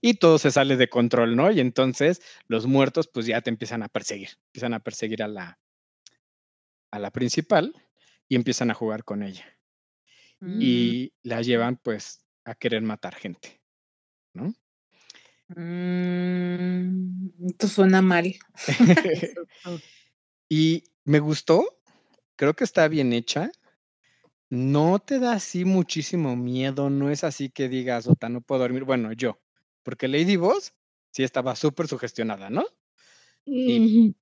y 0.00 0.14
todo 0.14 0.38
se 0.38 0.52
sale 0.52 0.76
de 0.76 0.88
control, 0.88 1.34
¿no? 1.36 1.50
Y 1.50 1.60
entonces 1.60 2.22
los 2.46 2.66
muertos 2.66 3.08
pues 3.08 3.26
ya 3.26 3.40
te 3.40 3.50
empiezan 3.50 3.82
a 3.82 3.88
perseguir, 3.88 4.30
empiezan 4.48 4.74
a 4.74 4.80
perseguir 4.80 5.22
a 5.22 5.28
la, 5.28 5.58
a 6.90 6.98
la 6.98 7.10
principal 7.10 7.74
y 8.28 8.36
empiezan 8.36 8.70
a 8.70 8.74
jugar 8.74 9.04
con 9.04 9.22
ella 9.22 9.56
Mm, 10.40 10.60
y 10.60 11.12
la 11.22 11.42
llevan 11.42 11.76
pues 11.76 12.24
a 12.44 12.54
querer 12.54 12.82
matar 12.82 13.14
gente, 13.14 13.60
¿no? 14.34 14.54
Mm, 15.48 17.28
esto 17.48 17.68
suena 17.68 18.02
mal. 18.02 18.34
Y 20.48 20.84
me 21.04 21.18
gustó, 21.18 21.80
creo 22.36 22.54
que 22.54 22.62
está 22.64 22.86
bien 22.88 23.12
hecha. 23.12 23.50
No 24.48 25.00
te 25.00 25.18
da 25.18 25.32
así 25.32 25.64
muchísimo 25.64 26.36
miedo, 26.36 26.88
no 26.88 27.10
es 27.10 27.24
así 27.24 27.50
que 27.50 27.68
digas, 27.68 28.06
Ota, 28.06 28.28
no 28.28 28.40
puedo 28.42 28.60
dormir. 28.60 28.84
Bueno, 28.84 29.12
yo, 29.12 29.40
porque 29.82 30.06
Lady 30.06 30.36
Boss 30.36 30.72
sí 31.10 31.24
estaba 31.24 31.56
súper 31.56 31.88
sugestionada, 31.88 32.48
¿no? 32.48 32.64
Y, 33.44 34.14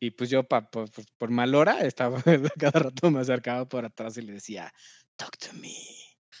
y 0.00 0.10
pues 0.12 0.30
yo, 0.30 0.44
pa- 0.44 0.70
por, 0.70 0.90
por- 0.90 1.04
por 1.18 1.30
mal 1.30 1.54
hora, 1.54 1.80
estaba 1.80 2.22
cada 2.58 2.78
rato 2.80 3.10
me 3.10 3.20
acercaba 3.20 3.68
por 3.68 3.84
atrás 3.84 4.16
y 4.16 4.22
le 4.22 4.32
decía, 4.32 4.72
talk 5.16 5.36
to 5.36 5.52
me. 5.60 5.74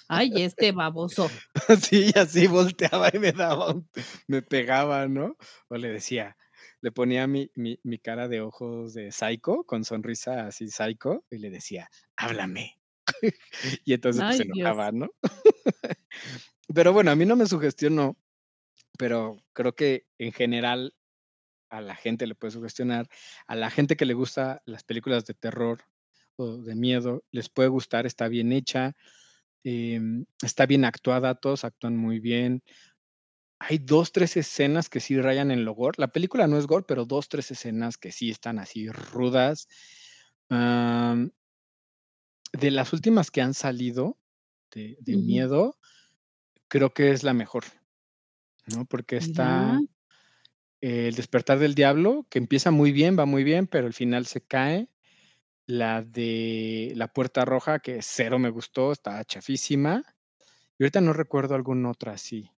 Ay, 0.08 0.42
este 0.42 0.72
baboso. 0.72 1.32
Así, 1.68 2.12
así 2.14 2.46
volteaba 2.46 3.10
y 3.12 3.18
me 3.18 3.32
daba, 3.32 3.72
un- 3.72 3.88
me 4.28 4.42
pegaba, 4.42 5.08
¿no? 5.08 5.36
O 5.68 5.76
le 5.76 5.88
decía, 5.88 6.36
le 6.80 6.92
ponía 6.92 7.26
mi, 7.26 7.50
mi, 7.54 7.78
mi 7.82 7.98
cara 7.98 8.28
de 8.28 8.40
ojos 8.40 8.94
de 8.94 9.12
psycho, 9.12 9.64
con 9.64 9.84
sonrisa 9.84 10.46
así 10.46 10.68
psycho, 10.68 11.24
y 11.30 11.38
le 11.38 11.50
decía, 11.50 11.88
háblame. 12.16 12.76
y 13.84 13.94
entonces 13.94 14.24
pues, 14.26 14.36
se 14.36 14.42
Ay, 14.42 14.50
Dios. 14.50 14.76
enojaba, 14.76 14.92
¿no? 14.92 15.08
Pero 16.74 16.92
bueno, 16.92 17.10
a 17.10 17.16
mí 17.16 17.24
no 17.24 17.36
me 17.36 17.46
sugestionó 17.46 18.16
pero 18.98 19.38
creo 19.54 19.74
que 19.74 20.06
en 20.18 20.32
general 20.32 20.94
a 21.70 21.80
la 21.80 21.96
gente 21.96 22.26
le 22.26 22.34
puede 22.34 22.52
sugestionar, 22.52 23.08
a 23.46 23.56
la 23.56 23.70
gente 23.70 23.96
que 23.96 24.06
le 24.06 24.14
gusta 24.14 24.62
las 24.66 24.84
películas 24.84 25.26
de 25.26 25.34
terror 25.34 25.84
o 26.36 26.58
de 26.58 26.74
miedo, 26.76 27.24
les 27.32 27.48
puede 27.50 27.68
gustar, 27.70 28.06
está 28.06 28.28
bien 28.28 28.52
hecha, 28.52 28.96
em, 29.64 30.26
está 30.42 30.66
bien 30.66 30.84
actuada, 30.84 31.34
todos 31.34 31.64
actúan 31.64 31.96
muy 31.96 32.20
bien. 32.20 32.62
Hay 33.58 33.78
dos, 33.78 34.12
tres 34.12 34.36
escenas 34.36 34.88
que 34.88 35.00
sí 35.00 35.20
rayan 35.20 35.50
en 35.50 35.64
lo 35.64 35.74
gore. 35.74 35.96
La 35.98 36.08
película 36.08 36.46
no 36.46 36.58
es 36.58 36.66
gore, 36.66 36.84
pero 36.86 37.06
dos, 37.06 37.28
tres 37.28 37.50
escenas 37.50 37.96
que 37.96 38.12
sí 38.12 38.30
están 38.30 38.58
así 38.58 38.88
rudas. 38.88 39.68
de 40.48 41.30
las 42.70 42.92
últimas 42.92 43.30
que 43.30 43.42
han 43.42 43.54
salido 43.54 44.18
de, 44.72 45.16
miedo, 45.16 45.76
creo 46.68 46.92
que 46.92 47.10
es 47.10 47.22
la 47.22 47.34
mejor, 47.34 47.64
¿no? 48.66 48.84
Porque 48.84 49.16
está 49.16 49.80
El 50.80 51.14
despertar 51.14 51.58
del 51.58 51.74
diablo, 51.74 52.26
que 52.30 52.38
empieza 52.38 52.70
muy 52.70 52.92
bien, 52.92 53.18
va 53.18 53.24
muy 53.24 53.44
bien, 53.44 53.66
pero 53.66 53.86
al 53.86 53.94
final 53.94 54.26
se 54.26 54.42
cae. 54.42 54.88
La 55.66 56.02
de 56.02 56.92
La 56.94 57.08
Puerta 57.08 57.44
Roja, 57.44 57.80
que 57.80 58.00
cero 58.00 58.38
me 58.38 58.50
gustó, 58.50 58.92
está 58.92 59.24
chafísima. 59.24 60.02
Y 60.78 60.84
ahorita 60.84 61.00
no 61.00 61.12
recuerdo 61.12 61.54
alguna 61.54 61.90
otra 61.90 62.12
así. 62.12 62.50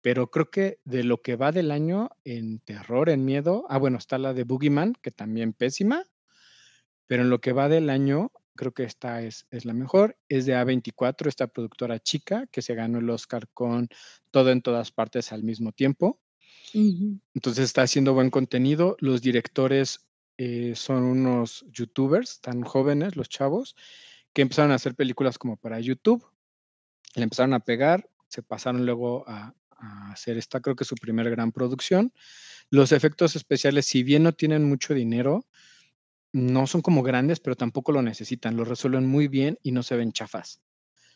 Pero 0.00 0.30
creo 0.30 0.50
que 0.50 0.78
de 0.84 1.04
lo 1.04 1.20
que 1.22 1.36
va 1.36 1.52
del 1.52 1.70
año 1.70 2.10
en 2.24 2.60
terror, 2.60 3.10
en 3.10 3.24
miedo, 3.24 3.66
ah, 3.68 3.78
bueno, 3.78 3.98
está 3.98 4.16
la 4.16 4.32
de 4.32 4.44
Boogeyman, 4.44 4.94
que 5.02 5.10
también 5.10 5.52
pésima. 5.52 6.04
Pero 7.06 7.22
en 7.22 7.30
lo 7.30 7.40
que 7.40 7.52
va 7.52 7.68
del 7.68 7.90
año, 7.90 8.32
creo 8.54 8.72
que 8.72 8.84
esta 8.84 9.22
es, 9.22 9.46
es 9.50 9.64
la 9.64 9.74
mejor. 9.74 10.16
Es 10.28 10.46
de 10.46 10.54
A24, 10.54 11.26
esta 11.26 11.48
productora 11.48 11.98
chica 11.98 12.46
que 12.46 12.62
se 12.62 12.74
ganó 12.74 12.98
el 12.98 13.10
Oscar 13.10 13.48
con 13.52 13.88
Todo 14.30 14.50
en 14.50 14.62
todas 14.62 14.92
partes 14.92 15.32
al 15.32 15.42
mismo 15.42 15.72
tiempo. 15.72 16.20
Entonces 16.72 17.64
está 17.64 17.82
haciendo 17.82 18.14
buen 18.14 18.30
contenido. 18.30 18.96
Los 19.00 19.22
directores 19.22 20.07
eh, 20.40 20.74
son 20.76 21.02
unos 21.02 21.66
youtubers 21.72 22.40
tan 22.40 22.62
jóvenes, 22.62 23.16
los 23.16 23.28
chavos, 23.28 23.74
que 24.32 24.42
empezaron 24.42 24.70
a 24.70 24.76
hacer 24.76 24.94
películas 24.94 25.36
como 25.36 25.56
para 25.56 25.80
YouTube. 25.80 26.24
Le 27.16 27.24
empezaron 27.24 27.54
a 27.54 27.60
pegar, 27.60 28.08
se 28.28 28.42
pasaron 28.42 28.86
luego 28.86 29.24
a, 29.28 29.52
hacer 30.12 30.38
esta, 30.38 30.60
creo 30.60 30.74
que 30.74 30.84
su 30.84 30.94
primera 30.96 31.30
gran 31.30 31.52
producción. 31.52 32.12
Los 32.70 32.92
efectos 32.92 33.36
especiales, 33.36 33.86
si 33.86 34.02
bien 34.02 34.22
no 34.24 34.32
tienen 34.32 34.64
mucho 34.64 34.94
dinero, 34.94 35.44
no 36.32 36.66
son 36.66 36.82
como 36.82 37.02
grandes, 37.02 37.40
pero 37.40 37.56
tampoco 37.56 37.92
lo 37.92 38.02
necesitan. 38.02 38.56
Lo 38.56 38.64
resuelven 38.64 39.06
muy 39.06 39.28
bien 39.28 39.58
y 39.62 39.72
no 39.72 39.82
se 39.82 39.96
ven 39.96 40.12
chafas. 40.12 40.60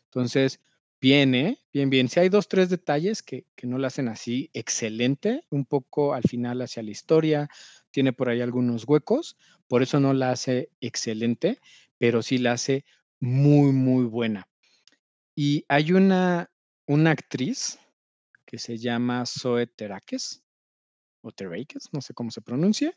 Entonces, 0.05 0.61
bien. 1.01 1.59
Bien, 1.73 1.91
bien. 1.91 2.09
Si 2.09 2.21
hay 2.21 2.29
dos, 2.29 2.49
tres 2.49 2.71
detalles 2.71 3.23
que, 3.23 3.47
que 3.57 3.67
no 3.67 3.79
lo 3.79 3.87
hacen 3.87 4.09
así, 4.09 4.51
excelente. 4.53 5.45
Un 5.51 5.65
poco 5.65 6.15
al 6.15 6.23
final 6.23 6.63
hacia 6.63 6.83
la 6.85 6.91
historia, 6.93 7.49
tiene 7.93 8.13
por 8.13 8.29
ahí 8.29 8.41
algunos 8.41 8.85
huecos, 8.87 9.37
por 9.69 9.83
eso 9.83 10.01
no 10.01 10.13
la 10.13 10.31
hace 10.31 10.71
excelente, 10.81 11.61
pero 11.99 12.23
sí 12.23 12.39
la 12.39 12.53
hace 12.53 12.85
muy, 13.21 13.73
muy 13.73 14.05
buena. 14.05 14.49
Y 15.35 15.65
hay 15.69 15.93
una, 15.93 16.51
una 16.87 17.13
actriz 17.13 17.79
que 18.45 18.59
se 18.59 18.77
llama 18.79 19.25
Zoe 19.25 19.67
Terakes, 19.67 20.43
o 21.23 21.31
Terakes, 21.31 21.89
no 21.93 22.01
sé 22.01 22.13
cómo 22.13 22.31
se 22.31 22.43
pronuncia, 22.43 22.93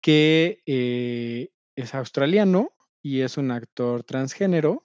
que 0.00 0.62
eh, 0.66 1.50
es 1.76 1.94
australiano 1.94 2.74
y 3.02 3.20
es 3.20 3.36
un 3.36 3.50
actor 3.50 4.04
transgénero 4.04 4.82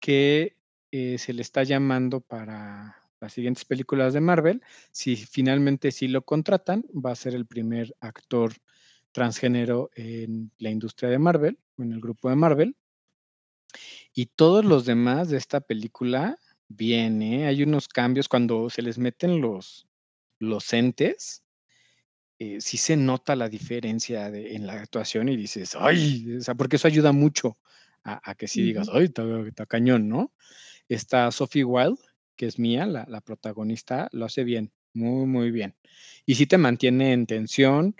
que 0.00 0.56
eh, 0.90 1.18
se 1.18 1.32
le 1.32 1.42
está 1.42 1.62
llamando 1.62 2.20
para 2.20 3.01
las 3.22 3.32
siguientes 3.32 3.64
películas 3.64 4.12
de 4.12 4.20
Marvel, 4.20 4.60
si 4.90 5.14
finalmente 5.14 5.92
sí 5.92 6.08
lo 6.08 6.22
contratan, 6.22 6.84
va 6.92 7.12
a 7.12 7.16
ser 7.16 7.36
el 7.36 7.46
primer 7.46 7.94
actor 8.00 8.52
transgénero 9.12 9.90
en 9.94 10.50
la 10.58 10.70
industria 10.70 11.08
de 11.08 11.20
Marvel, 11.20 11.56
en 11.78 11.92
el 11.92 12.00
grupo 12.00 12.28
de 12.28 12.34
Marvel. 12.34 12.76
Y 14.12 14.26
todos 14.26 14.64
los 14.64 14.86
demás 14.86 15.30
de 15.30 15.36
esta 15.36 15.60
película, 15.60 16.36
bien, 16.66 17.22
¿eh? 17.22 17.46
hay 17.46 17.62
unos 17.62 17.86
cambios 17.86 18.28
cuando 18.28 18.68
se 18.70 18.82
les 18.82 18.98
meten 18.98 19.40
los, 19.40 19.86
los 20.40 20.72
entes, 20.72 21.44
eh, 22.40 22.60
sí 22.60 22.76
se 22.76 22.96
nota 22.96 23.36
la 23.36 23.48
diferencia 23.48 24.26
en 24.26 24.66
la 24.66 24.72
actuación 24.72 25.28
y 25.28 25.36
dices, 25.36 25.76
ay, 25.78 26.38
o 26.38 26.40
sea, 26.40 26.56
porque 26.56 26.74
eso 26.74 26.88
ayuda 26.88 27.12
mucho 27.12 27.56
a, 28.02 28.34
que 28.34 28.48
sí 28.48 28.62
digas, 28.62 28.88
ay, 28.92 29.12
está, 29.46 29.64
cañón, 29.66 30.08
¿no? 30.08 30.34
Está 30.88 31.30
Sophie 31.30 31.62
Wilde, 31.62 32.02
que 32.36 32.46
es 32.46 32.58
mía, 32.58 32.86
la, 32.86 33.20
protagonista, 33.20 34.08
lo 34.12 34.24
hace 34.24 34.44
bien, 34.44 34.72
muy, 34.94 35.26
muy 35.26 35.50
bien. 35.50 35.74
Y 36.26 36.34
sí 36.34 36.46
te 36.46 36.58
mantiene 36.58 37.12
en 37.12 37.26
tensión, 37.26 37.96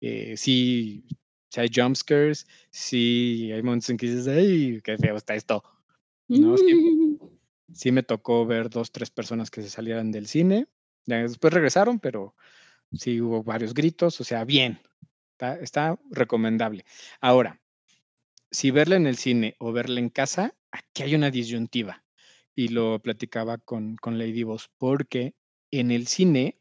eh, 0.00 0.36
sí, 0.36 1.04
si 1.48 1.60
hay 1.60 1.70
jumpscares, 1.74 2.46
sí 2.70 3.50
hay 3.52 3.62
momentos 3.62 3.90
en 3.90 3.96
que 3.96 4.06
dices, 4.06 4.28
¡ay, 4.28 4.80
qué 4.82 4.98
feo 4.98 5.16
está 5.16 5.34
esto! 5.34 5.62
¿No? 6.28 6.56
Sí, 7.72 7.92
me 7.92 8.02
tocó 8.02 8.46
ver 8.46 8.70
dos, 8.70 8.92
tres 8.92 9.10
personas 9.10 9.50
que 9.50 9.62
se 9.62 9.70
salieran 9.70 10.10
del 10.10 10.26
cine. 10.26 10.66
después 11.06 11.52
regresaron, 11.52 12.00
pero 12.00 12.34
sí 12.92 13.20
hubo 13.20 13.42
varios 13.42 13.74
gritos, 13.74 14.20
o 14.20 14.24
sea, 14.24 14.44
bien, 14.44 14.80
está, 15.32 15.56
está 15.56 15.98
recomendable. 16.10 16.84
Ahora, 17.20 17.60
si 18.50 18.70
verla 18.70 18.96
en 18.96 19.06
el 19.06 19.16
cine 19.16 19.56
o 19.58 19.72
verla 19.72 20.00
en 20.00 20.10
casa, 20.10 20.54
aquí 20.70 21.02
hay 21.02 21.14
una 21.14 21.30
disyuntiva 21.30 22.03
y 22.54 22.68
lo 22.68 23.00
platicaba 23.00 23.58
con, 23.58 23.96
con 23.96 24.18
Lady 24.18 24.42
Boss, 24.42 24.70
porque 24.78 25.34
en 25.70 25.90
el 25.90 26.06
cine 26.06 26.58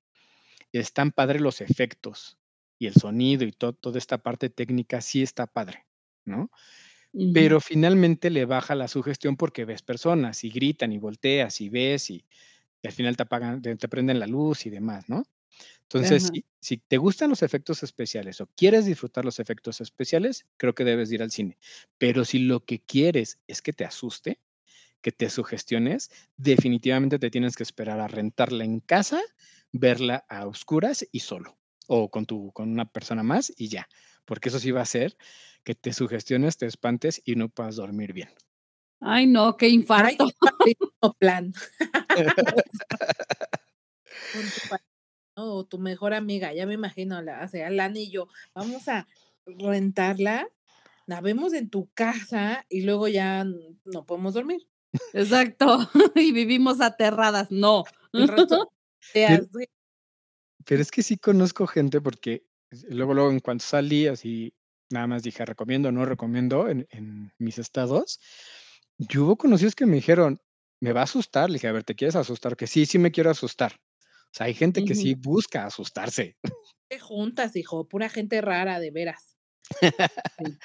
están 0.72 1.12
padres 1.12 1.42
los 1.42 1.62
efectos 1.62 2.38
y 2.80 2.88
el 2.88 2.94
sonido 2.94 3.46
y 3.46 3.52
toda 3.52 3.98
esta 3.98 4.18
parte 4.18 4.50
técnica 4.50 5.02
sí 5.02 5.22
está 5.22 5.48
padre, 5.48 5.86
¿no? 6.26 6.50
Pero 7.32 7.62
finalmente 7.62 8.32
le 8.32 8.46
baja 8.46 8.74
la 8.74 8.88
sugestión 8.88 9.38
porque 9.38 9.66
ves 9.66 9.84
personas 9.84 10.44
y 10.44 10.50
gritan 10.50 10.92
y 10.92 10.98
volteas 10.98 11.62
y 11.62 11.70
ves 11.70 12.10
y, 12.10 12.26
al 12.84 12.92
final 12.92 13.16
te 13.16 13.24
apagan, 13.24 13.62
te, 13.62 13.88
prenden 13.88 14.20
la 14.20 14.26
luz 14.26 14.66
y 14.66 14.72
demás, 14.72 15.08
¿no? 15.08 15.24
Entonces, 15.84 16.32
si, 16.34 16.44
si, 16.60 16.78
te 16.78 16.98
gustan 16.98 17.30
los 17.30 17.44
efectos 17.44 17.84
especiales 17.84 18.42
o 18.42 18.48
quieres 18.56 18.86
disfrutar 18.86 19.24
los 19.24 19.40
efectos 19.40 19.80
especiales, 19.80 20.48
creo 20.58 20.74
que 20.74 20.84
debes 20.84 21.12
ir 21.12 21.22
al 21.22 21.30
cine. 21.30 21.60
Pero 22.00 22.26
si 22.26 22.40
lo 22.40 22.66
que 22.66 22.80
quieres 22.80 23.40
es 23.46 23.62
que 23.62 23.74
te 23.74 23.86
asuste, 23.86 24.40
que 25.04 25.12
te 25.12 25.30
sugestiones, 25.30 26.10
definitivamente 26.38 27.20
te 27.20 27.30
tienes 27.30 27.56
que 27.56 27.62
esperar 27.62 28.00
a 28.00 28.08
rentarla 28.08 28.64
en 28.64 28.80
casa, 28.80 29.22
verla 29.72 30.26
a 30.30 30.48
oscuras 30.48 31.06
y 31.12 31.20
solo, 31.20 31.60
o 31.88 32.10
con, 32.10 32.26
tu, 32.26 32.52
con 32.54 32.72
una 32.72 32.86
persona 32.86 33.22
más 33.22 33.54
y 33.56 33.68
ya, 33.68 33.88
porque 34.26 34.50
eso 34.50 34.60
sí 34.60 34.72
va 34.72 34.80
a 34.80 34.84
hacer 34.84 35.16
que 35.64 35.76
te 35.76 35.94
sugestiones, 35.94 36.58
te 36.58 36.66
espantes 36.66 37.22
y 37.24 37.36
no 37.36 37.50
puedas 37.50 37.76
dormir 37.76 38.14
bien. 38.14 38.30
Ay, 39.00 39.28
no, 39.28 39.56
qué 39.58 39.70
infarto. 39.70 40.26
plan. 41.20 41.54
o 45.36 45.66
tu 45.66 45.80
mejor 45.80 46.14
amiga, 46.14 46.54
ya 46.54 46.66
me 46.66 46.76
imagino, 46.76 47.22
la, 47.22 47.44
o 47.44 47.48
sea, 47.50 47.70
Lani 47.70 48.04
y 48.04 48.12
yo, 48.12 48.30
vamos 48.56 48.88
a 48.88 49.06
rentarla, 49.46 50.48
la 51.06 51.20
vemos 51.20 51.54
en 51.54 51.70
tu 51.70 51.90
casa 51.94 52.66
y 52.70 52.84
luego 52.84 53.10
ya 53.10 53.46
no 53.84 54.06
podemos 54.06 54.34
dormir. 54.34 54.66
Exacto. 55.14 55.90
y 56.16 56.32
vivimos 56.32 56.82
aterradas. 56.82 57.52
No. 57.52 57.84
pero, 59.14 60.82
es 60.82 60.92
que 60.92 61.04
sí 61.04 61.18
conozco 61.18 61.68
gente 61.68 62.02
porque 62.02 62.46
luego, 62.90 63.14
luego 63.14 63.32
en 63.32 63.40
cuanto 63.40 63.66
salí, 63.66 64.08
así 64.08 64.54
nada 64.90 65.08
más 65.08 65.24
dije 65.24 65.46
recomiendo, 65.46 65.92
no 65.92 66.06
recomiendo 66.06 66.70
en, 66.70 67.34
mis 67.38 67.58
estados. 67.58 68.20
Yo 68.98 69.26
hubo 69.26 69.38
conocidos 69.38 69.76
que 69.76 69.86
me 69.86 69.96
dijeron, 69.96 70.40
me 70.80 70.94
va 70.94 71.02
a 71.02 71.06
asustar. 71.06 71.50
Le 71.50 71.56
dije, 71.56 71.68
a 71.68 71.72
ver, 71.72 71.84
¿te 71.84 71.96
quieres 71.96 72.16
asustar? 72.16 72.56
Que 72.56 72.68
sí, 72.68 72.86
sí 72.86 73.00
me 73.00 73.12
quiero 73.12 73.32
asustar. 73.32 73.74
O 73.74 74.36
sea, 74.36 74.48
hay 74.48 74.54
gente 74.54 74.84
que 74.86 74.96
sí 74.96 75.16
busca 75.16 75.66
asustarse. 75.66 76.38
¿Qué 76.90 77.00
juntas, 77.00 77.56
hijo? 77.56 77.88
Pura 77.88 78.10
gente 78.10 78.42
rara, 78.42 78.80
de 78.80 78.92
veras. 78.92 79.38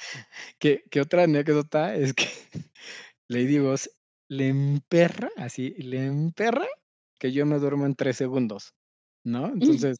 que, 0.58 0.84
que 0.90 1.00
otra 1.00 1.24
anécdota 1.24 1.94
es 1.94 2.14
que 2.14 2.26
Lady 3.28 3.58
Boss 3.58 3.90
le 4.28 4.48
emperra, 4.48 5.30
así, 5.36 5.70
le 5.78 6.06
emperra 6.06 6.66
que 7.18 7.32
yo 7.32 7.46
me 7.46 7.58
duermo 7.58 7.86
en 7.86 7.94
tres 7.94 8.16
segundos, 8.16 8.74
¿no? 9.24 9.46
Entonces, 9.82 9.98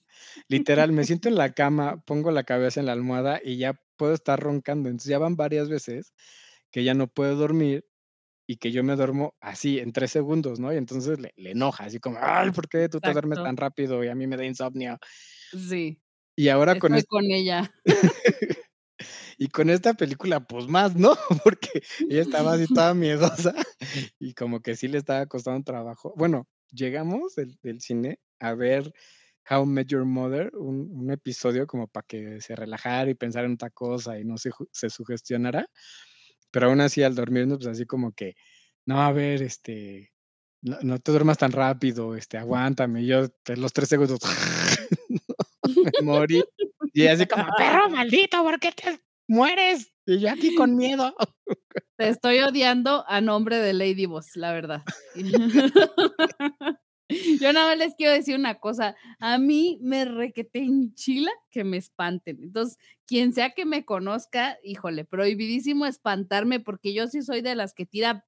literal, 0.49 0.93
me 0.93 1.05
siento 1.05 1.29
en 1.29 1.37
la 1.37 1.53
cama, 1.53 2.03
pongo 2.07 2.31
la 2.31 2.45
cabeza 2.45 2.81
en 2.81 2.87
la 2.87 2.93
almohada 2.93 3.41
y 3.43 3.57
ya 3.57 3.81
puedo 3.97 4.15
estar 4.15 4.39
roncando. 4.39 4.89
Entonces, 4.89 5.11
ya 5.11 5.19
van 5.19 5.37
varias 5.37 5.69
veces 5.69 6.13
que 6.71 6.85
ya 6.85 6.95
no 6.95 7.09
puedo 7.09 7.37
dormir 7.37 7.87
y 8.47 8.57
que 8.57 8.73
yo 8.73 8.83
me 8.83 8.97
duermo 8.97 9.35
así 9.41 9.79
en 9.79 9.93
tres 9.93 10.11
segundos, 10.11 10.59
¿no? 10.59 10.73
Y 10.73 10.77
entonces 10.77 11.19
le, 11.19 11.33
enoja, 11.37 11.85
así 11.85 11.99
como, 11.99 12.19
ay, 12.21 12.51
¿por 12.51 12.69
qué 12.69 12.89
tú 12.89 12.99
te 12.99 13.13
duermes 13.13 13.43
tan 13.43 13.57
rápido 13.57 14.03
y 14.03 14.09
a 14.09 14.15
mí 14.15 14.27
me 14.27 14.37
da 14.37 14.45
insomnio? 14.45 14.99
Sí. 15.53 16.01
Y 16.35 16.49
ahora 16.49 16.79
con, 16.79 16.99
con 17.09 17.25
ella. 17.25 17.71
Y 19.41 19.49
con 19.49 19.71
esta 19.71 19.95
película, 19.95 20.41
pues 20.41 20.67
más, 20.67 20.97
¿no? 20.97 21.15
Porque 21.45 21.81
ella 22.11 22.23
estaba 22.23 22.55
así 22.55 22.67
toda 22.67 22.93
miedosa 22.93 23.55
y 24.19 24.35
como 24.35 24.61
que 24.61 24.75
sí 24.75 24.89
le 24.89 24.99
estaba 24.99 25.27
costando 25.27 25.63
trabajo. 25.63 26.13
Bueno, 26.17 26.49
llegamos 26.73 27.37
del, 27.37 27.81
cine 27.81 28.19
a 28.41 28.55
ver 28.55 28.93
How 29.49 29.65
Met 29.65 29.87
Your 29.87 30.05
Mother, 30.05 30.51
un, 30.57 30.91
un 30.91 31.11
episodio 31.13 31.69
como 31.69 31.87
para 31.87 32.05
que 32.07 32.41
se 32.41 32.57
relajara 32.57 33.11
y 33.11 33.15
pensara 33.15 33.47
en 33.47 33.55
otra 33.55 33.71
cosa 33.71 34.19
y 34.19 34.25
no 34.25 34.39
se, 34.39 34.51
se 34.73 34.91
sugestionara. 34.91 35.69
Pero 36.51 36.67
aún 36.67 36.81
así, 36.81 37.05
al 37.05 37.15
dormirnos, 37.15 37.59
pues 37.59 37.69
así 37.69 37.87
como 37.87 38.13
que, 38.13 38.35
no, 38.87 39.01
a 39.01 39.13
ver, 39.13 39.43
este, 39.43 40.13
no, 40.63 40.79
no 40.83 40.99
te 40.99 41.13
duermas 41.13 41.39
tan 41.39 41.53
rápido, 41.53 42.17
este, 42.17 42.39
aguántame. 42.39 43.03
Y 43.03 43.07
yo, 43.07 43.29
los 43.57 43.73
tres 43.73 43.89
segundos, 43.89 44.19
me 45.63 45.93
morí. 46.03 46.43
Y 46.93 47.07
así 47.07 47.27
como, 47.27 47.45
perro 47.57 47.89
maldito, 47.91 48.43
¿por 48.43 48.59
qué 48.59 48.73
te 48.73 49.08
mueres? 49.29 49.93
Y 50.07 50.19
yo 50.19 50.31
aquí 50.31 50.55
con 50.55 50.75
miedo. 50.77 51.15
Te 51.97 52.09
estoy 52.09 52.39
odiando 52.41 53.05
a 53.07 53.21
nombre 53.21 53.59
de 53.59 53.73
Lady 53.73 54.07
Boss, 54.07 54.37
la 54.37 54.53
verdad. 54.53 54.83
Yo 57.41 57.53
nada 57.55 57.69
más 57.69 57.79
les 57.79 57.95
quiero 57.95 58.13
decir 58.13 58.37
una 58.37 58.57
cosa. 58.57 58.95
A 59.19 59.39
mí 59.39 59.79
me 59.81 60.05
requete 60.05 60.59
enchila 60.59 61.31
que 61.51 61.65
me 61.65 61.79
espanten. 61.79 62.39
Entonces, 62.43 62.77
quien 63.07 63.33
sea 63.33 63.51
que 63.51 63.65
me 63.65 63.87
conozca, 63.87 64.59
híjole, 64.63 65.07
prohibidísimo 65.07 65.87
espantarme 65.87 66.61
porque 66.61 66.93
yo 66.93 67.07
sí 67.07 67.23
soy 67.23 67.41
de 67.41 67.55
las 67.55 67.73
que 67.73 67.87
tira 67.87 68.27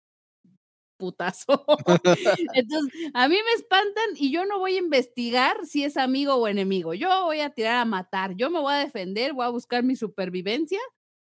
putazo. 1.01 1.65
Entonces, 2.55 3.11
a 3.15 3.29
mí 3.29 3.35
me 3.35 3.53
espantan 3.57 4.05
y 4.15 4.31
yo 4.31 4.47
no 4.47 4.61
voy 4.61 4.77
a 4.77 4.79
investigar 4.79 5.67
si 5.67 5.83
es 5.83 5.97
amigo 5.97 6.37
o 6.37 6.47
enemigo. 6.47 6.95
Yo 6.95 7.25
voy 7.25 7.41
a 7.41 7.51
tirar 7.51 7.79
a 7.79 7.85
matar. 7.85 8.37
Yo 8.37 8.51
me 8.51 8.61
voy 8.61 8.75
a 8.75 8.79
defender, 8.79 9.33
voy 9.33 9.47
a 9.47 9.51
buscar 9.51 9.83
mi 9.83 9.97
supervivencia. 9.97 10.79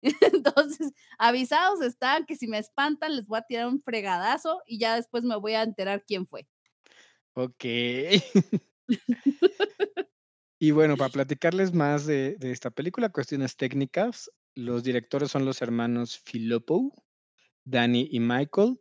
Entonces, 0.34 0.94
avisados 1.18 1.82
están 1.82 2.26
que 2.26 2.38
si 2.38 2.48
me 2.48 2.60
espantan 2.60 3.16
les 3.16 3.28
voy 3.28 3.40
a 3.40 3.44
tirar 3.44 3.68
un 3.68 3.82
fregadazo 3.82 4.62
y 4.66 4.80
ya 4.80 4.96
después 4.96 5.26
me 5.26 5.36
voy 5.36 5.54
a 5.54 5.64
enterar 5.64 6.06
quién 6.08 6.26
fue. 6.28 6.48
Ok. 7.34 7.66
Y 10.60 10.72
bueno, 10.72 10.96
para 10.96 11.10
platicarles 11.10 11.74
más 11.74 12.06
de, 12.06 12.38
de 12.40 12.52
esta 12.52 12.72
película, 12.72 13.10
cuestiones 13.10 13.58
técnicas, 13.58 14.32
los 14.56 14.82
directores 14.82 15.30
son 15.30 15.44
los 15.44 15.62
hermanos 15.62 16.18
Filippo, 16.18 16.94
Danny 17.66 18.08
y 18.10 18.22
Michael. 18.22 18.80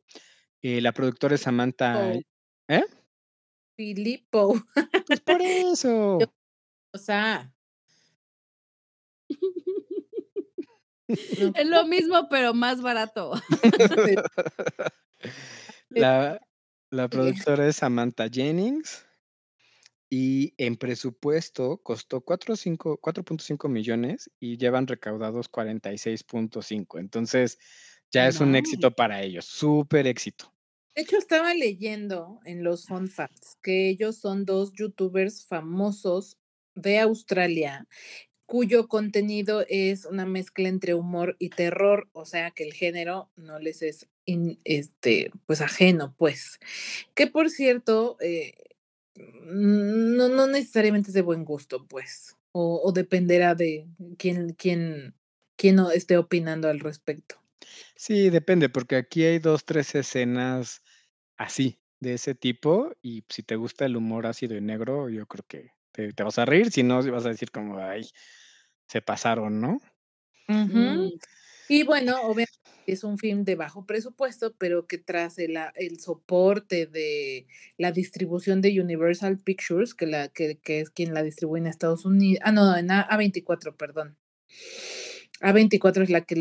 Eh, 0.62 0.80
la 0.80 0.92
productora 0.92 1.34
es 1.34 1.42
Samantha. 1.42 2.12
Oh. 2.12 2.20
¿Eh? 2.68 2.84
Filippo. 3.76 4.54
Pues 5.06 5.20
por 5.20 5.40
eso. 5.42 6.18
O 6.94 6.98
sea, 6.98 7.52
Es 11.08 11.66
lo 11.66 11.86
mismo, 11.86 12.28
pero 12.28 12.54
más 12.54 12.80
barato. 12.80 13.32
La, 15.90 16.40
la 16.90 17.08
productora 17.10 17.66
es 17.68 17.76
Samantha 17.76 18.28
Jennings 18.30 19.04
y 20.10 20.54
en 20.56 20.76
presupuesto 20.76 21.78
costó 21.82 22.22
4 22.22 22.54
o 22.54 22.56
cinco- 22.56 22.98
4.5 23.00 23.68
millones 23.68 24.30
y 24.40 24.56
llevan 24.56 24.86
recaudados 24.86 25.50
46.5. 25.50 26.98
Entonces 26.98 27.58
ya 28.10 28.26
es 28.26 28.40
un 28.40 28.54
éxito 28.56 28.90
para 28.90 29.22
ellos, 29.22 29.44
súper 29.44 30.06
éxito. 30.06 30.51
De 30.94 31.02
hecho 31.02 31.16
estaba 31.16 31.54
leyendo 31.54 32.40
en 32.44 32.64
los 32.64 32.86
fun 32.86 33.08
facts 33.08 33.56
que 33.62 33.88
ellos 33.88 34.16
son 34.16 34.44
dos 34.44 34.72
youtubers 34.74 35.44
famosos 35.44 36.38
de 36.74 36.98
Australia 37.00 37.86
cuyo 38.52 38.86
contenido 38.86 39.64
es 39.70 40.04
una 40.04 40.26
mezcla 40.26 40.68
entre 40.68 40.92
humor 40.92 41.36
y 41.38 41.48
terror, 41.48 42.10
o 42.12 42.26
sea 42.26 42.50
que 42.50 42.64
el 42.64 42.74
género 42.74 43.30
no 43.34 43.58
les 43.58 43.80
es 43.80 44.08
este 44.64 45.30
pues 45.46 45.62
ajeno, 45.62 46.14
pues. 46.18 46.60
Que 47.14 47.26
por 47.28 47.48
cierto, 47.48 48.18
eh, 48.20 48.52
no, 49.16 50.28
no 50.28 50.46
necesariamente 50.46 51.08
es 51.08 51.14
de 51.14 51.22
buen 51.22 51.46
gusto, 51.46 51.86
pues. 51.86 52.36
O, 52.52 52.82
o 52.84 52.92
dependerá 52.92 53.54
de 53.54 53.86
quién, 54.18 54.52
quién, 54.52 55.14
quién 55.56 55.78
esté 55.94 56.18
opinando 56.18 56.68
al 56.68 56.80
respecto. 56.80 57.41
Sí, 57.96 58.30
depende, 58.30 58.68
porque 58.68 58.96
aquí 58.96 59.24
hay 59.24 59.38
dos, 59.38 59.64
tres 59.64 59.94
escenas 59.94 60.82
así, 61.36 61.80
de 62.00 62.14
ese 62.14 62.34
tipo, 62.34 62.92
y 63.00 63.24
si 63.28 63.42
te 63.42 63.56
gusta 63.56 63.84
el 63.86 63.96
humor 63.96 64.26
ácido 64.26 64.56
y 64.56 64.60
negro, 64.60 65.08
yo 65.08 65.26
creo 65.26 65.44
que 65.46 65.70
te, 65.92 66.12
te 66.12 66.22
vas 66.24 66.38
a 66.38 66.44
reír, 66.44 66.70
si 66.72 66.82
no, 66.82 67.02
vas 67.10 67.26
a 67.26 67.28
decir 67.30 67.50
como, 67.50 67.78
ay, 67.78 68.08
se 68.88 69.02
pasaron, 69.02 69.60
¿no? 69.60 69.80
Y 71.68 71.84
bueno, 71.84 72.20
obviamente 72.22 72.52
es 72.86 73.04
un 73.04 73.16
film 73.16 73.44
de 73.44 73.54
bajo 73.54 73.86
presupuesto, 73.86 74.54
pero 74.58 74.86
que 74.88 74.98
tras 74.98 75.38
el, 75.38 75.56
a- 75.56 75.72
el 75.76 76.00
soporte 76.00 76.86
de 76.86 77.46
la 77.78 77.92
distribución 77.92 78.60
de 78.60 78.80
Universal 78.80 79.38
Pictures, 79.38 79.94
que, 79.94 80.06
la, 80.06 80.28
que, 80.28 80.58
que 80.58 80.80
es 80.80 80.90
quien 80.90 81.14
la 81.14 81.22
distribuye 81.22 81.60
en 81.60 81.68
Estados 81.68 82.04
Unidos, 82.04 82.42
ah, 82.44 82.50
no, 82.52 82.76
en 82.76 82.90
A- 82.90 83.08
A24, 83.08 83.76
perdón. 83.76 84.18
A24 85.42 86.02
es 86.02 86.10
la 86.10 86.22
que 86.24 86.36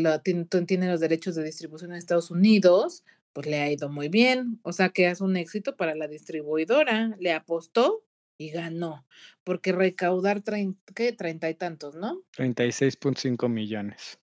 tiene, 0.66 0.88
los 0.90 1.00
derechos 1.00 1.34
de 1.34 1.44
distribución 1.44 1.92
en 1.92 1.98
Estados 1.98 2.30
Unidos, 2.30 3.04
pues 3.32 3.46
le 3.46 3.60
ha 3.60 3.70
ido 3.70 3.88
muy 3.90 4.08
bien, 4.08 4.60
o 4.62 4.72
sea 4.72 4.90
que 4.90 5.10
es 5.10 5.20
un 5.20 5.36
éxito 5.36 5.76
para 5.76 5.94
la 5.94 6.08
distribuidora, 6.08 7.16
le 7.18 7.32
apostó 7.32 8.04
y 8.38 8.50
ganó, 8.50 9.06
porque 9.44 9.72
recaudar 9.72 10.42
¿qué? 10.94 11.12
treinta 11.12 11.50
y 11.50 11.54
tantos, 11.54 11.94
¿no? 11.96 12.22
36.5 12.36 13.48
millones. 13.48 14.18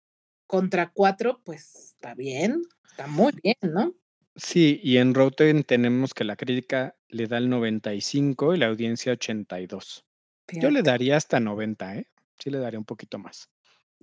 contra 0.47 0.91
cuatro, 0.91 1.41
pues 1.45 1.75
está 1.93 2.13
bien, 2.15 2.61
está 2.89 3.07
muy 3.07 3.31
bien, 3.43 3.55
¿no? 3.61 3.95
Sí, 4.35 4.79
y 4.83 4.97
en 4.97 5.13
Rotten 5.13 5.63
tenemos 5.63 6.13
que 6.13 6.23
la 6.23 6.35
crítica 6.35 6.95
le 7.09 7.27
da 7.27 7.37
el 7.37 7.49
95 7.49 8.55
y 8.55 8.57
la 8.57 8.67
audiencia 8.67 9.11
82. 9.13 10.05
Yo 10.51 10.71
le 10.71 10.81
Fíjate. 10.81 10.83
daría 10.83 11.17
hasta 11.17 11.39
90, 11.39 11.97
¿eh? 11.97 12.07
Sí 12.39 12.49
le 12.49 12.59
daría 12.59 12.79
un 12.79 12.85
poquito 12.85 13.19
más. 13.19 13.49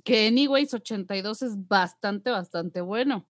Que 0.04 0.28
anyways, 0.28 0.72
82 0.74 1.42
es 1.42 1.68
bastante, 1.68 2.30
bastante 2.30 2.80
bueno. 2.80 3.28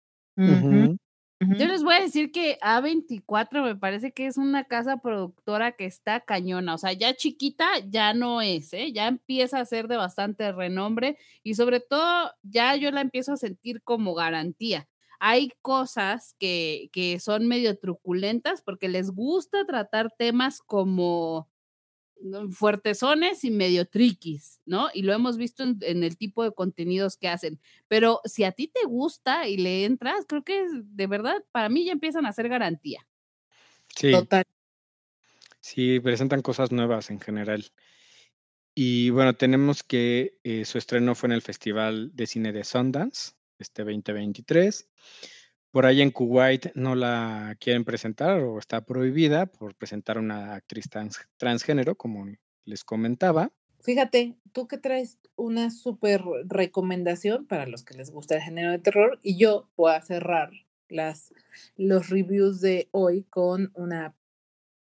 Yo 1.57 1.65
les 1.65 1.83
voy 1.83 1.95
a 1.95 2.01
decir 2.01 2.31
que 2.31 2.59
A24 2.61 3.63
me 3.63 3.75
parece 3.75 4.11
que 4.11 4.27
es 4.27 4.37
una 4.37 4.65
casa 4.65 4.97
productora 4.97 5.71
que 5.71 5.85
está 5.85 6.19
cañona, 6.19 6.75
o 6.75 6.77
sea, 6.77 6.93
ya 6.93 7.15
chiquita 7.15 7.65
ya 7.89 8.13
no 8.13 8.41
es, 8.41 8.73
¿eh? 8.73 8.91
ya 8.93 9.07
empieza 9.07 9.59
a 9.59 9.65
ser 9.65 9.87
de 9.87 9.97
bastante 9.97 10.51
renombre 10.51 11.17
y 11.43 11.55
sobre 11.55 11.79
todo 11.79 12.31
ya 12.43 12.75
yo 12.75 12.91
la 12.91 13.01
empiezo 13.01 13.33
a 13.33 13.37
sentir 13.37 13.81
como 13.81 14.13
garantía. 14.13 14.87
Hay 15.19 15.51
cosas 15.63 16.35
que, 16.39 16.89
que 16.93 17.19
son 17.19 17.47
medio 17.47 17.77
truculentas 17.77 18.61
porque 18.61 18.87
les 18.87 19.11
gusta 19.11 19.65
tratar 19.65 20.11
temas 20.17 20.61
como. 20.61 21.50
Fuertezones 22.51 23.43
y 23.43 23.51
medio 23.51 23.85
triquis, 23.87 24.59
¿no? 24.65 24.89
Y 24.93 25.03
lo 25.03 25.13
hemos 25.13 25.37
visto 25.37 25.63
en, 25.63 25.77
en 25.81 26.03
el 26.03 26.17
tipo 26.17 26.43
de 26.43 26.51
contenidos 26.51 27.17
que 27.17 27.27
hacen. 27.27 27.59
Pero 27.87 28.21
si 28.25 28.43
a 28.43 28.51
ti 28.51 28.67
te 28.67 28.85
gusta 28.85 29.47
y 29.47 29.57
le 29.57 29.85
entras, 29.85 30.25
creo 30.27 30.43
que 30.43 30.65
de 30.71 31.07
verdad, 31.07 31.43
para 31.51 31.69
mí 31.69 31.85
ya 31.85 31.91
empiezan 31.91 32.25
a 32.25 32.33
ser 32.33 32.49
garantía. 32.49 33.07
Sí, 33.95 34.11
Total. 34.11 34.45
sí, 35.59 35.99
presentan 35.99 36.41
cosas 36.41 36.71
nuevas 36.71 37.09
en 37.09 37.19
general. 37.19 37.71
Y 38.73 39.09
bueno, 39.09 39.35
tenemos 39.35 39.83
que 39.83 40.37
eh, 40.43 40.65
su 40.65 40.77
estreno 40.77 41.13
fue 41.13 41.27
en 41.27 41.33
el 41.33 41.41
Festival 41.41 42.11
de 42.15 42.27
Cine 42.27 42.53
de 42.53 42.63
Sundance, 42.63 43.33
este 43.59 43.83
2023. 43.83 44.87
Por 45.71 45.85
ahí 45.85 46.01
en 46.01 46.11
Kuwait 46.11 46.73
no 46.75 46.95
la 46.95 47.55
quieren 47.59 47.85
presentar 47.85 48.41
o 48.41 48.59
está 48.59 48.81
prohibida 48.85 49.45
por 49.45 49.73
presentar 49.73 50.17
una 50.17 50.55
actriz 50.55 50.89
trans- 50.89 51.27
transgénero, 51.37 51.95
como 51.95 52.25
les 52.65 52.83
comentaba. 52.83 53.51
Fíjate, 53.79 54.35
tú 54.51 54.67
que 54.67 54.77
traes 54.77 55.17
una 55.35 55.71
súper 55.71 56.21
recomendación 56.45 57.47
para 57.47 57.65
los 57.65 57.83
que 57.83 57.95
les 57.95 58.11
gusta 58.11 58.35
el 58.35 58.41
género 58.41 58.71
de 58.71 58.79
terror 58.79 59.19
y 59.23 59.37
yo 59.37 59.69
voy 59.75 59.93
a 59.93 60.01
cerrar 60.01 60.51
las, 60.89 61.33
los 61.77 62.09
reviews 62.09 62.59
de 62.61 62.89
hoy 62.91 63.23
con 63.23 63.71
una 63.73 64.13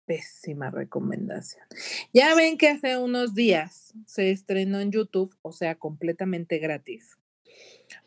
pésima 0.05 0.69
recomendación. 0.69 1.65
Ya 2.13 2.35
ven 2.35 2.57
que 2.57 2.67
hace 2.67 2.97
unos 2.97 3.33
días 3.33 3.93
se 4.05 4.31
estrenó 4.31 4.81
en 4.81 4.91
YouTube, 4.91 5.33
o 5.41 5.53
sea, 5.53 5.75
completamente 5.75 6.59
gratis, 6.59 7.17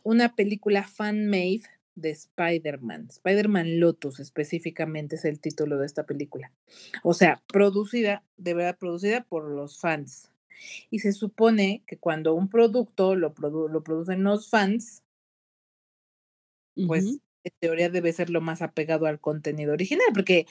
una 0.02 0.36
película 0.36 0.84
fan-made 0.84 1.62
de 1.96 2.10
Spider-Man. 2.10 3.08
Spider-Man 3.10 3.80
Lotus 3.80 4.20
específicamente 4.20 5.16
es 5.16 5.24
el 5.24 5.40
título 5.40 5.78
de 5.78 5.86
esta 5.86 6.04
película. 6.06 6.52
O 7.02 7.14
sea, 7.14 7.42
producida, 7.48 8.22
de 8.36 8.54
verdad 8.54 8.78
producida 8.78 9.24
por 9.24 9.50
los 9.50 9.80
fans. 9.80 10.30
Y 10.90 11.00
se 11.00 11.12
supone 11.12 11.82
que 11.86 11.98
cuando 11.98 12.34
un 12.34 12.48
producto 12.48 13.14
lo, 13.16 13.34
produ- 13.34 13.68
lo 13.68 13.82
producen 13.82 14.22
los 14.22 14.48
fans, 14.48 15.02
pues 16.86 17.04
en 17.44 17.52
teoría 17.60 17.88
debe 17.88 18.12
ser 18.12 18.28
lo 18.28 18.40
más 18.40 18.60
apegado 18.60 19.06
al 19.06 19.20
contenido 19.20 19.72
original, 19.72 20.06
porque 20.12 20.46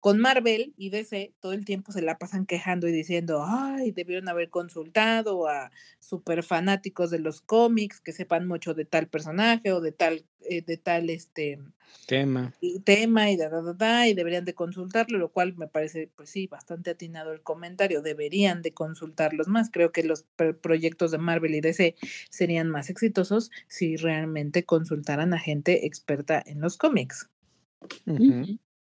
con 0.00 0.18
Marvel 0.18 0.74
y 0.76 0.90
DC 0.90 1.32
todo 1.40 1.52
el 1.52 1.64
tiempo 1.64 1.92
se 1.92 2.02
la 2.02 2.18
pasan 2.18 2.44
quejando 2.44 2.88
y 2.88 2.92
diciendo, 2.92 3.44
ay, 3.46 3.92
debieron 3.92 4.28
haber 4.28 4.50
consultado 4.50 5.46
a 5.48 5.70
super 6.00 6.42
fanáticos 6.42 7.10
de 7.10 7.20
los 7.20 7.40
cómics 7.40 8.00
que 8.00 8.12
sepan 8.12 8.48
mucho 8.48 8.74
de 8.74 8.84
tal 8.84 9.08
personaje 9.08 9.72
o 9.72 9.80
de 9.80 9.92
tal 9.92 10.24
eh, 10.48 10.62
de 10.62 10.76
tal 10.76 11.10
este 11.10 11.58
Tema. 12.06 12.52
y 12.60 12.80
tema 12.80 13.30
y 13.30 13.36
da, 13.36 13.48
da, 13.48 13.62
da, 13.62 13.72
da, 13.74 14.08
y 14.08 14.14
deberían 14.14 14.44
de 14.44 14.54
consultarlo, 14.54 15.18
lo 15.18 15.30
cual 15.32 15.56
me 15.56 15.66
parece, 15.66 16.10
pues 16.16 16.30
sí, 16.30 16.46
bastante 16.46 16.90
atinado 16.90 17.32
el 17.32 17.42
comentario, 17.42 18.02
deberían 18.02 18.62
de 18.62 18.72
consultarlos 18.72 19.48
más. 19.48 19.70
Creo 19.70 19.90
que 19.92 20.02
los 20.04 20.24
pro- 20.36 20.56
proyectos 20.58 21.10
de 21.10 21.18
Marvel 21.18 21.54
y 21.54 21.60
DC 21.60 21.96
serían 22.30 22.68
más 22.68 22.90
exitosos 22.90 23.50
si 23.68 23.96
realmente 23.96 24.64
consultaran 24.64 25.34
a 25.34 25.38
gente 25.38 25.86
experta 25.86 26.42
en 26.44 26.60
los 26.60 26.76
cómics. 26.76 27.28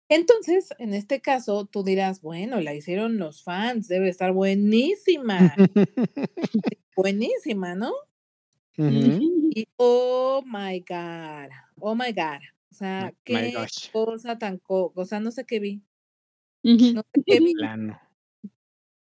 Entonces, 0.09 0.69
en 0.77 0.93
este 0.93 1.19
caso, 1.21 1.65
tú 1.65 1.83
dirás, 1.83 2.21
bueno, 2.21 2.61
la 2.61 2.73
hicieron 2.75 3.17
los 3.17 3.43
fans, 3.43 3.87
debe 3.87 4.09
estar 4.09 4.31
buenísima, 4.33 5.55
buenísima, 6.95 7.75
¿no? 7.75 7.91
Ujú. 8.77 9.44
Y 9.55 9.65
oh 9.77 10.43
my 10.45 10.81
God, 10.81 11.49
oh 11.79 11.95
my 11.95 12.11
God. 12.11 12.41
O 12.71 12.75
sea, 12.75 13.13
My- 13.25 13.33
my 13.35 13.51
qué 13.51 13.53
cosa 13.93 14.37
tan, 14.37 14.57
co 14.57 14.91
o 14.93 15.05
sea, 15.05 15.21
no 15.21 15.31
sé 15.31 15.45
qué 15.45 15.59
vi, 15.61 15.81
no 16.93 17.01
sé 17.13 17.23
qué 17.25 17.39
vi. 17.39 17.53
Plano. 17.53 17.97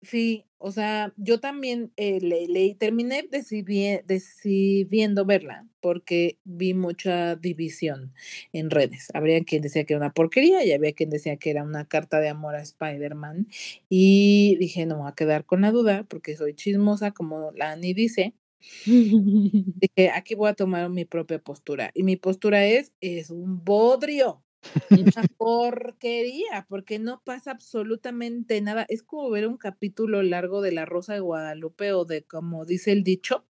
Sí, 0.02 0.46
o 0.56 0.70
sea, 0.72 1.12
yo 1.18 1.40
también 1.40 1.92
eh, 1.96 2.20
le, 2.22 2.46
le- 2.48 2.74
terminé 2.74 3.22
decidi- 3.30 4.02
decidiendo 4.06 5.26
verla 5.26 5.68
porque 5.80 6.38
vi 6.44 6.72
mucha 6.72 7.36
división 7.36 8.14
en 8.54 8.70
redes. 8.70 9.08
Habría 9.12 9.44
quien 9.44 9.60
decía 9.60 9.84
que 9.84 9.92
era 9.92 10.00
una 10.02 10.14
porquería 10.14 10.64
y 10.64 10.72
había 10.72 10.94
quien 10.94 11.10
decía 11.10 11.36
que 11.36 11.50
era 11.50 11.64
una 11.64 11.86
carta 11.86 12.18
de 12.20 12.30
amor 12.30 12.54
a 12.54 12.62
Spider-Man. 12.62 13.48
Y 13.90 14.56
dije, 14.58 14.86
no 14.86 14.94
me 14.96 15.02
voy 15.02 15.10
a 15.10 15.14
quedar 15.14 15.44
con 15.44 15.60
la 15.60 15.70
duda 15.70 16.04
porque 16.08 16.34
soy 16.34 16.54
chismosa, 16.54 17.10
como 17.12 17.52
la 17.52 17.72
Ani 17.72 17.92
dice. 17.92 18.32
Dije, 18.86 20.10
aquí 20.14 20.34
voy 20.34 20.50
a 20.50 20.54
tomar 20.54 20.88
mi 20.90 21.04
propia 21.04 21.38
postura. 21.38 21.90
Y 21.94 22.02
mi 22.02 22.16
postura 22.16 22.64
es, 22.66 22.92
es 23.00 23.30
un 23.30 23.64
bodrio. 23.64 24.42
Una 24.90 25.22
porquería, 25.38 26.66
porque 26.68 26.98
no 26.98 27.22
pasa 27.24 27.50
absolutamente 27.52 28.60
nada. 28.60 28.84
Es 28.88 29.02
como 29.02 29.30
ver 29.30 29.46
un 29.46 29.56
capítulo 29.56 30.22
largo 30.22 30.60
de 30.60 30.72
La 30.72 30.84
Rosa 30.84 31.14
de 31.14 31.20
Guadalupe 31.20 31.92
o 31.92 32.04
de, 32.04 32.24
como 32.24 32.66
dice 32.66 32.92
el 32.92 33.02
dicho, 33.02 33.46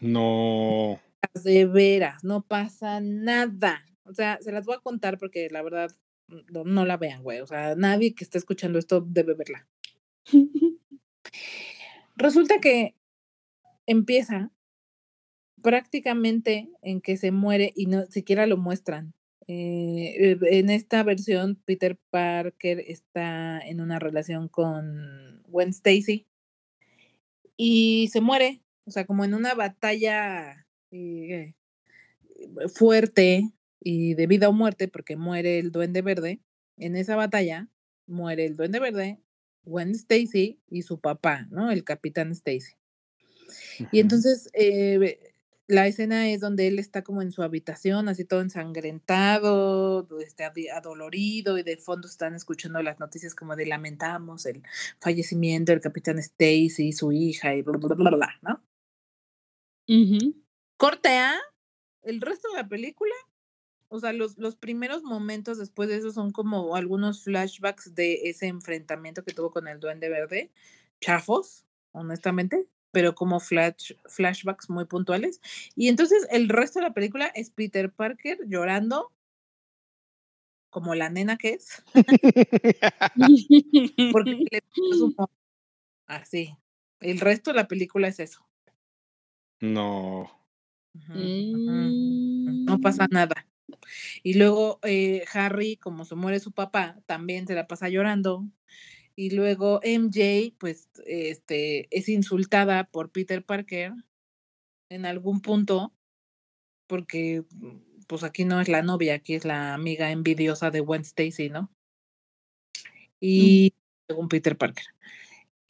No. 0.00 1.00
de 1.44 1.66
veras, 1.66 2.24
no 2.24 2.42
pasa 2.42 3.00
nada. 3.00 3.84
O 4.04 4.14
sea, 4.14 4.38
se 4.40 4.50
las 4.52 4.66
voy 4.66 4.76
a 4.76 4.80
contar 4.80 5.18
porque 5.18 5.48
la 5.50 5.62
verdad 5.62 5.90
no, 6.26 6.64
no 6.64 6.84
la 6.84 6.96
vean, 6.96 7.22
güey. 7.22 7.40
O 7.40 7.46
sea, 7.46 7.74
nadie 7.76 8.14
que 8.14 8.24
esté 8.24 8.38
escuchando 8.38 8.78
esto 8.78 9.00
debe 9.00 9.34
verla. 9.34 9.68
Resulta 12.16 12.58
que 12.60 12.94
empieza 13.90 14.52
prácticamente 15.62 16.70
en 16.80 17.00
que 17.00 17.16
se 17.16 17.32
muere 17.32 17.72
y 17.74 17.86
no 17.86 18.06
siquiera 18.06 18.46
lo 18.46 18.56
muestran. 18.56 19.14
Eh, 19.48 20.14
eh, 20.16 20.38
en 20.42 20.70
esta 20.70 21.02
versión, 21.02 21.56
Peter 21.64 21.98
Parker 22.10 22.84
está 22.86 23.58
en 23.58 23.80
una 23.80 23.98
relación 23.98 24.48
con 24.48 25.42
Gwen 25.48 25.70
Stacy 25.70 26.28
y 27.56 28.08
se 28.12 28.20
muere, 28.20 28.62
o 28.84 28.92
sea, 28.92 29.06
como 29.06 29.24
en 29.24 29.34
una 29.34 29.54
batalla 29.54 30.66
eh, 30.92 31.54
fuerte 32.72 33.50
y 33.80 34.14
de 34.14 34.26
vida 34.28 34.48
o 34.48 34.52
muerte, 34.52 34.86
porque 34.86 35.16
muere 35.16 35.58
el 35.58 35.72
Duende 35.72 36.02
Verde. 36.02 36.40
En 36.76 36.94
esa 36.94 37.16
batalla 37.16 37.68
muere 38.06 38.46
el 38.46 38.56
Duende 38.56 38.78
Verde, 38.78 39.18
Gwen 39.64 39.90
Stacy 39.90 40.60
y 40.68 40.82
su 40.82 41.00
papá, 41.00 41.48
¿no? 41.50 41.72
El 41.72 41.82
Capitán 41.82 42.30
Stacy. 42.30 42.79
Y 43.92 44.00
entonces 44.00 44.50
eh, 44.52 45.30
la 45.70 45.86
escena 45.86 46.28
es 46.28 46.40
donde 46.40 46.66
él 46.66 46.78
está 46.78 47.02
como 47.02 47.22
en 47.22 47.30
su 47.30 47.42
habitación, 47.42 48.08
así 48.08 48.24
todo 48.24 48.40
ensangrentado, 48.40 50.06
este, 50.18 50.44
adolorido, 50.72 51.58
y 51.58 51.62
de 51.62 51.76
fondo 51.76 52.08
están 52.08 52.34
escuchando 52.34 52.82
las 52.82 52.98
noticias 52.98 53.36
como 53.36 53.54
de 53.54 53.66
lamentamos 53.66 54.46
el 54.46 54.64
fallecimiento 54.98 55.70
del 55.70 55.80
capitán 55.80 56.18
Stacy 56.18 56.88
y 56.88 56.92
su 56.92 57.12
hija, 57.12 57.54
y 57.54 57.62
bla, 57.62 57.78
bla, 57.78 57.94
bla, 57.94 58.10
bla, 58.10 58.38
¿no? 58.42 58.62
Corte 60.76 61.10
A, 61.10 61.38
el 62.02 62.20
resto 62.20 62.48
de 62.50 62.56
la 62.56 62.68
película, 62.68 63.14
o 63.88 64.00
sea, 64.00 64.12
los, 64.12 64.38
los 64.38 64.56
primeros 64.56 65.04
momentos 65.04 65.58
después 65.58 65.88
de 65.88 65.96
eso 65.96 66.10
son 66.10 66.32
como 66.32 66.74
algunos 66.74 67.22
flashbacks 67.22 67.94
de 67.94 68.28
ese 68.28 68.46
enfrentamiento 68.46 69.22
que 69.22 69.34
tuvo 69.34 69.52
con 69.52 69.68
el 69.68 69.78
Duende 69.78 70.08
Verde, 70.08 70.50
chafos, 71.00 71.64
honestamente, 71.92 72.66
pero 72.92 73.14
como 73.14 73.40
flash, 73.40 73.92
flashbacks 74.06 74.70
muy 74.70 74.84
puntuales. 74.86 75.40
Y 75.76 75.88
entonces 75.88 76.26
el 76.30 76.48
resto 76.48 76.78
de 76.80 76.86
la 76.86 76.94
película 76.94 77.26
es 77.34 77.50
Peter 77.50 77.90
Parker 77.92 78.38
llorando 78.46 79.12
como 80.70 80.94
la 80.94 81.10
nena 81.10 81.36
que 81.36 81.50
es, 81.54 81.82
porque 84.12 84.44
le 84.50 84.62
puso 84.74 84.94
su 84.98 85.14
mo- 85.16 85.30
así. 86.06 86.56
El 87.00 87.20
resto 87.20 87.50
de 87.50 87.56
la 87.56 87.68
película 87.68 88.08
es 88.08 88.20
eso. 88.20 88.46
no. 89.60 90.30
No 91.14 92.80
pasa 92.80 93.04
Mm. 93.04 93.08
nada. 93.14 93.46
Y 94.22 94.34
luego 94.34 94.80
eh, 94.82 95.24
Harry, 95.32 95.76
como 95.76 96.04
se 96.04 96.14
muere 96.14 96.40
su 96.40 96.52
papá, 96.52 96.96
también 97.06 97.46
se 97.46 97.54
la 97.54 97.66
pasa 97.66 97.88
llorando. 97.88 98.44
Y 99.16 99.30
luego 99.30 99.80
MJ, 99.82 100.54
pues, 100.58 100.88
este, 101.06 101.88
es 101.96 102.08
insultada 102.08 102.84
por 102.84 103.10
Peter 103.10 103.44
Parker 103.44 103.92
en 104.88 105.06
algún 105.06 105.40
punto, 105.40 105.92
porque, 106.86 107.44
mm, 107.50 108.04
pues, 108.06 108.24
aquí 108.24 108.44
no 108.44 108.60
es 108.60 108.68
la 108.68 108.82
novia, 108.82 109.14
aquí 109.14 109.34
es 109.34 109.44
la 109.44 109.74
amiga 109.74 110.10
envidiosa 110.10 110.70
de 110.70 110.80
Gwen 110.80 111.02
Stacy, 111.02 111.50
¿no? 111.50 111.62
Mm. 111.62 111.68
Y 113.20 113.74
según 114.08 114.28
Peter 114.28 114.56
Parker. 114.56 114.86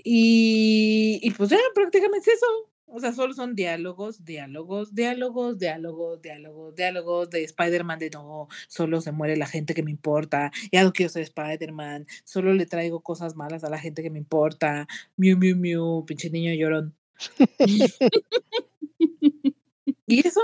Y, 0.04 1.20
y 1.22 1.30
pues 1.32 1.50
ya 1.50 1.58
prácticamente 1.74 2.30
es 2.30 2.36
eso. 2.36 2.69
O 2.92 3.00
sea, 3.00 3.12
solo 3.12 3.34
son 3.34 3.54
diálogos, 3.54 4.24
diálogos, 4.24 4.94
diálogos, 4.94 5.58
diálogos, 5.58 6.20
diálogos, 6.20 6.74
diálogos 6.74 7.30
de 7.30 7.44
Spider-Man 7.44 7.98
de 7.98 8.10
no, 8.10 8.48
solo 8.68 9.00
se 9.00 9.12
muere 9.12 9.36
la 9.36 9.46
gente 9.46 9.74
que 9.74 9.82
me 9.82 9.90
importa, 9.90 10.50
ya 10.72 10.82
no 10.82 10.92
quiero 10.92 11.10
ser 11.10 11.22
Spider-Man, 11.22 12.06
solo 12.24 12.52
le 12.54 12.66
traigo 12.66 13.00
cosas 13.00 13.36
malas 13.36 13.64
a 13.64 13.70
la 13.70 13.78
gente 13.78 14.02
que 14.02 14.10
me 14.10 14.18
importa, 14.18 14.86
miu, 15.16 15.36
miu, 15.38 15.56
miu, 15.56 16.04
pinche 16.06 16.30
niño 16.30 16.52
llorón. 16.54 16.94
Y 20.10 20.26
eso, 20.26 20.40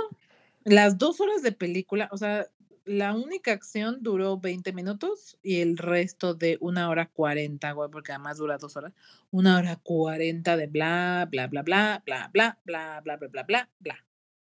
las 0.63 0.97
dos 0.97 1.21
horas 1.21 1.43
de 1.43 1.51
película, 1.51 2.09
o 2.13 2.17
sea, 2.17 2.47
la 2.87 3.15
única 3.15 3.51
acción 3.51 3.99
duró 4.01 4.39
20 4.39 4.73
minutos 4.73 5.37
y 5.43 5.61
el 5.61 5.77
resto 5.77 6.35
de 6.35 6.57
una 6.61 6.89
hora 6.89 7.07
40, 7.07 7.73
güey, 7.73 7.91
porque 7.91 8.13
además 8.13 8.39
dura 8.39 8.59
dos 8.59 8.77
horas. 8.77 8.93
Una 9.31 9.59
hora 9.59 9.77
40 9.77 10.57
de 10.57 10.69
bla, 10.69 11.29
bla, 11.29 11.49
bla, 11.49 11.63
bla, 11.63 12.03
bla, 12.07 12.31
bla, 12.33 12.61
bla, 12.65 13.01
bla, 13.03 13.17
bla, 13.17 13.29
bla, 13.29 13.43
bla, 13.43 13.69
bla, 13.81 14.05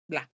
bla. 0.09 0.30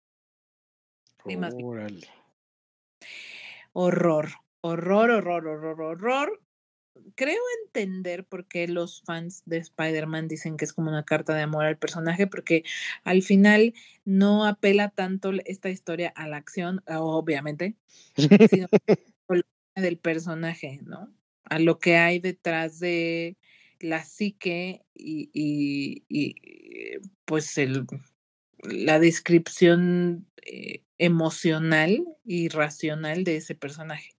Horror, 3.73 4.29
horror, 4.61 5.09
horror, 5.09 5.47
horror, 5.47 5.81
horror. 5.81 6.44
Creo 7.15 7.39
entender 7.65 8.25
por 8.25 8.45
qué 8.47 8.67
los 8.67 9.01
fans 9.03 9.41
de 9.45 9.57
Spider-Man 9.57 10.27
dicen 10.27 10.57
que 10.57 10.65
es 10.65 10.73
como 10.73 10.89
una 10.89 11.05
carta 11.05 11.33
de 11.33 11.41
amor 11.43 11.65
al 11.65 11.77
personaje, 11.77 12.27
porque 12.27 12.63
al 13.03 13.21
final 13.23 13.73
no 14.03 14.45
apela 14.45 14.89
tanto 14.89 15.31
esta 15.45 15.69
historia 15.69 16.09
a 16.15 16.27
la 16.27 16.37
acción, 16.37 16.83
obviamente, 16.87 17.75
sino 18.49 18.67
del 19.75 19.97
personaje, 19.97 20.79
¿no? 20.83 21.13
A 21.45 21.59
lo 21.59 21.79
que 21.79 21.97
hay 21.97 22.19
detrás 22.19 22.79
de 22.79 23.37
la 23.79 24.03
psique 24.03 24.83
y, 24.93 25.29
y- 25.33 26.03
y, 26.09 26.35
pues 27.25 27.57
el, 27.57 27.85
la 28.63 28.99
descripción 28.99 30.27
eh, 30.45 30.83
emocional 30.97 32.03
y 32.23 32.47
racional 32.49 33.23
de 33.23 33.37
ese 33.37 33.55
personaje. 33.55 34.14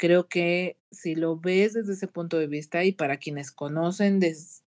Creo 0.00 0.28
que 0.28 0.78
si 0.90 1.14
lo 1.14 1.36
ves 1.38 1.74
desde 1.74 1.92
ese 1.92 2.08
punto 2.08 2.38
de 2.38 2.46
vista 2.46 2.82
y 2.84 2.92
para 2.92 3.18
quienes 3.18 3.52
conocen 3.52 4.18
des- 4.18 4.64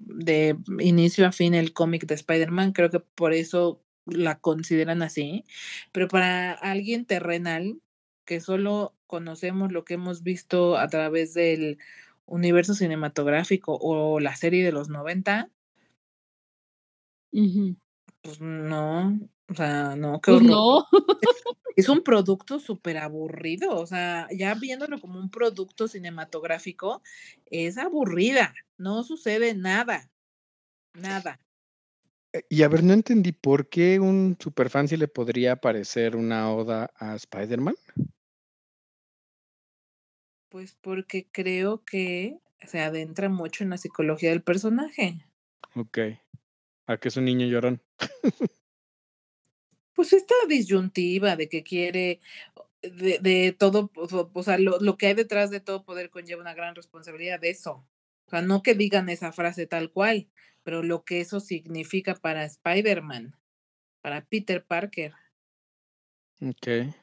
de 0.00 0.54
inicio 0.80 1.26
a 1.26 1.32
fin 1.32 1.54
el 1.54 1.72
cómic 1.72 2.04
de 2.06 2.14
Spider-Man, 2.14 2.72
creo 2.72 2.90
que 2.90 3.00
por 3.00 3.32
eso 3.32 3.82
la 4.04 4.38
consideran 4.38 5.00
así, 5.00 5.46
pero 5.92 6.08
para 6.08 6.52
alguien 6.52 7.06
terrenal 7.06 7.80
que 8.26 8.42
solo 8.42 8.94
conocemos 9.06 9.72
lo 9.72 9.86
que 9.86 9.94
hemos 9.94 10.22
visto 10.22 10.76
a 10.76 10.88
través 10.88 11.32
del 11.32 11.78
universo 12.26 12.74
cinematográfico 12.74 13.78
o 13.80 14.20
la 14.20 14.36
serie 14.36 14.62
de 14.62 14.72
los 14.72 14.90
90, 14.90 15.48
Ujú. 17.32 17.76
pues 18.20 18.42
no, 18.42 19.18
o 19.48 19.54
sea, 19.54 19.96
no, 19.96 20.20
qué 20.20 20.32
Pues 20.32 20.42
horror. 20.42 20.50
no. 20.50 20.86
Es 21.76 21.90
un 21.90 22.02
producto 22.02 22.58
súper 22.58 22.96
aburrido, 22.96 23.78
o 23.78 23.86
sea, 23.86 24.28
ya 24.34 24.54
viéndolo 24.54 24.98
como 24.98 25.20
un 25.20 25.30
producto 25.30 25.88
cinematográfico, 25.88 27.02
es 27.44 27.76
aburrida, 27.76 28.54
no 28.78 29.04
sucede 29.04 29.54
nada, 29.54 30.10
nada. 30.94 31.38
Eh, 32.32 32.44
y 32.48 32.62
a 32.62 32.68
ver, 32.68 32.82
no 32.82 32.94
entendí 32.94 33.32
por 33.32 33.68
qué 33.68 34.00
un 34.00 34.38
superfan 34.40 34.88
sí 34.88 34.96
le 34.96 35.06
podría 35.06 35.56
parecer 35.56 36.16
una 36.16 36.50
oda 36.50 36.90
a 36.96 37.14
Spider-Man. 37.14 37.76
Pues 40.48 40.78
porque 40.80 41.28
creo 41.30 41.84
que 41.84 42.38
se 42.60 42.80
adentra 42.80 43.28
mucho 43.28 43.64
en 43.64 43.70
la 43.70 43.76
psicología 43.76 44.30
del 44.30 44.42
personaje. 44.42 45.26
Ok. 45.74 45.98
¿A 46.86 46.96
que 46.96 47.08
es 47.08 47.16
un 47.18 47.26
niño 47.26 47.46
llorón? 47.46 47.82
Pues 49.96 50.12
esta 50.12 50.34
disyuntiva 50.46 51.34
de 51.34 51.48
que 51.48 51.64
quiere 51.64 52.20
de, 52.82 53.18
de 53.18 53.56
todo, 53.58 53.90
o 53.94 54.42
sea, 54.42 54.58
lo, 54.58 54.78
lo, 54.78 54.96
que 54.96 55.08
hay 55.08 55.14
detrás 55.14 55.50
de 55.50 55.60
todo 55.60 55.84
poder 55.84 56.10
conlleva 56.10 56.42
una 56.42 56.54
gran 56.54 56.74
responsabilidad 56.74 57.40
de 57.40 57.50
eso. 57.50 57.84
O 58.26 58.30
sea, 58.30 58.42
no 58.42 58.62
que 58.62 58.74
digan 58.74 59.08
esa 59.08 59.32
frase 59.32 59.66
tal 59.66 59.90
cual, 59.90 60.28
pero 60.62 60.82
lo 60.82 61.04
que 61.04 61.20
eso 61.20 61.40
significa 61.40 62.14
para 62.14 62.44
Spider-Man, 62.44 63.34
para 64.02 64.24
Peter 64.24 64.64
Parker. 64.64 65.14
Ok. 66.40 66.94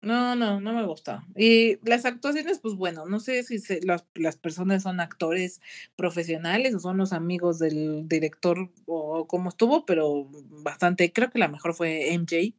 No, 0.00 0.36
no, 0.36 0.60
no 0.60 0.72
me 0.72 0.86
gusta. 0.86 1.26
Y 1.34 1.78
las 1.84 2.04
actuaciones, 2.04 2.60
pues 2.60 2.74
bueno, 2.74 3.06
no 3.06 3.18
sé 3.18 3.42
si 3.42 3.58
las, 3.80 4.04
las, 4.14 4.36
personas 4.36 4.84
son 4.84 5.00
actores 5.00 5.60
profesionales 5.96 6.74
o 6.74 6.78
son 6.78 6.98
los 6.98 7.12
amigos 7.12 7.58
del 7.58 8.06
director 8.08 8.70
o 8.86 9.26
cómo 9.26 9.48
estuvo, 9.48 9.84
pero 9.86 10.28
bastante, 10.62 11.12
creo 11.12 11.30
que 11.30 11.40
la 11.40 11.48
mejor 11.48 11.74
fue 11.74 12.12
MJ, 12.14 12.54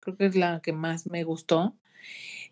creo 0.00 0.16
que 0.18 0.26
es 0.26 0.36
la 0.36 0.60
que 0.60 0.72
más 0.72 1.06
me 1.06 1.24
gustó. 1.24 1.74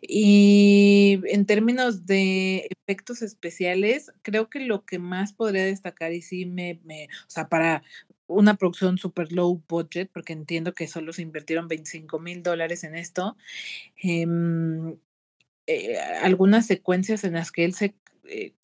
Y 0.01 1.21
en 1.27 1.45
términos 1.45 2.07
de 2.07 2.69
efectos 2.71 3.21
especiales, 3.23 4.13
creo 4.23 4.49
que 4.49 4.61
lo 4.61 4.85
que 4.87 4.99
más 4.99 5.35
podría 5.35 5.65
destacar 5.67 6.13
y 6.15 6.23
sí 6.23 6.47
me, 6.47 6.81
me 6.85 7.05
o 7.05 7.31
sea, 7.31 7.49
para 7.49 7.83
una 8.31 8.57
producción 8.57 8.99
super 8.99 9.33
low 9.33 9.63
budget, 9.69 10.11
porque 10.13 10.33
entiendo 10.33 10.75
que 10.75 10.87
solo 10.87 11.13
se 11.13 11.23
invirtieron 11.23 11.69
25 11.69 12.19
mil 12.19 12.43
dólares 12.43 12.85
en 12.85 12.95
esto, 12.95 13.37
eh, 14.03 14.27
eh, 15.67 15.99
algunas 16.23 16.67
secuencias 16.67 17.25
en 17.25 17.35
las 17.35 17.53
que 17.53 17.65
él 17.65 17.75
se 17.75 17.95
eh, 18.25 18.55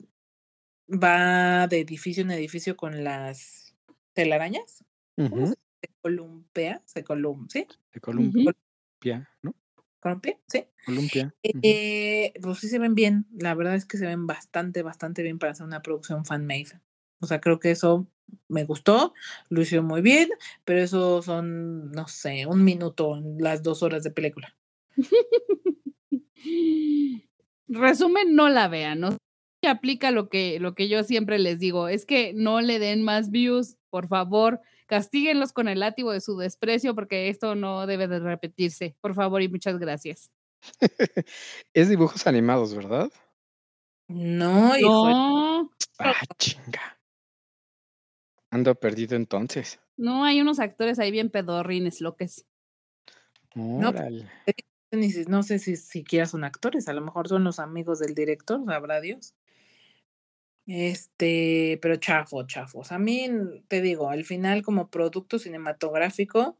va 0.88 1.66
de 1.68 1.80
edificio 1.80 2.22
en 2.22 2.30
edificio 2.30 2.76
con 2.76 3.04
las 3.04 3.74
telarañas. 4.12 4.84
Uh 5.16 5.24
-huh. 5.24 5.48
Se 5.48 5.88
columpia, 6.00 6.82
se 6.84 7.04
colum, 7.04 7.48
¿sí? 7.48 7.66
Se 7.92 8.00
columpia, 8.00 8.52
uh 8.52 9.08
-huh. 9.08 9.26
¿no? 9.42 9.54
Columpia, 10.00 10.38
sí. 10.48 10.64
Columpia. 10.84 11.34
Eh, 11.42 12.32
pues 12.40 12.58
sí 12.58 12.68
se 12.68 12.78
ven 12.78 12.94
bien, 12.94 13.26
la 13.38 13.54
verdad 13.54 13.74
es 13.74 13.84
que 13.86 13.98
se 13.98 14.06
ven 14.06 14.26
bastante, 14.26 14.82
bastante 14.82 15.22
bien 15.22 15.38
para 15.38 15.52
hacer 15.52 15.66
una 15.66 15.82
producción 15.82 16.24
fan-made. 16.24 16.80
O 17.20 17.26
sea, 17.26 17.40
creo 17.40 17.58
que 17.58 17.70
eso 17.70 18.06
me 18.48 18.64
gustó, 18.64 19.14
lo 19.48 19.62
hicieron 19.62 19.86
muy 19.86 20.02
bien, 20.02 20.28
pero 20.64 20.80
eso 20.80 21.22
son, 21.22 21.90
no 21.92 22.08
sé, 22.08 22.46
un 22.46 22.64
minuto 22.64 23.16
en 23.16 23.38
las 23.38 23.62
dos 23.62 23.82
horas 23.82 24.02
de 24.02 24.10
película. 24.10 24.54
Resumen, 27.68 28.34
no 28.34 28.48
la 28.48 28.68
vean, 28.68 29.00
¿no? 29.00 29.16
Aplica 29.66 30.12
lo 30.12 30.28
que, 30.28 30.60
lo 30.60 30.74
que 30.74 30.88
yo 30.88 31.02
siempre 31.02 31.38
les 31.40 31.58
digo, 31.58 31.88
es 31.88 32.06
que 32.06 32.32
no 32.34 32.60
le 32.60 32.78
den 32.78 33.02
más 33.02 33.30
views, 33.30 33.76
por 33.90 34.06
favor, 34.06 34.60
castíguenlos 34.86 35.52
con 35.52 35.66
el 35.66 35.80
látigo 35.80 36.12
de 36.12 36.20
su 36.20 36.36
desprecio 36.36 36.94
porque 36.94 37.28
esto 37.28 37.56
no 37.56 37.86
debe 37.86 38.06
de 38.06 38.20
repetirse, 38.20 38.94
por 39.00 39.14
favor 39.14 39.42
y 39.42 39.48
muchas 39.48 39.78
gracias. 39.78 40.30
es 41.74 41.88
dibujos 41.88 42.26
animados, 42.28 42.74
¿verdad? 42.74 43.10
No, 44.08 44.76
hijo. 44.78 45.10
No, 45.10 45.70
Ah, 45.98 46.14
chinga. 46.38 46.95
Ando 48.56 48.74
perdido 48.74 49.16
entonces. 49.16 49.80
no, 49.98 50.24
hay 50.24 50.40
unos 50.40 50.60
actores 50.60 50.98
ahí 50.98 51.10
bien 51.10 51.28
pedorrines, 51.28 52.00
loques. 52.00 52.46
Órale. 53.54 54.30
Ni 54.92 55.10
si- 55.10 55.24
no 55.26 55.42
sé 55.42 55.58
si 55.58 55.76
siquiera 55.76 56.24
son 56.24 56.42
actores, 56.42 56.88
a 56.88 56.94
lo 56.94 57.02
mejor 57.02 57.28
son 57.28 57.44
los 57.44 57.58
amigos 57.58 57.98
del 57.98 58.14
director, 58.14 58.64
sabrá 58.64 59.02
Dios. 59.02 59.34
Este, 60.66 61.78
pero 61.82 61.96
chafo, 61.96 62.46
chafos. 62.46 62.92
A 62.92 62.98
mí, 62.98 63.28
te 63.68 63.82
digo, 63.82 64.08
al 64.08 64.24
final 64.24 64.62
como 64.62 64.88
producto 64.88 65.38
cinematográfico 65.38 66.56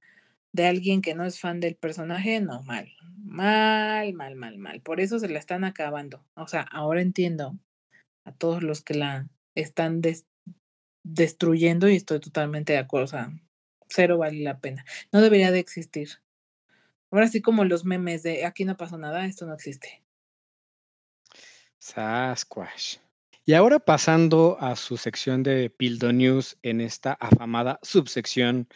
de 0.53 0.67
alguien 0.67 1.01
que 1.01 1.15
no 1.15 1.25
es 1.25 1.41
fan 1.41 1.61
del 1.61 1.77
personaje, 1.77 2.41
no, 2.43 2.63
mal, 2.63 2.93
mal, 3.25 4.13
mal, 4.13 4.37
mal, 4.37 4.59
mal. 4.59 4.81
Por 4.83 5.01
eso 5.01 5.19
se 5.19 5.29
la 5.29 5.39
están 5.39 5.65
acabando. 5.65 6.23
O 6.35 6.47
sea, 6.47 6.61
ahora 6.71 7.01
entiendo 7.01 7.59
a 8.25 8.33
todos 8.33 8.63
los 8.63 8.83
que 8.83 8.95
la 8.95 9.29
están 9.55 10.03
des- 10.03 10.27
destruyendo 11.07 11.89
y 11.89 11.97
estoy 11.97 12.21
totalmente 12.21 12.73
de 12.73 12.81
acuerdo. 12.81 13.05
O 13.05 13.09
sea, 13.09 13.33
cero 13.89 14.19
vale 14.19 14.43
la 14.43 14.59
pena. 14.61 14.85
No 15.13 15.21
debería 15.21 15.51
de 15.53 15.61
existir. 15.61 16.09
Ahora 17.11 17.29
sí 17.29 17.41
como 17.41 17.65
los 17.65 17.85
memes 17.85 18.23
de 18.23 18.45
aquí 18.45 18.65
no 18.65 18.77
pasó 18.77 18.99
nada, 18.99 19.25
esto 19.27 19.47
no 19.47 19.55
existe. 19.55 20.03
Sasquatch. 21.79 22.97
Y 23.45 23.55
ahora 23.55 23.79
pasando 23.79 24.57
a 24.61 24.75
su 24.75 24.97
sección 24.97 25.45
de 25.45 25.71
Pildo 25.71 26.13
News 26.13 26.59
en 26.63 26.81
esta 26.81 27.13
afamada 27.13 27.79
subsección 27.83 28.69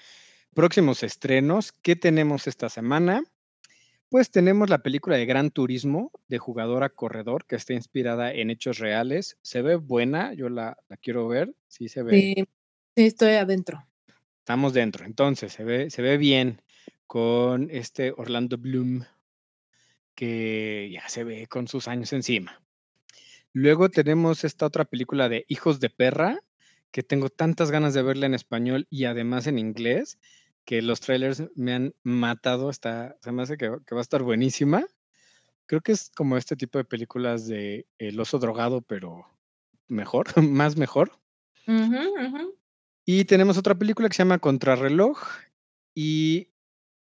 próximos 0.54 1.02
estrenos, 1.02 1.72
¿qué 1.72 1.96
tenemos 1.96 2.46
esta 2.46 2.68
semana? 2.68 3.24
Pues 4.10 4.32
tenemos 4.32 4.68
la 4.68 4.78
película 4.82 5.16
de 5.16 5.24
Gran 5.24 5.52
Turismo 5.52 6.10
de 6.26 6.38
jugador 6.38 6.82
a 6.82 6.88
corredor 6.88 7.46
que 7.46 7.54
está 7.54 7.74
inspirada 7.74 8.32
en 8.32 8.50
hechos 8.50 8.78
reales. 8.78 9.38
Se 9.42 9.62
ve 9.62 9.76
buena, 9.76 10.34
yo 10.34 10.48
la, 10.48 10.76
la 10.88 10.96
quiero 10.96 11.28
ver. 11.28 11.54
Sí, 11.68 11.88
se 11.88 12.02
ve. 12.02 12.10
Sí, 12.10 12.34
sí, 12.96 13.04
estoy 13.06 13.34
adentro. 13.34 13.86
Estamos 14.40 14.72
dentro. 14.72 15.06
Entonces, 15.06 15.52
se 15.52 15.62
ve, 15.62 15.90
se 15.90 16.02
ve 16.02 16.16
bien 16.16 16.60
con 17.06 17.70
este 17.70 18.12
Orlando 18.16 18.58
Bloom 18.58 19.04
que 20.16 20.90
ya 20.92 21.08
se 21.08 21.22
ve 21.22 21.46
con 21.46 21.68
sus 21.68 21.86
años 21.86 22.12
encima. 22.12 22.60
Luego 23.52 23.90
tenemos 23.90 24.42
esta 24.42 24.66
otra 24.66 24.84
película 24.86 25.28
de 25.28 25.44
Hijos 25.46 25.78
de 25.78 25.88
Perra, 25.88 26.40
que 26.90 27.04
tengo 27.04 27.28
tantas 27.28 27.70
ganas 27.70 27.94
de 27.94 28.02
verla 28.02 28.26
en 28.26 28.34
español 28.34 28.88
y 28.90 29.04
además 29.04 29.46
en 29.46 29.60
inglés, 29.60 30.18
que 30.64 30.82
los 30.82 31.00
trailers 31.00 31.42
me 31.54 31.74
han 31.74 31.94
matado. 32.02 32.70
Está, 32.70 33.16
se 33.22 33.32
me 33.32 33.42
hace 33.42 33.56
que, 33.56 33.70
que 33.86 33.94
va 33.94 34.00
a 34.00 34.02
estar 34.02 34.22
buenísima. 34.22 34.86
Creo 35.66 35.80
que 35.80 35.92
es 35.92 36.10
como 36.10 36.36
este 36.36 36.56
tipo 36.56 36.78
de 36.78 36.84
películas 36.84 37.46
de 37.46 37.86
El 37.98 38.18
oso 38.18 38.38
drogado, 38.38 38.82
pero 38.82 39.26
mejor, 39.88 40.26
más 40.42 40.76
mejor. 40.76 41.12
Y 43.04 43.24
tenemos 43.24 43.56
otra 43.56 43.76
película 43.76 44.08
que 44.08 44.14
se 44.14 44.22
llama 44.22 44.38
Contrarreloj 44.38 45.18
y 45.94 46.48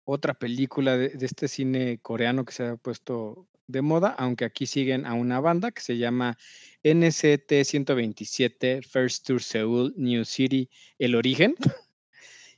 otra 0.06 0.34
película 0.34 0.98
de, 0.98 1.10
de 1.10 1.26
este 1.26 1.48
cine 1.48 2.00
coreano 2.02 2.46
que 2.46 2.54
se 2.54 2.68
ha 2.68 2.76
puesto 2.78 3.48
de 3.68 3.82
moda, 3.82 4.10
aunque 4.18 4.46
aquí 4.46 4.66
siguen 4.66 5.06
a 5.06 5.14
una 5.14 5.40
banda 5.40 5.72
que 5.72 5.82
se 5.82 5.98
llama 5.98 6.38
NCT 6.84 7.64
127 7.64 8.82
First 8.82 9.28
Tour 9.28 9.42
Seoul 9.42 9.94
New 9.98 10.26
City 10.26 10.70
El 11.00 11.16
Origen. 11.16 11.56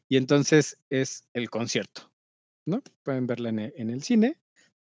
Y 0.08 0.18
entonces 0.18 0.78
es 0.90 1.28
el 1.34 1.50
concierto, 1.50 2.12
¿no? 2.66 2.82
Pueden 3.04 3.28
verla 3.28 3.50
en 3.50 3.60
e- 3.60 3.74
en 3.76 3.90
el 3.90 4.04
cine. 4.04 4.38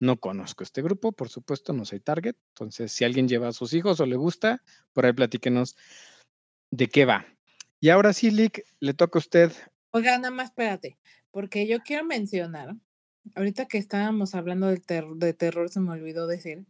No 0.00 0.16
conozco 0.18 0.62
este 0.62 0.80
grupo, 0.80 1.10
por 1.12 1.28
supuesto, 1.28 1.72
no 1.72 1.84
soy 1.84 1.98
target. 1.98 2.36
Entonces, 2.54 2.92
si 2.92 3.04
alguien 3.04 3.26
lleva 3.28 3.48
a 3.48 3.52
sus 3.52 3.72
hijos 3.72 3.98
o 3.98 4.06
le 4.06 4.14
gusta, 4.16 4.62
por 4.92 5.04
ahí 5.06 5.12
platíquenos 5.12 5.76
de 6.70 6.86
qué 6.88 7.04
va. 7.04 7.26
Y 7.80 7.88
ahora 7.88 8.12
sí, 8.12 8.30
Lick, 8.30 8.64
le 8.80 8.94
toca 8.94 9.18
a 9.18 9.20
usted. 9.20 9.52
Oiga, 9.90 10.16
nada 10.18 10.30
más 10.30 10.50
espérate, 10.50 10.98
porque 11.30 11.66
yo 11.66 11.80
quiero 11.80 12.04
mencionar, 12.04 12.76
ahorita 13.34 13.66
que 13.66 13.78
estábamos 13.78 14.34
hablando 14.34 14.68
del 14.68 14.82
ter- 14.82 15.06
de 15.16 15.32
terror, 15.32 15.68
se 15.68 15.80
me 15.80 15.92
olvidó 15.92 16.26
decir 16.26 16.64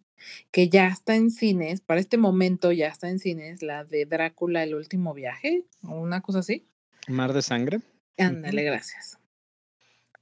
que 0.51 0.68
ya 0.68 0.88
está 0.88 1.14
en 1.14 1.30
cines, 1.30 1.80
para 1.80 2.01
este 2.01 2.16
momento 2.16 2.72
ya 2.72 2.88
está 2.88 3.09
en 3.11 3.18
cines 3.18 3.62
la 3.62 3.84
de 3.84 4.07
Drácula, 4.07 4.62
el 4.62 4.74
último 4.74 5.12
viaje, 5.14 5.64
o 5.82 6.01
una 6.01 6.22
cosa 6.22 6.38
así. 6.40 6.66
Mar 7.09 7.32
de 7.32 7.42
Sangre. 7.42 7.80
Ándale, 8.18 8.62
gracias. 8.64 9.18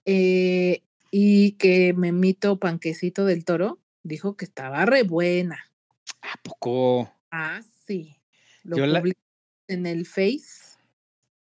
Eh, 0.04 0.82
y 1.10 1.52
que 1.52 1.92
Memito 1.94 2.58
Panquecito 2.58 3.24
del 3.24 3.44
Toro 3.44 3.80
dijo 4.02 4.36
que 4.36 4.44
estaba 4.44 4.84
re 4.86 5.02
buena. 5.02 5.58
¿A 6.22 6.40
poco? 6.42 7.12
Ah, 7.30 7.60
sí. 7.86 8.16
Lo 8.62 8.76
Yo 8.76 8.86
la- 8.86 9.00
publicó 9.00 9.20
en 9.68 9.86
el 9.86 10.06
Face 10.06 10.76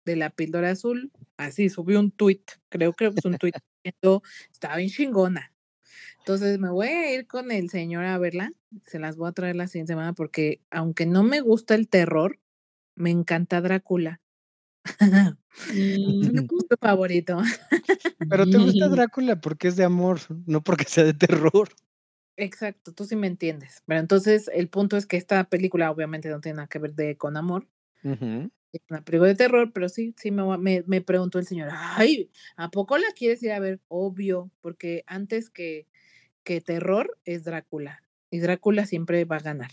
de 0.05 0.15
la 0.15 0.29
píldora 0.29 0.71
azul. 0.71 1.11
Así, 1.37 1.69
subió 1.69 1.99
un 1.99 2.11
tweet, 2.11 2.41
creo 2.69 2.93
que 2.93 3.07
es 3.07 3.25
un 3.25 3.37
tweet. 3.37 3.53
Estaba 4.51 4.77
bien 4.77 4.89
chingona. 4.89 5.53
Entonces 6.19 6.59
me 6.59 6.69
voy 6.69 6.87
a 6.87 7.13
ir 7.13 7.27
con 7.27 7.51
el 7.51 7.69
señor 7.69 8.05
a 8.05 8.17
verla. 8.17 8.51
Se 8.85 8.99
las 8.99 9.15
voy 9.15 9.29
a 9.29 9.31
traer 9.31 9.55
la 9.55 9.67
siguiente 9.67 9.93
semana 9.93 10.13
porque 10.13 10.61
aunque 10.69 11.05
no 11.05 11.23
me 11.23 11.41
gusta 11.41 11.75
el 11.75 11.87
terror, 11.87 12.39
me 12.95 13.09
encanta 13.09 13.61
Drácula. 13.61 14.19
Es 16.21 16.31
mi 16.33 16.41
Mm, 16.41 16.47
gusto 16.47 16.75
favorito. 16.81 17.37
Pero 18.29 18.47
te 18.47 18.57
gusta 18.57 18.87
Drácula 18.89 19.41
porque 19.41 19.67
es 19.67 19.75
de 19.75 19.83
amor, 19.83 20.19
no 20.47 20.63
porque 20.63 20.85
sea 20.85 21.03
de 21.03 21.13
terror. 21.13 21.69
Exacto, 22.37 22.91
tú 22.93 23.05
sí 23.05 23.15
me 23.15 23.27
entiendes. 23.27 23.83
Pero 23.85 23.99
entonces 23.99 24.49
el 24.53 24.67
punto 24.69 24.97
es 24.97 25.05
que 25.05 25.17
esta 25.17 25.43
película 25.49 25.91
obviamente 25.91 26.29
no 26.29 26.41
tiene 26.41 26.55
nada 26.57 26.67
que 26.67 26.79
ver 26.79 26.93
de 26.95 27.17
con 27.17 27.37
amor. 27.37 27.67
Es 28.71 28.81
una 28.89 29.03
película 29.03 29.29
de 29.29 29.35
terror, 29.35 29.71
pero 29.73 29.89
sí, 29.89 30.13
sí 30.17 30.29
me, 30.31 30.57
me, 30.59 30.83
me 30.85 31.01
preguntó 31.01 31.39
el 31.39 31.47
señor, 31.47 31.69
ay, 31.71 32.29
¿a 32.55 32.69
poco 32.69 32.97
la 32.97 33.07
quieres 33.15 33.41
ir 33.41 33.51
a 33.51 33.59
ver? 33.59 33.81
Obvio, 33.87 34.51
porque 34.61 35.03
antes 35.07 35.49
que, 35.49 35.87
que 36.43 36.61
terror 36.61 37.19
es 37.25 37.45
Drácula. 37.45 38.03
Y 38.31 38.39
Drácula 38.39 38.85
siempre 38.85 39.25
va 39.25 39.37
a 39.37 39.41
ganar. 39.41 39.71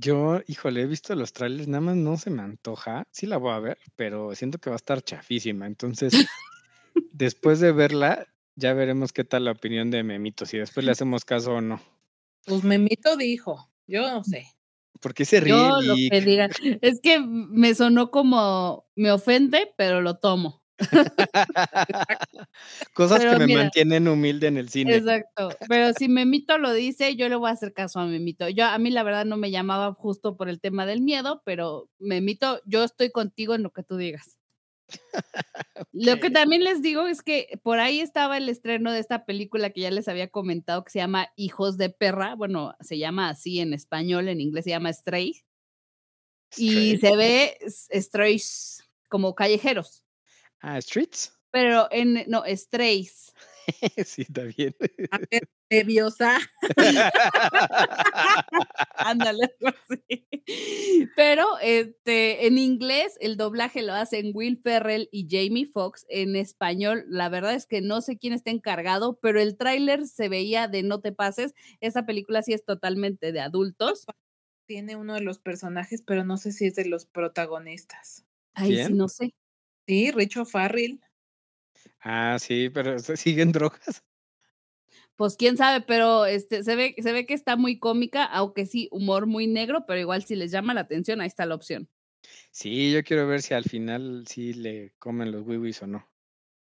Yo, 0.00 0.40
híjole, 0.46 0.82
he 0.82 0.86
visto 0.86 1.14
los 1.16 1.32
trailers, 1.32 1.66
nada 1.66 1.80
más 1.80 1.96
no 1.96 2.16
se 2.16 2.30
me 2.30 2.42
antoja. 2.42 3.06
Sí 3.10 3.26
la 3.26 3.36
voy 3.36 3.52
a 3.52 3.58
ver, 3.58 3.78
pero 3.96 4.34
siento 4.34 4.58
que 4.58 4.70
va 4.70 4.74
a 4.74 4.76
estar 4.76 5.02
chafísima. 5.02 5.66
Entonces, 5.66 6.12
después 7.12 7.58
de 7.58 7.72
verla, 7.72 8.26
ya 8.54 8.74
veremos 8.74 9.12
qué 9.12 9.24
tal 9.24 9.46
la 9.46 9.52
opinión 9.52 9.90
de 9.90 10.04
Memito, 10.04 10.46
si 10.46 10.58
después 10.58 10.86
le 10.86 10.92
hacemos 10.92 11.24
caso 11.24 11.54
o 11.54 11.60
no. 11.60 11.80
Pues 12.44 12.62
Memito 12.62 13.16
dijo, 13.16 13.70
yo 13.86 14.02
no 14.08 14.22
sé. 14.22 14.46
¿Por 15.00 15.14
qué 15.14 15.24
se 15.24 15.40
ríe? 15.40 15.52
Yo 15.52 15.80
lo 15.80 15.94
que 15.94 16.20
diga. 16.20 16.48
Es 16.80 17.00
que 17.00 17.20
me 17.20 17.74
sonó 17.74 18.10
como 18.10 18.86
me 18.94 19.10
ofende, 19.10 19.72
pero 19.76 20.00
lo 20.00 20.18
tomo. 20.18 20.57
Cosas 22.94 23.18
Pero 23.18 23.32
que 23.32 23.38
me 23.38 23.46
mira, 23.46 23.62
mantienen 23.62 24.08
humilde 24.08 24.46
en 24.46 24.56
el 24.56 24.68
cine. 24.68 24.96
Exacto. 24.96 25.50
Pero 25.68 25.92
si 25.92 26.08
Memito 26.08 26.58
lo 26.58 26.72
dice, 26.72 27.16
yo 27.16 27.28
le 27.28 27.36
voy 27.36 27.50
a 27.50 27.52
hacer 27.52 27.72
caso 27.72 28.00
a 28.00 28.06
Memito. 28.06 28.48
Yo, 28.48 28.64
a 28.64 28.78
mí 28.78 28.90
la 28.90 29.02
verdad 29.02 29.24
no 29.24 29.36
me 29.36 29.50
llamaba 29.50 29.92
justo 29.94 30.36
por 30.36 30.48
el 30.48 30.60
tema 30.60 30.86
del 30.86 31.00
miedo, 31.00 31.42
pero 31.44 31.88
Memito, 31.98 32.60
yo 32.64 32.84
estoy 32.84 33.10
contigo 33.10 33.54
en 33.54 33.62
lo 33.62 33.70
que 33.70 33.82
tú 33.82 33.96
digas. 33.96 34.38
Lo 35.92 36.18
que 36.18 36.30
también 36.30 36.64
les 36.64 36.82
digo 36.82 37.06
es 37.06 37.22
que 37.22 37.60
por 37.62 37.78
ahí 37.78 38.00
estaba 38.00 38.36
el 38.38 38.48
estreno 38.48 38.92
de 38.92 39.00
esta 39.00 39.24
película 39.26 39.70
que 39.70 39.82
ya 39.82 39.90
les 39.90 40.08
había 40.08 40.28
comentado 40.28 40.84
que 40.84 40.90
se 40.90 40.98
llama 40.98 41.28
Hijos 41.36 41.76
de 41.76 41.90
Perra. 41.90 42.34
Bueno, 42.34 42.74
se 42.80 42.98
llama 42.98 43.28
así 43.28 43.60
en 43.60 43.74
español, 43.74 44.28
en 44.28 44.40
inglés 44.40 44.64
se 44.64 44.70
llama 44.70 44.92
Stray. 44.92 45.42
Y 46.56 46.96
Stray. 46.96 46.98
se 46.98 47.16
ve 47.16 47.58
Strays 48.00 48.88
como 49.08 49.34
callejeros, 49.34 50.04
Ah, 50.60 50.80
Streets. 50.80 51.32
pero 51.50 51.88
en, 51.90 52.24
no, 52.28 52.44
Strays. 52.46 53.32
sí, 54.04 54.22
está 54.22 54.44
bien. 54.44 54.74
A 55.10 55.18
ver, 55.30 55.48
nerviosa. 55.70 56.38
Ándale, 58.96 59.54
así. 59.64 60.26
Pero 61.16 61.58
este, 61.60 62.46
en 62.46 62.58
inglés 62.58 63.16
el 63.20 63.36
doblaje 63.36 63.82
lo 63.82 63.92
hacen 63.92 64.32
Will 64.34 64.56
Ferrell 64.56 65.08
y 65.12 65.26
Jamie 65.28 65.66
Foxx. 65.66 66.06
En 66.08 66.36
español, 66.36 67.04
la 67.08 67.28
verdad 67.28 67.54
es 67.54 67.66
que 67.66 67.80
no 67.80 68.00
sé 68.00 68.18
quién 68.18 68.32
está 68.32 68.50
encargado, 68.50 69.18
pero 69.20 69.40
el 69.40 69.56
tráiler 69.56 70.06
se 70.06 70.28
veía 70.28 70.68
de 70.68 70.82
No 70.82 71.00
te 71.00 71.12
pases. 71.12 71.54
Esa 71.80 72.06
película 72.06 72.42
sí 72.42 72.52
es 72.52 72.64
totalmente 72.64 73.32
de 73.32 73.40
adultos. 73.40 74.06
Tiene 74.66 74.96
uno 74.96 75.14
de 75.14 75.22
los 75.22 75.38
personajes, 75.38 76.02
pero 76.06 76.24
no 76.24 76.36
sé 76.36 76.52
si 76.52 76.66
es 76.66 76.74
de 76.74 76.86
los 76.86 77.06
protagonistas. 77.06 78.24
Ay, 78.54 78.84
sí, 78.84 78.92
no 78.92 79.08
sé. 79.08 79.34
Sí, 79.88 80.10
Richo 80.10 80.44
Farrell. 80.44 81.00
Ah, 82.00 82.36
sí, 82.38 82.68
pero 82.68 82.98
¿se 82.98 83.16
siguen 83.16 83.52
drogas? 83.52 84.04
Pues 85.16 85.34
quién 85.36 85.56
sabe, 85.56 85.82
pero 85.84 86.26
este 86.26 86.62
se 86.62 86.76
ve, 86.76 86.94
se 86.98 87.10
ve 87.12 87.24
que 87.24 87.32
está 87.32 87.56
muy 87.56 87.78
cómica, 87.78 88.24
aunque 88.24 88.66
sí, 88.66 88.88
humor 88.92 89.26
muy 89.26 89.46
negro, 89.46 89.86
pero 89.86 89.98
igual 89.98 90.24
si 90.24 90.36
les 90.36 90.50
llama 90.50 90.74
la 90.74 90.82
atención, 90.82 91.22
ahí 91.22 91.26
está 91.26 91.46
la 91.46 91.54
opción. 91.54 91.88
Sí, 92.50 92.92
yo 92.92 93.02
quiero 93.02 93.26
ver 93.26 93.40
si 93.40 93.54
al 93.54 93.64
final 93.64 94.26
sí 94.28 94.52
le 94.52 94.92
comen 94.98 95.32
los 95.32 95.46
wiwis 95.46 95.82
o 95.82 95.86
no. 95.86 96.06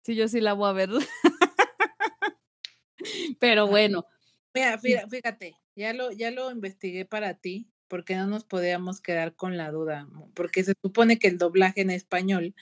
Sí, 0.05 0.15
yo 0.15 0.29
sí 0.29 0.41
la 0.41 0.53
voy 0.53 0.71
a 0.71 0.73
ver. 0.73 0.91
pero 3.41 3.67
bueno, 3.67 4.07
Mira, 4.55 4.79
fí- 4.81 5.09
fíjate, 5.11 5.57
ya 5.75 5.93
lo, 5.93 6.13
ya 6.13 6.31
lo 6.31 6.51
investigué 6.51 7.05
para 7.05 7.35
ti, 7.35 7.69
porque 7.89 8.17
no 8.17 8.27
nos 8.27 8.45
podíamos 8.45 9.01
quedar 9.03 9.35
con 9.35 9.57
la 9.59 9.71
duda, 9.71 10.09
porque 10.35 10.65
se 10.65 10.73
supone 10.81 11.19
que 11.19 11.29
el 11.29 11.37
doblaje 11.39 11.83
en 11.83 11.91
español 11.91 12.55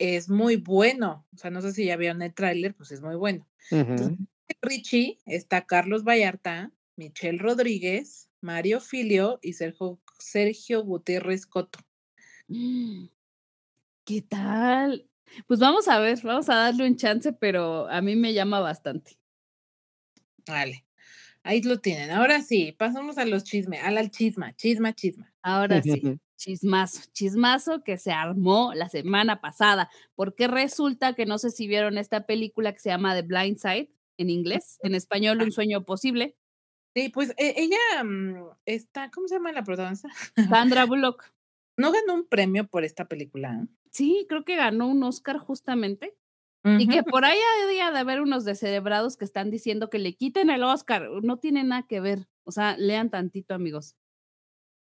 es 0.00 0.30
muy 0.30 0.56
bueno. 0.56 1.26
O 1.32 1.36
sea, 1.36 1.50
no 1.50 1.60
sé 1.60 1.72
si 1.72 1.84
ya 1.84 1.96
vieron 1.96 2.22
el 2.22 2.34
tráiler, 2.34 2.74
pues 2.74 2.90
es 2.90 3.02
muy 3.02 3.14
bueno. 3.16 3.46
Entonces. 3.70 4.18
Richie 4.62 5.18
está 5.26 5.66
Carlos 5.66 6.02
Vallarta, 6.02 6.72
Michelle 6.96 7.38
Rodríguez, 7.38 8.28
Mario 8.40 8.80
Filio 8.80 9.38
y 9.42 9.52
Sergio, 9.52 10.00
Sergio 10.18 10.82
Gutiérrez 10.82 11.46
Coto. 11.46 11.78
Mm, 12.48 13.06
¿Qué 14.04 14.22
tal? 14.22 15.06
Pues 15.46 15.60
vamos 15.60 15.86
a 15.86 16.00
ver, 16.00 16.18
vamos 16.24 16.48
a 16.48 16.56
darle 16.56 16.86
un 16.86 16.96
chance, 16.96 17.32
pero 17.32 17.86
a 17.88 18.00
mí 18.00 18.16
me 18.16 18.32
llama 18.32 18.58
bastante. 18.58 19.18
Vale, 20.46 20.84
ahí 21.42 21.62
lo 21.62 21.80
tienen. 21.80 22.10
Ahora 22.10 22.42
sí, 22.42 22.72
pasamos 22.78 23.18
a 23.18 23.24
los 23.24 23.44
chismes, 23.44 23.82
a 23.82 23.90
la 23.90 24.08
chisma, 24.08 24.54
chisma, 24.54 24.92
chisma. 24.94 25.32
Ahora 25.42 25.82
sí, 25.82 25.90
chismazo, 26.36 27.02
chismazo 27.12 27.82
que 27.84 27.98
se 27.98 28.12
armó 28.12 28.72
la 28.74 28.88
semana 28.88 29.40
pasada, 29.40 29.90
porque 30.14 30.48
resulta 30.48 31.14
que 31.14 31.26
no 31.26 31.38
sé 31.38 31.50
si 31.50 31.66
vieron 31.66 31.98
esta 31.98 32.26
película 32.26 32.72
que 32.72 32.80
se 32.80 32.90
llama 32.90 33.14
The 33.14 33.22
Blind 33.22 33.58
Side 33.58 33.90
en 34.18 34.30
inglés, 34.30 34.78
en 34.82 34.94
español 34.94 35.40
Un 35.42 35.50
sueño 35.52 35.84
posible, 35.84 36.36
Sí, 36.94 37.08
pues 37.08 37.30
e- 37.36 37.54
ella 37.56 38.04
mm, 38.04 38.50
está, 38.66 39.10
¿cómo 39.10 39.28
se 39.28 39.36
llama 39.36 39.52
la 39.52 39.62
protagonista? 39.62 40.08
Sandra 40.48 40.84
Bullock. 40.86 41.32
No 41.76 41.92
ganó 41.92 42.14
un 42.14 42.26
premio 42.26 42.66
por 42.66 42.84
esta 42.84 43.06
película. 43.06 43.54
¿eh? 43.62 43.66
Sí, 43.90 44.26
creo 44.28 44.44
que 44.44 44.56
ganó 44.56 44.88
un 44.88 45.02
Oscar 45.02 45.38
justamente. 45.38 46.16
Y 46.62 46.88
que 46.88 47.02
por 47.02 47.24
ahí 47.24 47.38
había 47.64 47.90
de 47.90 47.98
haber 47.98 48.20
unos 48.20 48.44
descerebrados 48.44 49.16
que 49.16 49.24
están 49.24 49.50
diciendo 49.50 49.88
que 49.88 49.98
le 49.98 50.14
quiten 50.14 50.50
el 50.50 50.62
Oscar. 50.62 51.08
No 51.22 51.38
tiene 51.38 51.64
nada 51.64 51.86
que 51.88 52.00
ver. 52.00 52.28
O 52.44 52.52
sea, 52.52 52.76
lean 52.76 53.08
tantito, 53.10 53.54
amigos. 53.54 53.96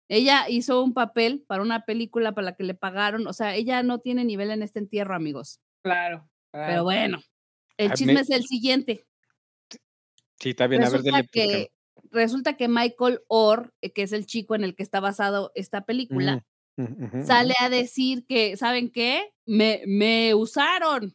Ella 0.08 0.46
hizo 0.50 0.82
un 0.82 0.92
papel 0.92 1.42
para 1.46 1.62
una 1.62 1.84
película 1.86 2.32
para 2.32 2.44
la 2.46 2.56
que 2.56 2.64
le 2.64 2.74
pagaron. 2.74 3.26
O 3.26 3.32
sea, 3.32 3.54
ella 3.54 3.82
no 3.82 4.00
tiene 4.00 4.24
nivel 4.24 4.50
en 4.50 4.62
este 4.62 4.80
entierro, 4.80 5.14
amigos. 5.14 5.60
Claro, 5.82 6.28
Pero 6.50 6.66
claro. 6.66 6.84
bueno, 6.84 7.22
el 7.78 7.92
chisme 7.94 8.14
me- 8.14 8.20
es 8.20 8.30
el 8.30 8.44
siguiente. 8.44 9.06
Sí, 10.38 10.50
está 10.50 10.66
bien, 10.66 10.82
a 10.82 10.90
ver, 10.90 10.92
Resulta 11.00 11.16
dele 11.16 11.24
porque 11.28 11.40
que, 11.48 11.72
resulta 12.10 12.56
que 12.56 12.68
Michael 12.68 13.20
Orr, 13.28 13.72
eh, 13.80 13.92
que 13.92 14.02
es 14.02 14.12
el 14.12 14.26
chico 14.26 14.54
en 14.54 14.64
el 14.64 14.74
que 14.74 14.82
está 14.82 15.00
basado 15.00 15.52
esta 15.54 15.84
película, 15.84 16.44
Mm, 16.78 17.22
sale 17.24 17.52
a 17.60 17.68
decir 17.68 18.24
que, 18.26 18.56
¿saben 18.56 18.90
qué? 18.90 19.30
Me, 19.44 19.82
me 19.86 20.34
usaron, 20.34 21.14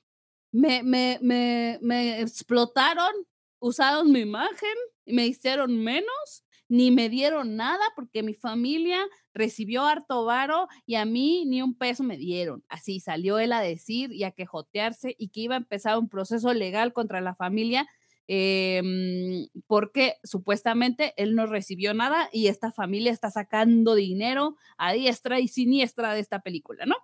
me, 0.58 0.84
me, 0.84 1.20
me, 1.22 1.80
me 1.82 2.22
explotaron, 2.22 3.14
usaron 3.60 4.12
mi 4.12 4.22
imagen 4.22 4.78
me 5.08 5.26
hicieron 5.26 5.78
menos, 5.78 6.44
ni 6.70 6.92
me 6.92 7.10
dieron 7.10 7.56
nada 7.56 7.84
porque 7.96 8.24
mi 8.24 8.34
familia 8.34 9.00
recibió 9.34 9.86
harto 9.86 10.26
varo 10.26 10.68
y 10.86 10.96
a 10.96 11.06
mí 11.06 11.46
ni 11.46 11.62
un 11.62 11.76
peso 11.78 12.04
me 12.04 12.18
dieron. 12.18 12.64
Así 12.68 13.00
salió 13.00 13.40
él 13.40 13.54
a 13.54 13.62
decir 13.62 14.12
y 14.12 14.26
a 14.26 14.32
quejotearse 14.32 15.16
y 15.18 15.30
que 15.30 15.42
iba 15.42 15.56
a 15.56 15.60
empezar 15.60 15.98
un 15.98 16.10
proceso 16.10 16.54
legal 16.54 16.92
contra 16.92 17.22
la 17.22 17.36
familia 17.36 17.88
em, 18.28 19.48
porque 19.68 20.16
supuestamente 20.24 21.14
él 21.16 21.36
no 21.36 21.46
recibió 21.46 21.94
nada 21.94 22.28
y 22.34 22.48
esta 22.48 22.74
familia 22.74 23.14
está 23.14 23.32
sacando 23.32 23.96
dinero 23.96 24.58
a 24.78 24.92
diestra 24.92 25.40
y 25.40 25.48
siniestra 25.48 26.14
de 26.14 26.20
esta 26.20 26.42
película, 26.42 26.86
¿no? 26.86 26.96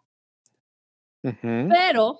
Pero. 1.70 2.20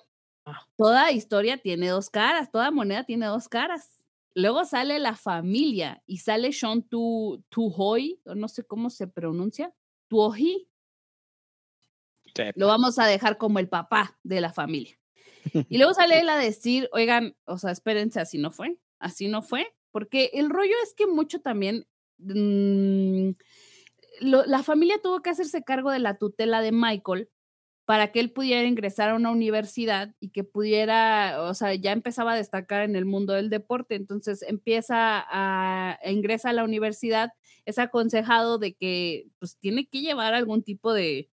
Toda 0.78 1.12
historia 1.12 1.58
tiene 1.58 1.88
dos 1.90 2.10
caras, 2.10 2.52
toda 2.52 2.72
moneda 2.72 3.04
tiene 3.04 3.26
dos 3.28 3.48
caras. 3.48 4.04
Luego 4.36 4.66
sale 4.66 4.98
la 5.00 5.16
familia 5.16 6.02
y 6.08 6.18
sale 6.18 6.52
Sean 6.52 6.82
Tu 6.84 7.44
Tuhoy, 7.50 8.20
o 8.26 8.36
no 8.36 8.48
sé 8.48 8.64
cómo 8.64 8.90
se 8.90 9.08
pronuncia, 9.08 9.74
Sepa. 12.36 12.54
lo 12.60 12.68
vamos 12.68 12.98
a 13.00 13.06
dejar 13.06 13.38
como 13.38 13.60
el 13.60 13.70
papá 13.70 14.18
de 14.24 14.42
la 14.42 14.52
familia. 14.52 14.98
Y 15.70 15.78
luego 15.78 15.94
sale 15.94 16.20
él 16.20 16.30
a 16.30 16.38
decir, 16.38 16.90
oigan, 16.94 17.36
o 17.46 17.58
sea, 17.58 17.72
espérense, 17.72 18.20
así 18.20 18.38
no 18.38 18.50
fue, 18.52 18.78
así 19.00 19.28
no 19.28 19.42
fue, 19.42 19.68
porque 19.92 20.32
el 20.34 20.50
rollo 20.50 20.74
es 20.84 20.94
que 20.96 21.06
mucho 21.06 21.42
también, 21.42 21.86
mm, 22.18 23.32
lo- 24.22 24.46
la 24.46 24.64
familia 24.64 25.00
tuvo 25.04 25.22
que 25.22 25.30
hacerse 25.30 25.64
cargo 25.64 25.92
de 25.92 26.00
la 26.00 26.18
tutela 26.18 26.62
de 26.62 26.72
Michael 26.72 27.30
para 27.86 28.12
que 28.12 28.20
él 28.20 28.32
pudiera 28.32 28.64
ingresar 28.68 29.10
a 29.10 29.16
una 29.16 29.32
universidad 29.32 30.16
y 30.20 30.30
que 30.30 30.44
pudiera, 30.44 31.42
o 31.44 31.54
sea, 31.54 31.74
ya 31.76 31.92
empezaba 31.92 32.34
a 32.34 32.38
destacar 32.38 32.84
en 32.84 32.96
el 32.96 33.06
mundo 33.06 33.34
del 33.34 33.50
deporte, 33.50 33.96
entonces 33.96 34.42
empieza 34.44 35.20
a, 35.20 36.00
a 36.02 36.12
ingresa 36.12 36.50
a 36.50 36.54
la 36.54 36.64
universidad, 36.64 37.32
es 37.66 37.80
aconsejado 37.80 38.58
de 38.58 38.74
que 38.74 39.28
pues 39.40 39.58
tiene 39.58 39.88
que 39.88 40.02
llevar 40.02 40.34
algún 40.34 40.64
tipo 40.64 40.94
de, 40.94 41.30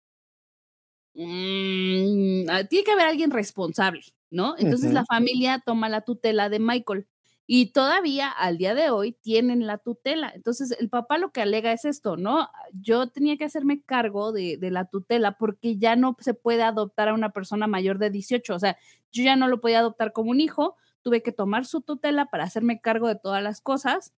Mm, 1.14 2.48
ah, 2.48 2.64
tiene 2.64 2.84
que 2.84 2.92
haber 2.92 3.06
alguien 3.06 3.30
responsable, 3.30 4.02
¿no? 4.30 4.54
Entonces 4.58 4.92
la 4.92 5.04
familia 5.04 5.60
toma 5.64 5.88
la 5.88 6.02
tutela 6.02 6.48
de 6.48 6.60
Michael 6.60 7.06
y 7.52 7.72
todavía 7.72 8.30
al 8.30 8.58
día 8.58 8.76
de 8.76 8.90
hoy 8.90 9.10
tienen 9.10 9.66
la 9.66 9.78
tutela. 9.78 10.30
Entonces 10.36 10.70
el 10.78 10.88
papá 10.88 11.18
lo 11.18 11.32
que 11.32 11.40
alega 11.42 11.72
es 11.72 11.84
esto, 11.84 12.16
¿no? 12.16 12.48
Yo 12.72 13.08
tenía 13.08 13.36
que 13.36 13.44
hacerme 13.44 13.82
cargo 13.82 14.30
de, 14.30 14.56
la 14.70 14.84
tutela 14.84 15.36
porque 15.36 15.76
ya 15.76 15.96
no 15.96 16.16
se 16.20 16.32
puede 16.32 16.62
adoptar 16.62 17.08
a 17.08 17.14
una 17.14 17.30
persona 17.30 17.66
mayor 17.66 17.98
de 17.98 18.10
18, 18.10 18.54
o 18.54 18.58
sea, 18.60 18.78
yo 19.10 19.24
ya 19.24 19.34
no 19.34 19.48
lo 19.48 19.60
podía 19.60 19.80
adoptar 19.80 20.12
como 20.12 20.30
un 20.30 20.40
hijo, 20.40 20.76
tuve 21.02 21.24
que 21.24 21.32
tomar 21.32 21.64
su 21.66 21.80
tutela 21.80 22.26
para 22.26 22.44
hacerme 22.44 22.80
cargo 22.80 23.08
de 23.08 23.16
todas 23.16 23.42
las 23.42 23.60
cosas 23.60 24.12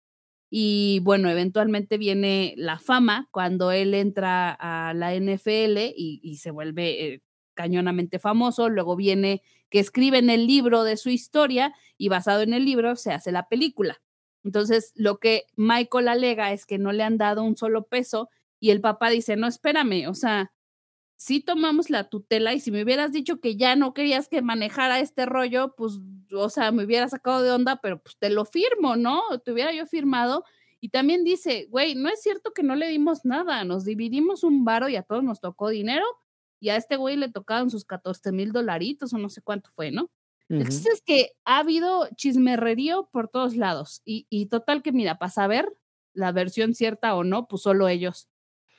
Y 0.49 0.99
bueno, 1.03 1.29
eventualmente 1.29 1.97
viene 1.97 2.53
la 2.57 2.79
fama 2.79 3.29
cuando 3.32 3.71
él 3.71 3.93
entra 3.93 4.51
a 4.59 4.93
la 4.93 5.15
NFL 5.15 5.93
y, 5.95 6.38
se 6.41 6.51
vuelve 6.51 7.13
eh, 7.13 7.23
cañonamente 7.53 8.19
famoso. 8.19 8.67
Luego 8.69 8.97
viene 8.97 9.41
que 9.72 9.80
escribe 9.80 10.19
en 10.19 10.30
el 10.30 10.45
libro 10.45 10.84
de 10.84 10.97
su 10.97 11.09
historia 11.09 11.74
y 11.97 12.09
basado 12.09 12.41
en 12.41 12.53
el 12.53 12.65
libro 12.65 12.95
se 12.95 13.11
hace 13.11 13.32
la 13.32 13.47
película. 13.47 14.01
Entonces, 14.43 14.91
lo 14.95 15.17
que 15.17 15.45
Michael 15.55 16.09
alega 16.09 16.51
es 16.51 16.65
que 16.65 16.78
no 16.78 16.91
le 16.91 17.03
han 17.03 17.17
dado 17.17 17.43
un 17.43 17.55
solo 17.55 17.88
peso 17.88 18.30
y 18.59 18.69
el 18.72 18.82
papá 18.82 19.09
dice, 19.09 19.38
no, 19.38 19.47
espérame, 19.47 20.07
o 20.07 20.13
sea, 20.13 20.51
sí 21.15 21.39
tomamos 21.39 21.89
la 21.89 22.09
tutela 22.09 22.53
y 22.53 22.59
si 22.59 22.72
me 22.72 22.84
hubieras 22.84 23.11
dicho 23.11 23.39
que 23.39 23.55
ya 23.55 23.76
no 23.76 23.93
querías 23.93 24.28
que 24.28 24.41
manejara 24.41 24.99
este 24.99 25.26
rollo, 25.26 25.74
pues, 25.78 25.99
o 26.34 26.49
sea, 26.49 26.72
me 26.72 26.84
hubiera 26.84 27.07
sacado 27.07 27.41
de 27.41 27.51
onda, 27.51 27.80
pero 27.82 28.01
pues 28.01 28.17
te 28.17 28.30
lo 28.30 28.43
firmo, 28.43 28.97
¿no? 28.97 29.22
Te 29.45 29.51
hubiera 29.51 29.72
yo 29.74 29.86
firmado. 29.86 30.43
Y 30.82 30.89
también 30.89 31.24
dice, 31.24 31.67
güey, 31.69 31.95
no 31.95 32.09
es 32.09 32.22
cierto 32.22 32.51
que 32.53 32.63
no 32.63 32.76
le 32.76 32.88
dimos 32.88 33.24
nada, 33.24 33.63
nos 33.63 33.86
dividimos 33.86 34.43
un 34.43 34.65
varo 34.65 34.89
y 34.89 34.95
a 34.95 35.03
todos 35.03 35.24
nos 35.24 35.39
tocó 35.39 35.69
dinero 35.69 36.05
y 36.62 36.70
a 36.70 36.78
este 36.78 36.95
güey 36.95 37.18
le 37.18 37.30
tocaron 37.30 37.70
sus 37.70 37.84
14 37.84 38.32
mil 38.32 38.53
dolaritos 38.53 39.14
o 39.14 39.18
no 39.18 39.28
sé 39.28 39.41
cuánto 39.41 39.70
fue, 39.72 39.91
¿no? 39.91 40.09
Entonces 40.47 40.86
es 40.86 41.01
que 41.01 41.32
ha 41.45 41.59
habido 41.59 42.09
chismerrerío 42.16 43.09
por 43.12 43.30
todos 43.30 43.55
lados 43.55 44.01
y, 44.03 44.28
y 44.30 44.47
total 44.47 44.82
que 44.82 44.91
mira, 44.91 45.18
para 45.18 45.32
saber 45.32 45.72
la 46.14 46.34
versión 46.34 46.76
cierta 46.76 47.16
o 47.16 47.24
no, 47.24 47.47
pues 47.47 47.62
solo 47.62 47.88
ellos. 47.88 48.28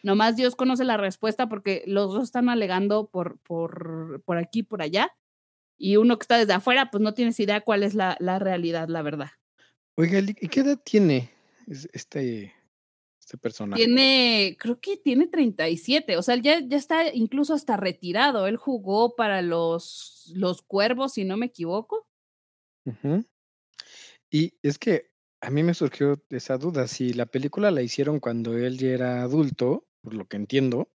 Nomás 0.03 0.37
Dios 0.37 0.55
conoce 0.55 0.85
la 0.85 0.99
respuesta 0.99 1.49
porque 1.49 1.83
los 1.87 2.13
dos 2.13 2.25
están 2.25 2.51
alegando 2.51 3.09
por, 3.09 3.39
por, 3.41 4.23
por 4.25 4.37
aquí, 4.37 4.63
por 4.63 4.83
allá. 4.83 5.17
Y 5.79 5.97
uno 5.97 6.19
que 6.19 6.25
está 6.25 6.37
desde 6.37 6.53
afuera, 6.53 6.91
pues 6.91 7.03
no 7.03 7.15
tienes 7.15 7.41
idea 7.41 7.63
cuál 7.63 7.83
es 7.83 7.95
la, 7.95 8.17
la 8.21 8.39
realidad, 8.39 8.89
la 8.89 9.01
verdad. 9.03 9.31
Oiga, 9.95 10.19
¿y 10.19 10.49
qué 10.49 10.61
edad 10.61 10.79
tiene 10.85 11.31
este, 11.93 12.55
este 13.23 13.39
personaje? 13.39 13.85
Tiene, 13.85 14.57
creo 14.59 14.81
que 14.81 14.97
tiene 14.97 15.29
37, 15.29 16.17
o 16.17 16.23
sea, 16.23 16.37
ya, 16.37 16.61
ya 16.61 16.77
está 16.77 17.15
incluso 17.15 17.55
hasta 17.55 17.77
retirado. 17.77 18.49
Él 18.49 18.57
jugó 18.57 19.15
para 19.15 19.43
los, 19.43 20.33
los 20.35 20.63
cuervos, 20.63 21.15
si 21.15 21.25
no 21.25 21.37
me 21.37 21.47
equivoco. 21.47 22.07
Y 24.31 24.55
es 24.63 24.79
que 24.79 25.13
a 25.41 25.51
mí 25.51 25.63
me 25.63 25.75
surgió 25.75 26.21
esa 26.31 26.59
duda, 26.59 26.89
si 26.89 27.13
la 27.13 27.27
película 27.27 27.71
la 27.71 27.83
hicieron 27.83 28.19
cuando 28.19 28.57
él 28.59 28.77
ya 28.79 28.89
era 28.89 29.23
adulto, 29.23 29.87
por 30.03 30.15
lo 30.15 30.27
que 30.27 30.37
entiendo, 30.37 30.91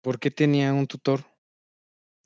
¿por 0.00 0.20
qué 0.20 0.30
tenía 0.30 0.72
un 0.72 0.86
tutor? 0.86 1.24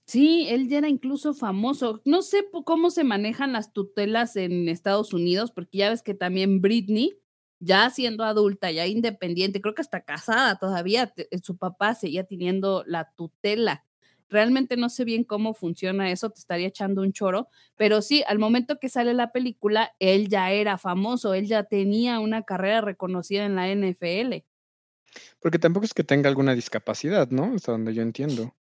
Sí, 0.07 0.47
él 0.49 0.69
ya 0.69 0.79
era 0.79 0.89
incluso 0.89 1.33
famoso. 1.35 2.01
No 2.05 2.23
sé 2.23 2.47
cómo 2.65 2.91
se 2.91 3.05
manejan 3.05 3.53
las 3.53 3.73
tutelas 3.73 4.37
en 4.37 4.69
Estados 4.69 5.13
Unidos, 5.15 5.53
porque 5.53 5.79
ya 5.79 5.91
ves 5.91 6.03
que 6.03 6.15
también 6.15 6.61
Britney, 6.61 7.19
ya 7.61 7.91
siendo 7.91 8.25
adulta, 8.25 8.71
ya 8.71 8.87
independiente, 8.87 9.61
creo 9.61 9.75
que 9.75 9.83
hasta 9.83 10.03
casada 10.03 10.57
todavía, 10.57 11.13
su 11.43 11.57
papá 11.57 11.95
seguía 11.95 12.25
teniendo 12.25 12.85
la 12.87 13.13
tutela. 13.17 13.85
Realmente 14.31 14.77
no 14.77 14.91
sé 14.91 15.05
bien 15.05 15.25
cómo 15.25 15.55
funciona 15.55 16.11
eso, 16.11 16.31
te 16.31 16.39
estaría 16.39 16.69
echando 16.69 17.01
un 17.03 17.13
choro, 17.13 17.49
pero 17.77 18.03
sí, 18.03 18.23
al 18.27 18.39
momento 18.39 18.79
que 18.79 18.91
sale 18.91 19.15
la 19.15 19.33
película, 19.33 19.93
él 19.99 20.29
ya 20.29 20.51
era 20.53 20.77
famoso, 20.77 21.33
él 21.33 21.47
ya 21.47 21.65
tenía 21.65 22.21
una 22.21 22.43
carrera 22.43 22.83
reconocida 22.83 23.47
en 23.47 23.57
la 23.57 23.69
NFL. 23.69 24.45
Porque 25.41 25.59
tampoco 25.59 25.87
es 25.87 25.95
que 25.95 26.05
tenga 26.05 26.29
alguna 26.29 26.55
discapacidad, 26.55 27.31
¿no? 27.31 27.55
Hasta 27.55 27.73
donde 27.73 27.95
yo 27.95 28.03
entiendo. 28.03 28.55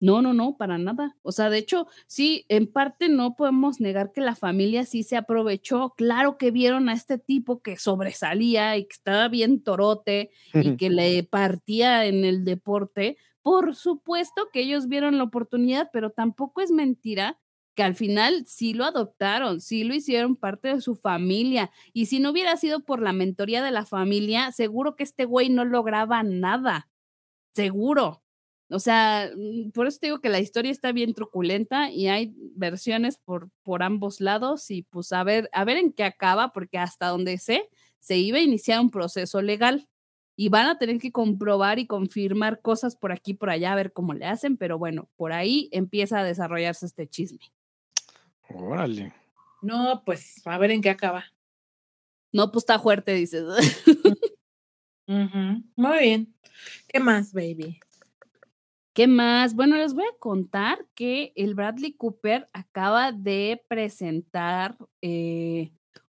No, 0.00 0.22
no, 0.22 0.32
no, 0.32 0.56
para 0.56 0.78
nada. 0.78 1.16
O 1.22 1.30
sea, 1.30 1.50
de 1.50 1.58
hecho, 1.58 1.86
sí, 2.06 2.46
en 2.48 2.66
parte 2.66 3.10
no 3.10 3.36
podemos 3.36 3.80
negar 3.80 4.12
que 4.12 4.22
la 4.22 4.34
familia 4.34 4.84
sí 4.86 5.02
se 5.02 5.16
aprovechó. 5.18 5.92
Claro 5.94 6.38
que 6.38 6.50
vieron 6.50 6.88
a 6.88 6.94
este 6.94 7.18
tipo 7.18 7.60
que 7.60 7.76
sobresalía 7.76 8.78
y 8.78 8.84
que 8.84 8.94
estaba 8.94 9.28
bien 9.28 9.62
torote 9.62 10.30
y 10.54 10.76
que 10.76 10.88
le 10.88 11.22
partía 11.24 12.06
en 12.06 12.24
el 12.24 12.46
deporte. 12.46 13.18
Por 13.42 13.74
supuesto 13.74 14.48
que 14.50 14.60
ellos 14.60 14.88
vieron 14.88 15.18
la 15.18 15.24
oportunidad, 15.24 15.90
pero 15.92 16.10
tampoco 16.10 16.62
es 16.62 16.70
mentira 16.70 17.38
que 17.74 17.82
al 17.82 17.94
final 17.94 18.44
sí 18.46 18.72
lo 18.72 18.84
adoptaron, 18.84 19.60
sí 19.60 19.84
lo 19.84 19.94
hicieron 19.94 20.34
parte 20.36 20.68
de 20.68 20.80
su 20.80 20.96
familia. 20.96 21.70
Y 21.92 22.06
si 22.06 22.20
no 22.20 22.30
hubiera 22.30 22.56
sido 22.56 22.80
por 22.80 23.02
la 23.02 23.12
mentoría 23.12 23.62
de 23.62 23.70
la 23.70 23.84
familia, 23.84 24.50
seguro 24.52 24.96
que 24.96 25.04
este 25.04 25.26
güey 25.26 25.50
no 25.50 25.64
lograba 25.66 26.22
nada. 26.22 26.88
Seguro. 27.54 28.22
O 28.70 28.78
sea, 28.78 29.30
mm, 29.36 29.70
por 29.72 29.86
eso 29.86 29.98
te 30.00 30.06
digo 30.06 30.20
que 30.20 30.28
la 30.28 30.38
historia 30.38 30.70
está 30.70 30.92
bien 30.92 31.12
truculenta 31.14 31.90
y 31.90 32.08
hay 32.08 32.34
versiones 32.54 33.18
por, 33.18 33.50
por 33.62 33.82
ambos 33.82 34.20
lados 34.20 34.70
y 34.70 34.82
pues 34.82 35.12
a 35.12 35.24
ver, 35.24 35.50
a 35.52 35.64
ver 35.64 35.76
en 35.76 35.92
qué 35.92 36.04
acaba, 36.04 36.52
porque 36.52 36.78
hasta 36.78 37.08
donde 37.08 37.38
sé, 37.38 37.68
se 37.98 38.16
iba 38.16 38.38
a 38.38 38.42
iniciar 38.42 38.80
un 38.80 38.90
proceso 38.90 39.42
legal 39.42 39.88
y 40.36 40.48
van 40.48 40.66
a 40.66 40.78
tener 40.78 40.98
que 40.98 41.12
comprobar 41.12 41.78
y 41.78 41.86
confirmar 41.86 42.60
cosas 42.62 42.96
por 42.96 43.12
aquí 43.12 43.32
y 43.32 43.34
por 43.34 43.50
allá, 43.50 43.72
a 43.72 43.76
ver 43.76 43.92
cómo 43.92 44.14
le 44.14 44.24
hacen, 44.24 44.56
pero 44.56 44.78
bueno, 44.78 45.10
por 45.16 45.32
ahí 45.32 45.68
empieza 45.72 46.20
a 46.20 46.24
desarrollarse 46.24 46.86
este 46.86 47.06
chisme. 47.06 47.52
Órale. 48.48 49.12
No, 49.60 50.02
pues 50.04 50.40
a 50.46 50.56
ver 50.58 50.70
en 50.70 50.80
qué 50.80 50.90
acaba. 50.90 51.24
No, 52.32 52.50
pues 52.52 52.62
está 52.62 52.78
fuerte, 52.78 53.12
dices. 53.12 53.44
Muy 55.06 55.98
bien. 55.98 56.34
¿Qué 56.88 57.00
más, 57.00 57.32
baby? 57.32 57.80
¿Qué 59.00 59.06
más? 59.06 59.54
Bueno, 59.54 59.76
les 59.76 59.94
voy 59.94 60.04
a 60.04 60.18
contar 60.18 60.86
que 60.94 61.32
el 61.34 61.54
Bradley 61.54 61.94
Cooper 61.94 62.50
acaba 62.52 63.12
de 63.12 63.62
presentar 63.66 64.76
eh, 65.00 65.72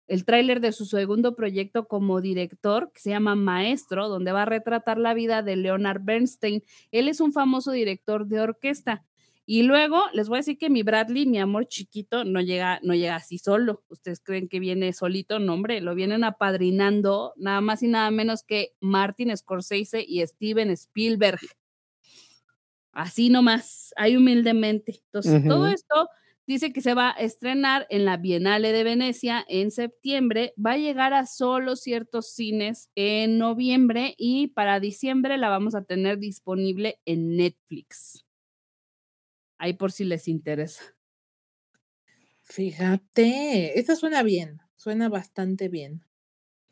el 0.08 0.26
tráiler 0.26 0.62
de 0.62 0.72
su 0.72 0.86
segundo 0.86 1.36
proyecto 1.36 1.88
como 1.88 2.22
director, 2.22 2.92
que 2.92 3.00
se 3.00 3.12
llama 3.12 3.36
Maestro, 3.36 4.10
donde 4.10 4.32
va 4.32 4.42
a 4.42 4.46
retratar 4.46 4.98
la 4.98 5.14
vida 5.14 5.44
de 5.44 5.58
Leonard 5.58 6.02
Bernstein. 6.02 6.64
Él 6.90 7.08
es 7.08 7.22
un 7.22 7.34
famoso 7.34 7.72
director 7.72 8.26
de 8.26 8.42
orquesta. 8.42 9.06
Y 9.46 9.62
luego 9.62 10.02
les 10.14 10.28
voy 10.28 10.38
a 10.38 10.40
decir 10.40 10.58
que 10.58 10.72
mi 10.72 10.82
Bradley, 10.82 11.28
mi 11.28 11.38
amor 11.38 11.68
chiquito, 11.68 12.24
no 12.24 12.42
llega, 12.42 12.80
no 12.82 12.96
llega 12.96 13.16
así 13.16 13.38
solo. 13.38 13.84
Ustedes 13.90 14.22
creen 14.22 14.50
que 14.50 14.60
viene 14.60 14.92
solito, 14.94 15.38
no, 15.38 15.54
hombre, 15.54 15.82
lo 15.82 15.94
vienen 15.94 16.24
apadrinando 16.24 17.34
nada 17.38 17.62
más 17.62 17.84
y 17.84 17.90
nada 17.90 18.10
menos 18.10 18.42
que 18.42 18.74
Martin 18.80 19.38
Scorsese 19.38 20.04
y 20.04 20.26
Steven 20.26 20.72
Spielberg. 20.72 21.42
Así 22.94 23.30
nomás, 23.30 23.94
hay 23.96 24.18
humildemente. 24.18 25.02
Entonces, 25.06 25.42
todo 25.48 25.68
esto 25.68 26.10
dice 26.46 26.74
que 26.74 26.82
se 26.82 26.94
va 26.94 27.12
a 27.12 27.22
estrenar 27.22 27.88
en 27.90 28.04
la 28.04 28.18
Bienale 28.18 28.74
de 28.74 28.84
Venecia 28.84 29.46
en 29.48 29.72
septiembre, 29.72 30.54
va 30.64 30.74
a 30.74 30.78
llegar 30.78 31.14
a 31.14 31.26
solo 31.26 31.78
ciertos 31.78 32.34
cines 32.34 32.90
en 32.96 33.38
noviembre 33.38 34.14
y 34.18 34.48
para 34.48 34.82
diciembre 34.82 35.38
la 35.38 35.50
vamos 35.50 35.76
a 35.76 35.84
tener 35.84 36.18
disponible 36.20 37.00
en 37.06 37.38
Netflix. 37.38 38.26
Ahí 39.58 39.74
por 39.74 39.92
si 39.92 40.04
les 40.04 40.28
interesa. 40.28 40.84
Fíjate, 42.44 43.80
esta 43.80 43.96
suena 43.96 44.24
bien, 44.24 44.60
suena 44.76 45.08
bastante 45.08 45.70
bien. 45.70 46.04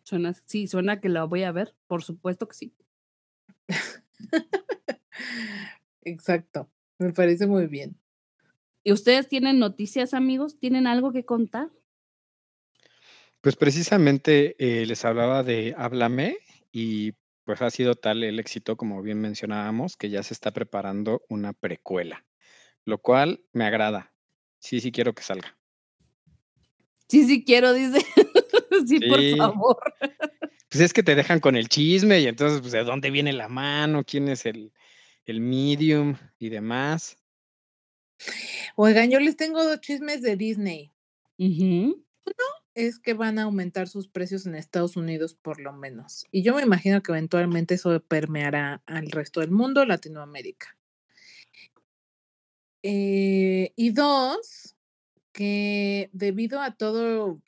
Suena, 0.03 0.33
sí, 0.33 0.67
suena 0.67 0.99
que 1.01 1.09
la 1.09 1.25
voy 1.25 1.43
a 1.43 1.51
ver, 1.51 1.75
por 1.87 2.03
supuesto 2.03 2.47
que 2.47 2.55
sí. 2.55 2.75
Exacto, 6.09 6.69
me 6.97 7.13
parece 7.13 7.45
muy 7.45 7.67
bien. 7.67 7.99
¿Y 8.83 8.91
ustedes 8.91 9.27
tienen 9.27 9.59
noticias, 9.59 10.13
amigos? 10.13 10.59
¿Tienen 10.59 10.87
algo 10.87 11.11
que 11.11 11.23
contar? 11.23 11.69
Pues 13.41 13.55
precisamente 13.55 14.55
eh, 14.57 14.85
les 14.85 15.05
hablaba 15.05 15.43
de 15.43 15.75
Háblame 15.77 16.37
y 16.71 17.13
pues 17.43 17.61
ha 17.61 17.69
sido 17.69 17.95
tal 17.95 18.23
el 18.23 18.39
éxito, 18.39 18.75
como 18.75 19.01
bien 19.01 19.21
mencionábamos, 19.21 19.97
que 19.97 20.09
ya 20.09 20.23
se 20.23 20.33
está 20.33 20.51
preparando 20.51 21.23
una 21.29 21.53
precuela, 21.53 22.25
lo 22.85 22.97
cual 22.97 23.43
me 23.53 23.65
agrada. 23.65 24.11
Sí, 24.59 24.81
sí 24.81 24.91
quiero 24.91 25.13
que 25.13 25.23
salga. 25.23 25.57
Sí, 27.07 27.25
sí 27.25 27.43
quiero, 27.43 27.73
dice. 27.73 27.99
sí, 28.87 28.99
por 28.99 29.37
favor. 29.37 29.77
Pues 30.69 30.81
es 30.81 30.93
que 30.93 31.01
te 31.01 31.15
dejan 31.15 31.39
con 31.39 31.55
el 31.55 31.69
chisme 31.69 32.19
y 32.19 32.27
entonces, 32.27 32.61
pues, 32.61 32.71
¿de 32.71 32.83
dónde 32.83 33.09
viene 33.09 33.33
la 33.33 33.47
mano? 33.47 34.03
¿Quién 34.03 34.27
es 34.27 34.45
el, 34.45 34.71
el 35.29 35.41
medium 35.41 36.15
y 36.37 36.49
demás. 36.49 37.17
Oigan, 38.75 39.09
yo 39.09 39.19
les 39.19 39.35
tengo 39.37 39.63
dos 39.63 39.79
chismes 39.81 40.21
de 40.21 40.35
Disney. 40.35 40.93
Uno 41.37 42.03
es 42.75 42.99
que 42.99 43.13
van 43.13 43.39
a 43.39 43.43
aumentar 43.43 43.87
sus 43.87 44.07
precios 44.07 44.45
en 44.45 44.55
Estados 44.55 44.97
Unidos 44.97 45.35
por 45.35 45.59
lo 45.59 45.73
menos. 45.73 46.25
Y 46.31 46.43
yo 46.43 46.55
me 46.55 46.63
imagino 46.63 47.01
que 47.01 47.11
eventualmente 47.11 47.75
eso 47.75 48.01
permeará 48.01 48.81
al 48.85 49.11
resto 49.11 49.41
del 49.41 49.51
mundo, 49.51 49.85
Latinoamérica. 49.85 50.77
Eh, 52.83 53.73
y 53.75 53.91
dos, 53.91 54.75
que 55.31 56.09
debido 56.13 56.61
a 56.61 56.75
todo, 56.75 57.41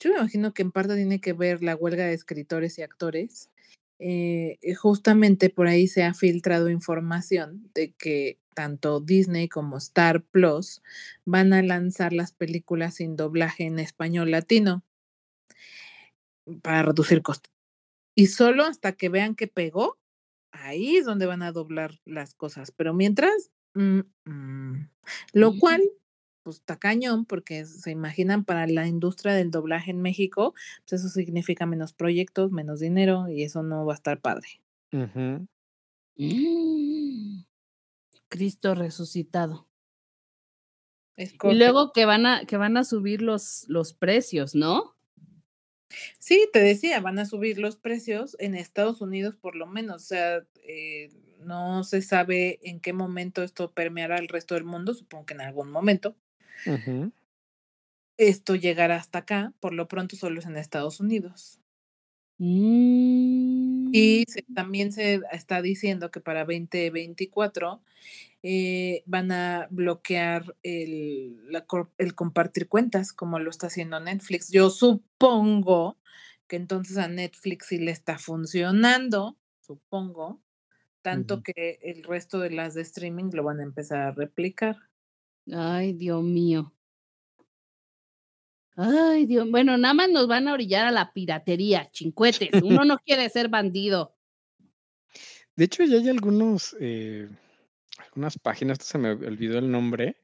yo 0.00 0.10
me 0.10 0.16
imagino 0.16 0.54
que 0.54 0.62
en 0.62 0.72
parte 0.72 0.96
tiene 0.96 1.20
que 1.20 1.32
ver 1.34 1.62
la 1.62 1.76
huelga 1.76 2.06
de 2.06 2.14
escritores 2.14 2.78
y 2.78 2.82
actores, 2.82 3.50
eh, 3.98 4.58
eh, 4.62 4.74
justamente 4.74 5.50
por 5.50 5.66
ahí 5.68 5.86
se 5.86 6.04
ha 6.04 6.14
filtrado 6.14 6.68
información 6.70 7.70
de 7.74 7.92
que 7.92 8.38
tanto 8.54 9.00
Disney 9.00 9.48
como 9.48 9.78
Star 9.78 10.22
Plus 10.22 10.82
van 11.24 11.52
a 11.52 11.62
lanzar 11.62 12.12
las 12.12 12.32
películas 12.32 12.96
sin 12.96 13.16
doblaje 13.16 13.64
en 13.64 13.78
español 13.78 14.30
latino. 14.30 14.84
para 16.62 16.82
reducir 16.82 17.22
costos. 17.22 17.52
Y 18.16 18.28
solo 18.28 18.64
hasta 18.64 18.92
que 18.92 19.08
vean 19.08 19.34
que 19.34 19.48
pegó, 19.48 19.98
ahí 20.52 20.96
es 20.96 21.06
donde 21.06 21.26
van 21.26 21.42
a 21.42 21.52
doblar 21.52 22.00
las 22.04 22.34
cosas. 22.34 22.72
Pero 22.72 22.94
mientras, 22.94 23.50
mm, 23.74 24.00
mm, 24.24 24.88
lo 25.32 25.58
cual, 25.58 25.82
pues 26.44 26.58
está 26.58 26.78
cañón, 26.78 27.24
porque 27.24 27.64
se 27.64 27.90
imaginan 27.90 28.44
para 28.44 28.68
la 28.68 28.86
industria 28.86 29.32
del 29.32 29.50
doblaje 29.50 29.90
en 29.90 30.00
México, 30.02 30.54
pues 30.86 31.00
eso 31.00 31.08
significa 31.08 31.66
menos 31.66 31.92
proyectos, 31.92 32.52
menos 32.52 32.78
dinero, 32.78 33.28
y 33.28 33.42
eso 33.42 33.62
no 33.64 33.84
va 33.84 33.94
a 33.94 33.96
estar 33.96 34.20
padre. 34.20 34.60
Mm. 34.92 35.46
Cristo 38.28 38.74
resucitado. 38.74 39.66
Es 41.16 41.34
Y 41.42 41.54
luego 41.54 41.92
que 41.92 42.04
van 42.04 42.26
a, 42.26 42.44
que 42.44 42.56
van 42.56 42.76
a 42.76 42.84
subir 42.84 43.22
los, 43.22 43.64
los 43.68 43.94
precios, 43.94 44.54
¿no? 44.54 44.94
Sí, 46.18 46.48
te 46.52 46.60
decía, 46.60 47.00
van 47.00 47.18
a 47.18 47.26
subir 47.26 47.58
los 47.58 47.76
precios 47.76 48.36
en 48.40 48.54
Estados 48.54 49.00
Unidos 49.00 49.36
por 49.36 49.54
lo 49.56 49.66
menos. 49.66 50.02
O 50.02 50.06
sea, 50.06 50.44
eh, 50.64 51.10
no 51.40 51.84
se 51.84 52.02
sabe 52.02 52.58
en 52.62 52.80
qué 52.80 52.92
momento 52.92 53.42
esto 53.42 53.72
permeará 53.72 54.16
al 54.16 54.28
resto 54.28 54.54
del 54.54 54.64
mundo, 54.64 54.94
supongo 54.94 55.26
que 55.26 55.34
en 55.34 55.42
algún 55.42 55.70
momento. 55.70 56.16
Esto 58.16 58.54
llegará 58.54 58.96
hasta 58.96 59.20
acá, 59.20 59.52
por 59.60 59.74
lo 59.74 59.88
pronto 59.88 60.16
solo 60.16 60.38
es 60.38 60.46
en 60.46 60.56
Estados 60.56 61.00
Unidos. 61.00 61.58
Mm. 62.38 63.90
Y 63.92 64.24
se- 64.28 64.44
también 64.54 64.92
se 64.92 65.20
está 65.32 65.62
diciendo 65.62 66.10
que 66.10 66.20
para 66.20 66.44
2024 66.44 67.80
eh, 68.42 69.02
van 69.06 69.32
a 69.32 69.68
bloquear 69.70 70.54
el, 70.62 71.50
la 71.50 71.64
el 71.98 72.14
compartir 72.14 72.68
cuentas, 72.68 73.12
como 73.12 73.38
lo 73.38 73.50
está 73.50 73.68
haciendo 73.68 73.98
Netflix. 74.00 74.50
Yo 74.50 74.70
supongo 74.70 75.96
que 76.46 76.56
entonces 76.56 76.98
a 76.98 77.08
Netflix 77.08 77.66
sí 77.66 77.78
le 77.78 77.90
está 77.90 78.18
funcionando, 78.18 79.36
supongo, 79.60 80.40
tanto 81.02 81.42
que 81.42 81.78
el 81.82 82.02
resto 82.02 82.38
de 82.40 82.50
las 82.50 82.74
de 82.74 82.82
streaming 82.82 83.30
lo 83.32 83.44
van 83.44 83.60
a 83.60 83.64
empezar 83.64 84.00
a 84.00 84.12
replicar. 84.12 84.76
Ay, 85.52 85.92
Dios 85.92 86.22
mío. 86.22 86.72
Ay, 88.76 89.26
Dios. 89.26 89.48
Bueno, 89.50 89.76
nada 89.76 89.94
más 89.94 90.10
nos 90.10 90.26
van 90.26 90.48
a 90.48 90.52
orillar 90.52 90.86
a 90.86 90.90
la 90.90 91.12
piratería, 91.12 91.90
chincuetes. 91.92 92.50
Uno 92.62 92.84
no 92.84 92.98
quiere 92.98 93.28
ser 93.28 93.48
bandido. 93.48 94.16
De 95.56 95.66
hecho, 95.66 95.84
ya 95.84 95.98
hay 95.98 96.08
algunos, 96.08 96.76
eh, 96.80 97.28
algunas 97.98 98.38
páginas, 98.38 98.78
se 98.80 98.98
me 98.98 99.10
olvidó 99.10 99.58
el 99.58 99.70
nombre. 99.70 100.16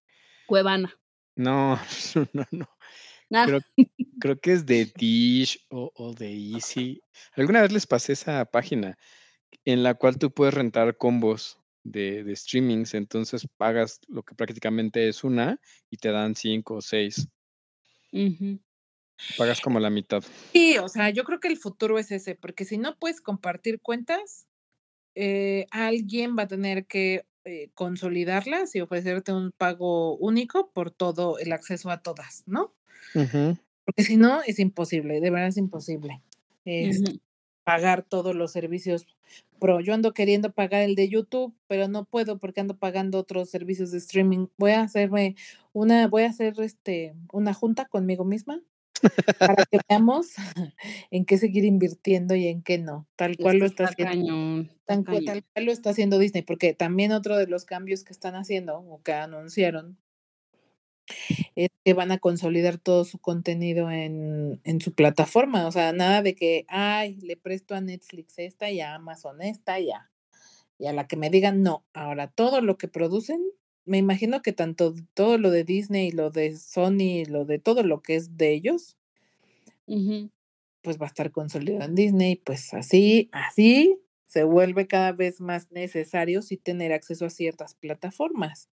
Cuevana. 0.46 0.96
No, 1.36 1.78
no, 2.34 2.44
no. 2.50 2.68
Ah, 3.32 3.46
Creo, 3.46 3.60
creo 4.18 4.40
que 4.40 4.52
es 4.52 4.66
de 4.66 4.92
Dish 4.94 5.64
o, 5.70 5.90
o 5.94 6.12
de 6.12 6.30
Easy. 6.34 7.02
Alguna 7.34 7.62
vez 7.62 7.72
les 7.72 7.86
pasé 7.86 8.12
esa 8.12 8.44
página 8.44 8.98
en 9.64 9.82
la 9.82 9.94
cual 9.94 10.18
tú 10.18 10.32
puedes 10.32 10.52
rentar 10.52 10.98
combos 10.98 11.59
de, 11.82 12.24
de 12.24 12.36
streamings, 12.36 12.94
entonces 12.94 13.46
pagas 13.56 14.00
lo 14.08 14.22
que 14.22 14.34
prácticamente 14.34 15.08
es 15.08 15.24
una 15.24 15.58
y 15.90 15.96
te 15.96 16.10
dan 16.10 16.34
cinco 16.34 16.76
o 16.76 16.80
seis. 16.80 17.28
Pagas 19.36 19.60
como 19.60 19.80
la 19.80 19.90
mitad. 19.90 20.22
Sí, 20.52 20.78
o 20.78 20.88
sea, 20.88 21.10
yo 21.10 21.24
creo 21.24 21.40
que 21.40 21.48
el 21.48 21.56
futuro 21.56 21.98
es 21.98 22.10
ese, 22.10 22.34
porque 22.34 22.64
si 22.64 22.76
no 22.76 22.98
puedes 22.98 23.20
compartir 23.20 23.80
cuentas, 23.80 24.46
eh, 25.14 25.66
alguien 25.70 26.36
va 26.36 26.44
a 26.44 26.48
tener 26.48 26.86
que 26.86 27.26
eh, 27.44 27.70
consolidarlas 27.74 28.74
y 28.74 28.80
ofrecerte 28.80 29.32
un 29.32 29.52
pago 29.52 30.16
único 30.16 30.70
por 30.72 30.90
todo 30.90 31.38
el 31.38 31.52
acceso 31.52 31.90
a 31.90 32.02
todas, 32.02 32.42
¿no? 32.46 32.74
Porque 33.84 34.02
si 34.04 34.16
no, 34.16 34.42
es 34.42 34.58
imposible, 34.58 35.20
de 35.20 35.30
verdad 35.30 35.48
es 35.48 35.56
imposible. 35.56 36.22
Es 36.64 37.02
Ujú. 37.02 37.20
pagar 37.64 38.02
todos 38.02 38.34
los 38.34 38.52
servicios 38.52 39.06
pro. 39.58 39.80
Yo 39.80 39.94
ando 39.94 40.12
queriendo 40.12 40.52
pagar 40.52 40.82
el 40.82 40.94
de 40.94 41.08
YouTube, 41.08 41.54
pero 41.68 41.88
no 41.88 42.04
puedo 42.04 42.38
porque 42.38 42.60
ando 42.60 42.78
pagando 42.78 43.18
otros 43.18 43.50
servicios 43.50 43.90
de 43.90 43.98
streaming. 43.98 44.46
Voy 44.56 44.72
a 44.72 44.82
hacerme 44.82 45.36
una, 45.72 46.08
voy 46.08 46.22
a 46.22 46.30
hacer 46.30 46.54
este 46.60 47.14
una 47.32 47.54
junta 47.54 47.84
conmigo 47.86 48.24
misma 48.24 48.60
para 49.38 49.64
que 49.66 49.78
veamos 49.88 50.34
en 51.10 51.24
qué 51.24 51.38
seguir 51.38 51.64
invirtiendo 51.64 52.34
y 52.34 52.48
en 52.48 52.62
qué 52.62 52.78
no, 52.78 53.06
tal 53.16 53.36
cual 53.36 53.58
lo 53.58 53.66
está 53.66 53.84
haciendo. 53.84 54.68
tal 54.84 55.04
cual 55.04 55.44
lo 55.64 55.72
está 55.72 55.90
haciendo 55.90 56.18
Disney, 56.18 56.42
porque 56.42 56.74
también 56.74 57.12
otro 57.12 57.36
de 57.36 57.46
los 57.46 57.64
cambios 57.64 58.04
que 58.04 58.12
están 58.12 58.34
haciendo 58.34 58.78
o 58.78 59.02
que 59.02 59.12
anunciaron 59.12 59.98
es 61.56 61.68
que 61.84 61.94
van 61.94 62.12
a 62.12 62.18
consolidar 62.18 62.78
todo 62.78 63.04
su 63.04 63.18
contenido 63.18 63.90
en, 63.90 64.60
en 64.64 64.80
su 64.80 64.92
plataforma. 64.92 65.66
O 65.66 65.72
sea, 65.72 65.92
nada 65.92 66.22
de 66.22 66.34
que, 66.34 66.64
ay, 66.68 67.16
le 67.22 67.36
presto 67.36 67.74
a 67.74 67.80
Netflix 67.80 68.38
esta 68.38 68.70
y 68.70 68.80
a 68.80 68.94
Amazon 68.94 69.42
esta 69.42 69.80
y 69.80 69.90
a, 69.90 70.10
y 70.78 70.86
a 70.86 70.92
la 70.92 71.06
que 71.06 71.16
me 71.16 71.30
digan 71.30 71.62
no. 71.62 71.84
Ahora, 71.92 72.28
todo 72.28 72.60
lo 72.60 72.78
que 72.78 72.88
producen, 72.88 73.42
me 73.84 73.98
imagino 73.98 74.42
que 74.42 74.52
tanto 74.52 74.94
todo 75.14 75.38
lo 75.38 75.50
de 75.50 75.64
Disney, 75.64 76.10
lo 76.12 76.30
de 76.30 76.56
Sony, 76.56 77.24
lo 77.28 77.44
de 77.44 77.58
todo 77.58 77.82
lo 77.82 78.02
que 78.02 78.16
es 78.16 78.36
de 78.36 78.52
ellos, 78.52 78.96
pues 80.82 80.98
va 80.98 81.06
a 81.06 81.08
estar 81.08 81.30
consolidado 81.30 81.84
en 81.84 81.94
Disney. 81.94 82.36
Pues 82.36 82.72
así, 82.74 83.28
así 83.32 83.98
se 84.26 84.44
vuelve 84.44 84.86
cada 84.86 85.12
vez 85.12 85.40
más 85.40 85.72
necesario 85.72 86.40
sí 86.40 86.56
tener 86.56 86.92
acceso 86.92 87.26
a 87.26 87.30
ciertas 87.30 87.74
plataformas. 87.74 88.70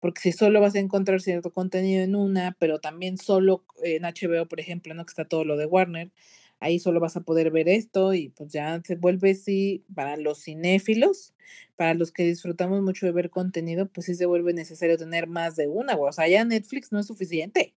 Porque 0.00 0.20
si 0.20 0.32
solo 0.32 0.60
vas 0.60 0.74
a 0.74 0.78
encontrar 0.80 1.20
cierto 1.20 1.52
contenido 1.52 2.02
en 2.02 2.16
una, 2.16 2.56
pero 2.58 2.80
también 2.80 3.18
solo 3.18 3.64
en 3.82 4.04
HBO, 4.04 4.46
por 4.48 4.60
ejemplo, 4.60 4.94
¿no? 4.94 5.04
Que 5.04 5.10
está 5.10 5.26
todo 5.26 5.44
lo 5.44 5.56
de 5.56 5.66
Warner, 5.66 6.10
ahí 6.58 6.78
solo 6.78 7.00
vas 7.00 7.16
a 7.16 7.22
poder 7.22 7.50
ver 7.50 7.68
esto 7.68 8.14
y 8.14 8.30
pues 8.30 8.52
ya 8.52 8.80
se 8.84 8.96
vuelve, 8.96 9.34
sí, 9.34 9.84
para 9.94 10.16
los 10.16 10.42
cinéfilos, 10.42 11.34
para 11.76 11.94
los 11.94 12.12
que 12.12 12.24
disfrutamos 12.24 12.82
mucho 12.82 13.06
de 13.06 13.12
ver 13.12 13.30
contenido, 13.30 13.86
pues 13.88 14.06
sí 14.06 14.14
se 14.14 14.26
vuelve 14.26 14.52
necesario 14.52 14.96
tener 14.98 15.26
más 15.26 15.56
de 15.56 15.68
una. 15.68 15.96
O 15.96 16.12
sea, 16.12 16.28
ya 16.28 16.44
Netflix 16.44 16.92
no 16.92 16.98
es 16.98 17.06
suficiente. 17.06 17.74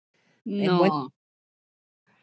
No. 0.44 1.12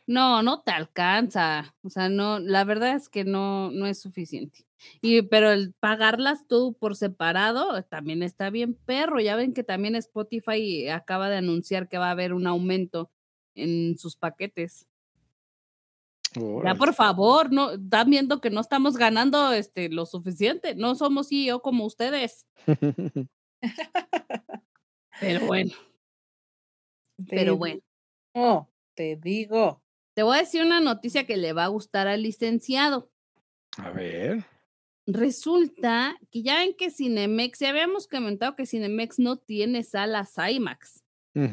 No, 0.08 0.42
no 0.42 0.62
te 0.62 0.72
alcanza. 0.72 1.76
O 1.84 1.90
sea, 1.90 2.10
no, 2.10 2.40
la 2.40 2.64
verdad 2.64 2.96
es 2.96 3.10
que 3.10 3.26
no, 3.26 3.72
no 3.72 3.88
es 3.88 4.00
suficiente. 4.00 4.67
Y, 5.02 5.24
pero 5.24 5.52
el 5.52 5.74
pagarlas 5.74 6.48
tú 6.48 6.76
por 6.80 6.96
separado 6.96 7.82
también 7.84 8.24
está 8.24 8.50
bien 8.50 8.74
perro. 8.74 9.20
Ya 9.20 9.36
ven 9.36 9.54
que 9.54 9.64
también 9.64 9.96
Spotify 9.96 10.88
acaba 10.90 11.30
de 11.30 11.38
anunciar 11.38 11.88
que 11.90 11.98
va 11.98 12.08
a 12.08 12.12
haber 12.12 12.34
un 12.34 12.48
aumento 12.48 13.12
en 13.56 13.98
sus 13.98 14.16
paquetes. 14.16 14.88
Ya, 16.64 16.76
por 16.76 16.94
favor, 16.94 17.52
no, 17.52 17.72
están 17.72 18.10
viendo 18.10 18.42
que 18.42 18.50
no 18.50 18.62
estamos 18.62 18.98
ganando 18.98 19.52
este 19.54 19.90
lo 19.90 20.06
suficiente. 20.06 20.76
No 20.76 20.94
somos 20.96 21.30
CEO 21.30 21.62
como 21.62 21.86
ustedes. 21.86 22.46
Pero 25.20 25.48
bueno, 25.48 25.72
pero 27.28 27.58
bueno. 27.58 27.82
digo, 28.36 28.70
te 28.94 29.16
digo. 29.16 29.82
Te 30.14 30.22
voy 30.24 30.38
a 30.38 30.42
decir 30.42 30.64
una 30.64 30.80
noticia 30.80 31.26
que 31.26 31.38
le 31.38 31.54
va 31.54 31.64
a 31.66 31.70
gustar 31.70 32.08
al 32.08 32.22
licenciado. 32.22 33.10
A 33.78 33.90
ver. 33.90 34.46
Resulta 35.08 36.18
que 36.32 36.44
ya 36.44 36.58
ven 36.58 36.76
que 36.78 36.92
Cinemex, 36.92 37.60
ya 37.60 37.70
habíamos 37.70 38.08
comentado 38.08 38.56
que 38.56 38.66
Cinemex 38.66 39.20
no 39.20 39.38
tiene 39.38 39.84
salas 39.84 40.36
IMAX. 40.38 41.02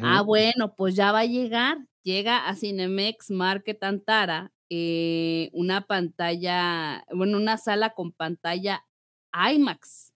Ah, 0.02 0.22
bueno, 0.22 0.74
pues 0.76 0.96
ya 0.96 1.12
va 1.12 1.20
a 1.20 1.26
llegar. 1.26 1.78
Llega 2.02 2.48
a 2.48 2.56
Cinemex 2.56 3.30
Market 3.30 3.82
Antara 3.84 4.52
eh, 4.70 5.50
una 5.52 5.86
pantalla, 5.86 7.04
bueno, 7.14 7.36
una 7.36 7.58
sala 7.58 7.90
con 7.90 8.12
pantalla 8.12 8.84
IMAX. 9.32 10.12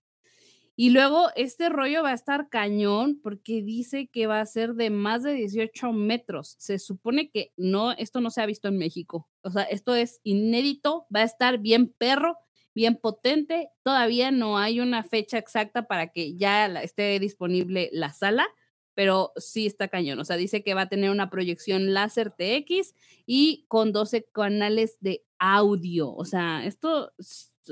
Y 0.75 0.89
luego 0.89 1.27
este 1.35 1.69
rollo 1.69 2.03
va 2.03 2.11
a 2.11 2.13
estar 2.15 2.49
cañón 2.49 3.19
porque 3.21 3.61
dice 3.61 4.07
que 4.07 4.27
va 4.27 4.39
a 4.39 4.45
ser 4.45 4.75
de 4.75 4.89
más 4.89 5.23
de 5.23 5.33
18 5.33 5.93
metros. 5.93 6.55
Se 6.57 6.79
supone 6.79 7.29
que 7.29 7.51
no, 7.57 7.91
esto 7.91 8.21
no 8.21 8.31
se 8.31 8.41
ha 8.41 8.45
visto 8.45 8.67
en 8.69 8.77
México. 8.77 9.29
O 9.41 9.51
sea, 9.51 9.63
esto 9.63 9.95
es 9.95 10.19
inédito, 10.23 11.05
va 11.13 11.21
a 11.21 11.25
estar 11.25 11.59
bien 11.59 11.93
perro, 11.97 12.37
bien 12.73 12.95
potente. 12.95 13.69
Todavía 13.83 14.31
no 14.31 14.57
hay 14.57 14.79
una 14.79 15.03
fecha 15.03 15.37
exacta 15.37 15.87
para 15.87 16.07
que 16.07 16.35
ya 16.35 16.67
esté 16.81 17.19
disponible 17.19 17.89
la 17.91 18.11
sala, 18.13 18.47
pero 18.93 19.31
sí 19.37 19.65
está 19.65 19.87
cañón. 19.87 20.19
O 20.19 20.25
sea, 20.25 20.37
dice 20.37 20.63
que 20.63 20.73
va 20.73 20.81
a 20.81 20.89
tener 20.89 21.09
una 21.09 21.29
proyección 21.29 21.93
láser 21.93 22.31
TX 22.31 22.95
y 23.25 23.65
con 23.67 23.91
12 23.91 24.25
canales 24.31 24.97
de 24.99 25.23
audio. 25.37 26.13
O 26.13 26.25
sea, 26.25 26.65
esto, 26.65 27.13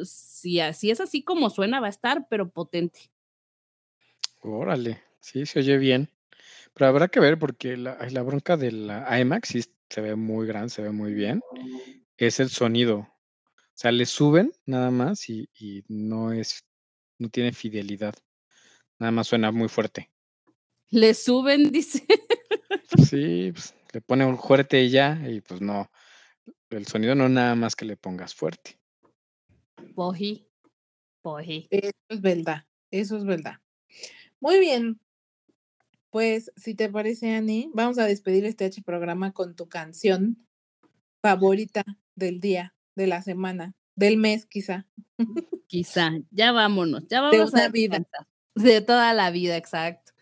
si 0.03 0.60
así 0.60 0.91
es 0.91 1.02
así 1.02 1.24
como 1.24 1.49
suena, 1.49 1.80
va 1.80 1.88
a 1.88 1.91
estar, 1.91 2.28
pero 2.30 2.49
potente. 2.49 3.11
Órale. 4.41 5.02
Sí, 5.19 5.45
se 5.45 5.60
oye 5.60 5.78
bien. 5.78 6.10
Pero 6.74 6.88
habrá 6.88 7.07
que 7.07 7.19
ver 7.19 7.38
porque 7.38 7.76
la, 7.76 7.98
la 8.10 8.22
bronca 8.22 8.56
de 8.56 8.72
la 8.72 9.19
IMAX 9.19 9.49
sí 9.49 9.64
se 9.90 10.02
ve 10.02 10.15
muy 10.15 10.48
grande, 10.48 10.69
se 10.69 10.82
ve 10.82 10.91
muy 10.91 11.14
bien. 11.14 11.41
Es 12.18 12.40
el 12.40 12.49
sonido. 12.49 13.07
O 13.77 13.79
sea, 13.79 13.91
le 13.91 14.07
suben 14.07 14.51
nada 14.65 14.89
más 14.89 15.29
y, 15.29 15.47
y 15.53 15.83
no 15.87 16.33
es, 16.33 16.65
no 17.19 17.29
tiene 17.29 17.53
fidelidad. 17.53 18.15
Nada 18.97 19.11
más 19.11 19.27
suena 19.27 19.51
muy 19.51 19.67
fuerte. 19.67 20.09
Le 20.89 21.13
suben, 21.13 21.71
dice. 21.71 22.03
Sí, 23.07 23.51
pues, 23.51 23.75
le 23.93 24.01
pone 24.01 24.25
un 24.25 24.39
fuerte 24.39 24.83
y 24.83 24.89
ya, 24.89 25.21
y 25.29 25.41
pues 25.41 25.61
no, 25.61 25.91
el 26.71 26.87
sonido 26.87 27.13
no 27.13 27.29
nada 27.29 27.53
más 27.53 27.75
que 27.75 27.85
le 27.85 27.97
pongas 27.97 28.33
fuerte. 28.33 28.79
Poji. 29.93 30.49
Poji. 31.21 31.67
Eso 31.69 31.91
es 32.09 32.21
verdad, 32.21 32.65
eso 32.89 33.15
es 33.15 33.25
verdad. 33.25 33.59
Muy 34.39 34.59
bien. 34.59 34.99
Pues, 36.09 36.51
si 36.55 36.73
te 36.73 36.89
parece, 36.89 37.35
Ani, 37.35 37.69
vamos 37.75 37.99
a 37.99 38.05
despedir 38.05 38.43
este 38.45 38.65
H 38.65 38.81
programa 38.81 39.33
con 39.33 39.55
tu 39.55 39.69
canción 39.69 40.47
favorita 41.21 41.83
del 42.15 42.39
día, 42.39 42.73
de 42.98 43.07
la 43.07 43.22
semana, 43.22 43.76
del 43.95 44.18
mes, 44.18 44.45
quizá. 44.45 44.86
Quizá. 45.68 46.11
Ya 46.32 46.52
vámonos. 46.52 47.03
Ya 47.10 47.30
De 47.30 47.44
una 47.44 47.65
a 47.65 47.69
vida. 47.69 47.99
descansar. 47.99 48.28
De 48.56 48.82
toda 48.82 49.14
la 49.14 49.32
vida, 49.32 49.57
exacto. 49.57 50.14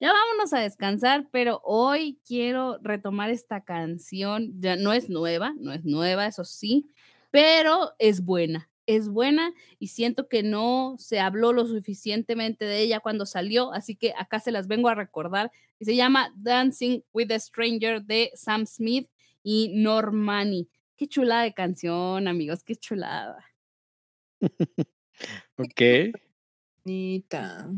Ya 0.00 0.12
vámonos 0.12 0.52
a 0.52 0.60
descansar, 0.60 1.28
pero 1.30 1.60
hoy 1.64 2.18
quiero 2.26 2.78
retomar 2.82 3.30
esta 3.30 3.62
canción. 3.62 4.52
Ya 4.60 4.76
no 4.76 4.92
es 4.92 5.08
nueva, 5.08 5.54
no 5.58 5.72
es 5.72 5.84
nueva, 5.84 6.26
eso 6.26 6.44
sí, 6.44 6.88
pero 7.30 7.92
es 7.98 8.24
buena. 8.24 8.68
Es 8.86 9.08
buena 9.08 9.52
y 9.78 9.88
siento 9.88 10.28
que 10.28 10.42
no 10.42 10.96
se 10.98 11.20
habló 11.20 11.52
lo 11.52 11.66
suficientemente 11.66 12.64
de 12.64 12.80
ella 12.80 12.98
cuando 13.00 13.26
salió, 13.26 13.72
así 13.72 13.94
que 13.94 14.12
acá 14.18 14.40
se 14.40 14.50
las 14.50 14.66
vengo 14.66 14.88
a 14.88 14.94
recordar. 14.94 15.52
Y 15.78 15.84
se 15.84 15.94
llama 15.96 16.32
Dancing 16.36 17.02
with 17.12 17.30
a 17.30 17.38
Stranger 17.38 18.02
de 18.02 18.30
Sam 18.34 18.66
Smith 18.66 19.08
y 19.42 19.70
Normani. 19.74 20.68
Qué 21.02 21.08
chulada 21.08 21.42
de 21.42 21.52
canción, 21.52 22.28
amigos, 22.28 22.62
qué 22.62 22.76
chulada. 22.76 23.44
Ok. 25.56 25.82
Bonita. 26.84 27.68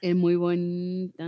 Es 0.00 0.16
muy 0.16 0.36
bonita. 0.36 1.22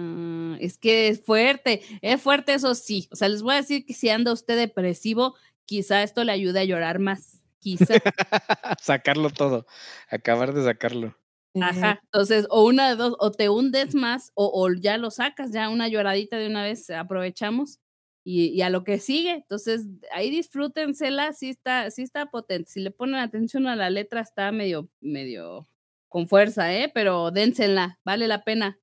Es 0.59 0.79
que 0.79 1.09
es 1.09 1.23
fuerte, 1.23 1.83
es 2.01 2.19
fuerte, 2.19 2.55
eso 2.55 2.75
sí. 2.75 3.09
O 3.13 3.17
sea, 3.17 3.29
les 3.29 3.43
voy 3.43 3.53
a 3.53 3.57
decir 3.57 3.85
que 3.85 3.93
si 3.93 4.09
anda 4.09 4.33
usted 4.33 4.57
depresivo, 4.57 5.35
quizá 5.67 6.03
esto 6.03 6.25
le 6.25 6.33
ayude 6.33 6.61
a 6.61 6.65
llorar 6.65 6.99
más. 6.99 7.43
Quizá. 7.59 7.93
Sacarlo 8.81 9.29
todo. 9.29 9.67
Acabar 10.09 10.55
de 10.55 10.65
sacarlo. 10.65 11.15
Ajá. 11.61 12.01
Entonces, 12.05 12.47
o 12.49 12.65
una 12.65 12.89
de 12.89 12.97
dos, 12.97 13.17
o 13.19 13.33
te 13.33 13.51
hundes 13.51 13.95
más, 13.95 14.33
o, 14.35 14.51
o 14.51 14.73
ya 14.73 14.97
lo 14.97 15.11
sacas, 15.11 15.53
ya 15.53 15.69
una 15.69 15.89
lloradita 15.89 16.39
de 16.39 16.47
una 16.47 16.63
vez 16.63 16.89
aprovechamos. 16.89 17.81
Y, 18.25 18.49
y 18.49 18.63
a 18.63 18.71
lo 18.71 18.85
que 18.85 18.99
sigue. 18.99 19.33
Entonces, 19.33 19.87
ahí 20.13 20.31
disfrútensela, 20.31 21.33
sí 21.33 21.51
está, 21.51 21.91
sí 21.91 22.03
está 22.03 22.27
potente. 22.27 22.71
Si 22.71 22.81
le 22.81 22.91
ponen 22.91 23.17
atención 23.17 23.67
a 23.67 23.77
la 23.77 23.91
letra, 23.91 24.21
está 24.21 24.53
medio, 24.53 24.89
medio 25.01 25.67
con 26.09 26.29
fuerza, 26.29 26.73
¿eh? 26.73 26.91
Pero 26.93 27.31
dénsela, 27.31 27.99
vale 28.05 28.29
la 28.29 28.45
pena. 28.45 28.79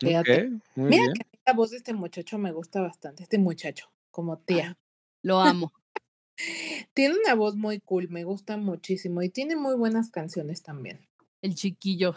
Muy 0.00 0.10
Mira 0.10 0.22
bien. 0.22 0.60
que 1.12 1.38
la 1.46 1.52
voz 1.52 1.70
de 1.70 1.78
este 1.78 1.92
muchacho 1.92 2.38
me 2.38 2.52
gusta 2.52 2.80
bastante, 2.80 3.24
este 3.24 3.38
muchacho, 3.38 3.90
como 4.10 4.38
tía. 4.38 4.78
Lo 5.22 5.40
amo. 5.40 5.72
Tiene 6.94 7.16
una 7.22 7.34
voz 7.34 7.56
muy 7.56 7.80
cool, 7.80 8.08
me 8.08 8.24
gusta 8.24 8.56
muchísimo 8.56 9.22
y 9.22 9.28
tiene 9.28 9.56
muy 9.56 9.74
buenas 9.74 10.10
canciones 10.10 10.62
también. 10.62 11.06
El 11.42 11.54
chiquillo. 11.54 12.14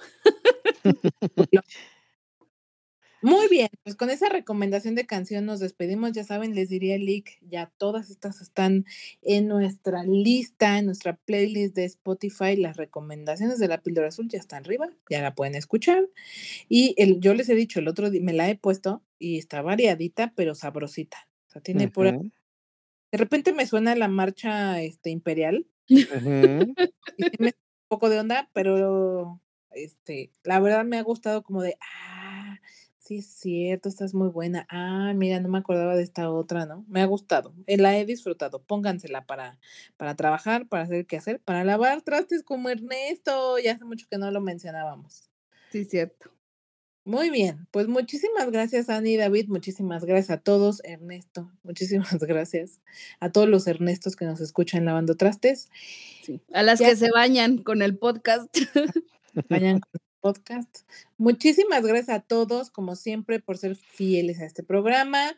Muy 3.23 3.47
bien, 3.47 3.69
pues 3.83 3.95
con 3.95 4.09
esa 4.09 4.27
recomendación 4.27 4.95
de 4.95 5.05
canción 5.05 5.45
nos 5.45 5.61
despedimos. 5.61 6.11
Ya 6.11 6.25
saben, 6.25 6.55
les 6.55 6.67
diría 6.69 6.95
el 6.95 7.05
link, 7.05 7.29
ya 7.41 7.71
todas 7.77 8.09
estas 8.09 8.41
están 8.41 8.85
en 9.21 9.47
nuestra 9.47 10.03
lista, 10.03 10.77
en 10.77 10.87
nuestra 10.87 11.15
playlist 11.15 11.73
de 11.73 11.85
Spotify. 11.85 12.57
Las 12.57 12.75
recomendaciones 12.75 13.59
de 13.59 13.69
la 13.69 13.81
píldora 13.81 14.09
azul 14.09 14.27
ya 14.27 14.39
están 14.39 14.63
arriba, 14.65 14.89
ya 15.09 15.21
la 15.21 15.35
pueden 15.35 15.55
escuchar. 15.55 16.09
Y 16.69 16.95
el, 16.97 17.19
yo 17.21 17.33
les 17.33 17.49
he 17.49 17.55
dicho, 17.55 17.79
el 17.79 17.87
otro 17.87 18.09
día 18.09 18.21
me 18.21 18.33
la 18.33 18.49
he 18.49 18.57
puesto 18.57 19.03
y 19.19 19.37
está 19.39 19.61
variadita, 19.61 20.33
pero 20.35 20.55
sabrosita. 20.55 21.29
O 21.47 21.51
sea, 21.51 21.61
tiene 21.61 21.89
pura. 21.89 22.11
Ujú, 22.11 22.31
De 23.11 23.17
repente 23.17 23.53
me 23.53 23.65
suena 23.67 23.95
la 23.95 24.07
marcha 24.07 24.81
este, 24.81 25.09
imperial 25.09 25.67
ujú. 26.11 26.75
y 27.17 27.23
sí 27.25 27.37
me 27.39 27.47
un 27.49 27.87
poco 27.87 28.09
de 28.09 28.19
onda, 28.19 28.49
pero 28.53 29.41
este, 29.71 30.31
la 30.43 30.59
verdad 30.59 30.85
me 30.85 30.97
ha 30.97 31.03
gustado 31.03 31.43
como 31.43 31.61
de, 31.61 31.77
ah, 31.81 32.12
sí 33.03 33.17
es 33.17 33.27
cierto, 33.27 33.89
esta 33.89 34.05
es 34.05 34.13
muy 34.13 34.29
buena. 34.29 34.65
Ah, 34.69 35.13
mira, 35.15 35.39
no 35.39 35.49
me 35.49 35.57
acordaba 35.57 35.95
de 35.95 36.03
esta 36.03 36.31
otra, 36.31 36.65
¿no? 36.65 36.85
Me 36.87 37.01
ha 37.01 37.05
gustado, 37.05 37.53
eh, 37.67 37.77
la 37.77 37.97
he 37.97 38.05
disfrutado. 38.05 38.63
Póngansela 38.63 39.25
para, 39.25 39.59
para 39.97 40.15
trabajar, 40.15 40.67
para 40.67 40.83
hacer 40.83 41.05
qué 41.05 41.17
hacer, 41.17 41.41
para 41.41 41.63
lavar 41.63 42.01
trastes 42.01 42.43
como 42.43 42.69
Ernesto. 42.69 43.59
Ya 43.59 43.73
hace 43.73 43.85
mucho 43.85 44.07
que 44.09 44.17
no 44.17 44.31
lo 44.31 44.41
mencionábamos. 44.41 45.29
Sí, 45.71 45.85
cierto. 45.85 46.31
Muy 47.05 47.29
bien, 47.29 47.67
pues 47.71 47.89
muchísimas 47.89 48.49
gracias, 48.49 48.89
Ani 48.89 49.15
y 49.15 49.17
David. 49.17 49.49
Muchísimas 49.49 50.05
gracias 50.05 50.29
a 50.29 50.41
todos, 50.41 50.81
Ernesto. 50.85 51.51
Muchísimas 51.63 52.19
gracias 52.19 52.79
a 53.19 53.29
todos 53.29 53.49
los 53.49 53.67
Ernestos 53.67 54.15
que 54.15 54.23
nos 54.23 54.39
escuchan 54.39 54.85
lavando 54.85 55.15
trastes. 55.15 55.69
Sí. 56.23 56.39
A 56.53 56.63
las 56.63 56.79
Ya 56.79 56.89
que 56.89 56.95
se 56.95 57.11
bañan 57.11 57.57
con 57.57 57.81
el 57.81 57.97
podcast. 57.97 58.55
vayan 59.49 59.81
con 59.81 60.02
podcast. 60.23 60.87
Muchísimas 61.17 61.85
gracias 61.85 62.09
a 62.09 62.21
todos, 62.21 62.71
como 62.71 62.95
siempre, 62.95 63.41
por 63.41 63.57
ser 63.57 63.75
fieles 63.75 64.39
a 64.39 64.45
este 64.45 64.63
programa. 64.63 65.35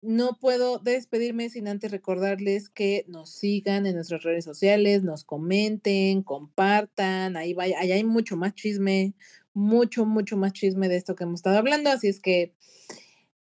No 0.00 0.38
puedo 0.40 0.78
despedirme 0.78 1.50
sin 1.50 1.66
antes 1.66 1.90
recordarles 1.90 2.68
que 2.68 3.04
nos 3.08 3.30
sigan 3.30 3.84
en 3.84 3.96
nuestras 3.96 4.22
redes 4.22 4.44
sociales, 4.44 5.02
nos 5.02 5.24
comenten, 5.24 6.22
compartan. 6.22 7.36
Ahí 7.36 7.52
vaya, 7.52 7.80
ahí 7.80 7.90
hay 7.90 8.04
mucho 8.04 8.36
más 8.36 8.54
chisme, 8.54 9.14
mucho, 9.54 10.06
mucho 10.06 10.36
más 10.36 10.52
chisme 10.52 10.88
de 10.88 10.96
esto 10.96 11.16
que 11.16 11.24
hemos 11.24 11.40
estado 11.40 11.58
hablando. 11.58 11.90
Así 11.90 12.06
es 12.06 12.20
que 12.20 12.54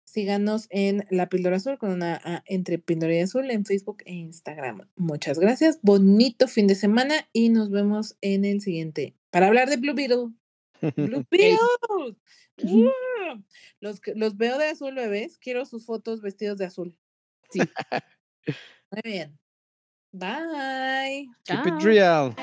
síganos 0.04 0.68
en 0.70 1.04
La 1.10 1.28
Píldora 1.28 1.56
Azul 1.56 1.76
con 1.76 1.90
una 1.90 2.44
entre 2.46 2.78
Píldora 2.78 3.16
y 3.16 3.18
Azul 3.18 3.50
en 3.50 3.64
Facebook 3.64 4.04
e 4.06 4.12
Instagram. 4.12 4.88
Muchas 4.94 5.40
gracias. 5.40 5.80
Bonito 5.82 6.46
fin 6.46 6.68
de 6.68 6.76
semana 6.76 7.28
y 7.32 7.48
nos 7.48 7.68
vemos 7.70 8.16
en 8.20 8.44
el 8.44 8.60
siguiente 8.60 9.16
para 9.30 9.48
hablar 9.48 9.68
de 9.68 9.76
Blue 9.78 9.96
Beetle. 9.96 10.43
Blue 10.97 11.24
Beetle. 11.31 12.16
¡Uh! 12.62 13.43
Los, 13.81 14.01
los 14.15 14.36
veo 14.36 14.59
de 14.59 14.66
azul, 14.66 14.94
bebés. 14.94 15.39
Quiero 15.39 15.65
sus 15.65 15.85
fotos 15.86 16.20
vestidos 16.20 16.59
de 16.59 16.66
azul. 16.66 16.97
Sí. 17.51 17.61
Muy 18.90 19.02
bien. 19.05 19.39
Bye. 20.12 21.28
Keep 21.44 21.66
it 21.66 21.82
real. 21.82 22.35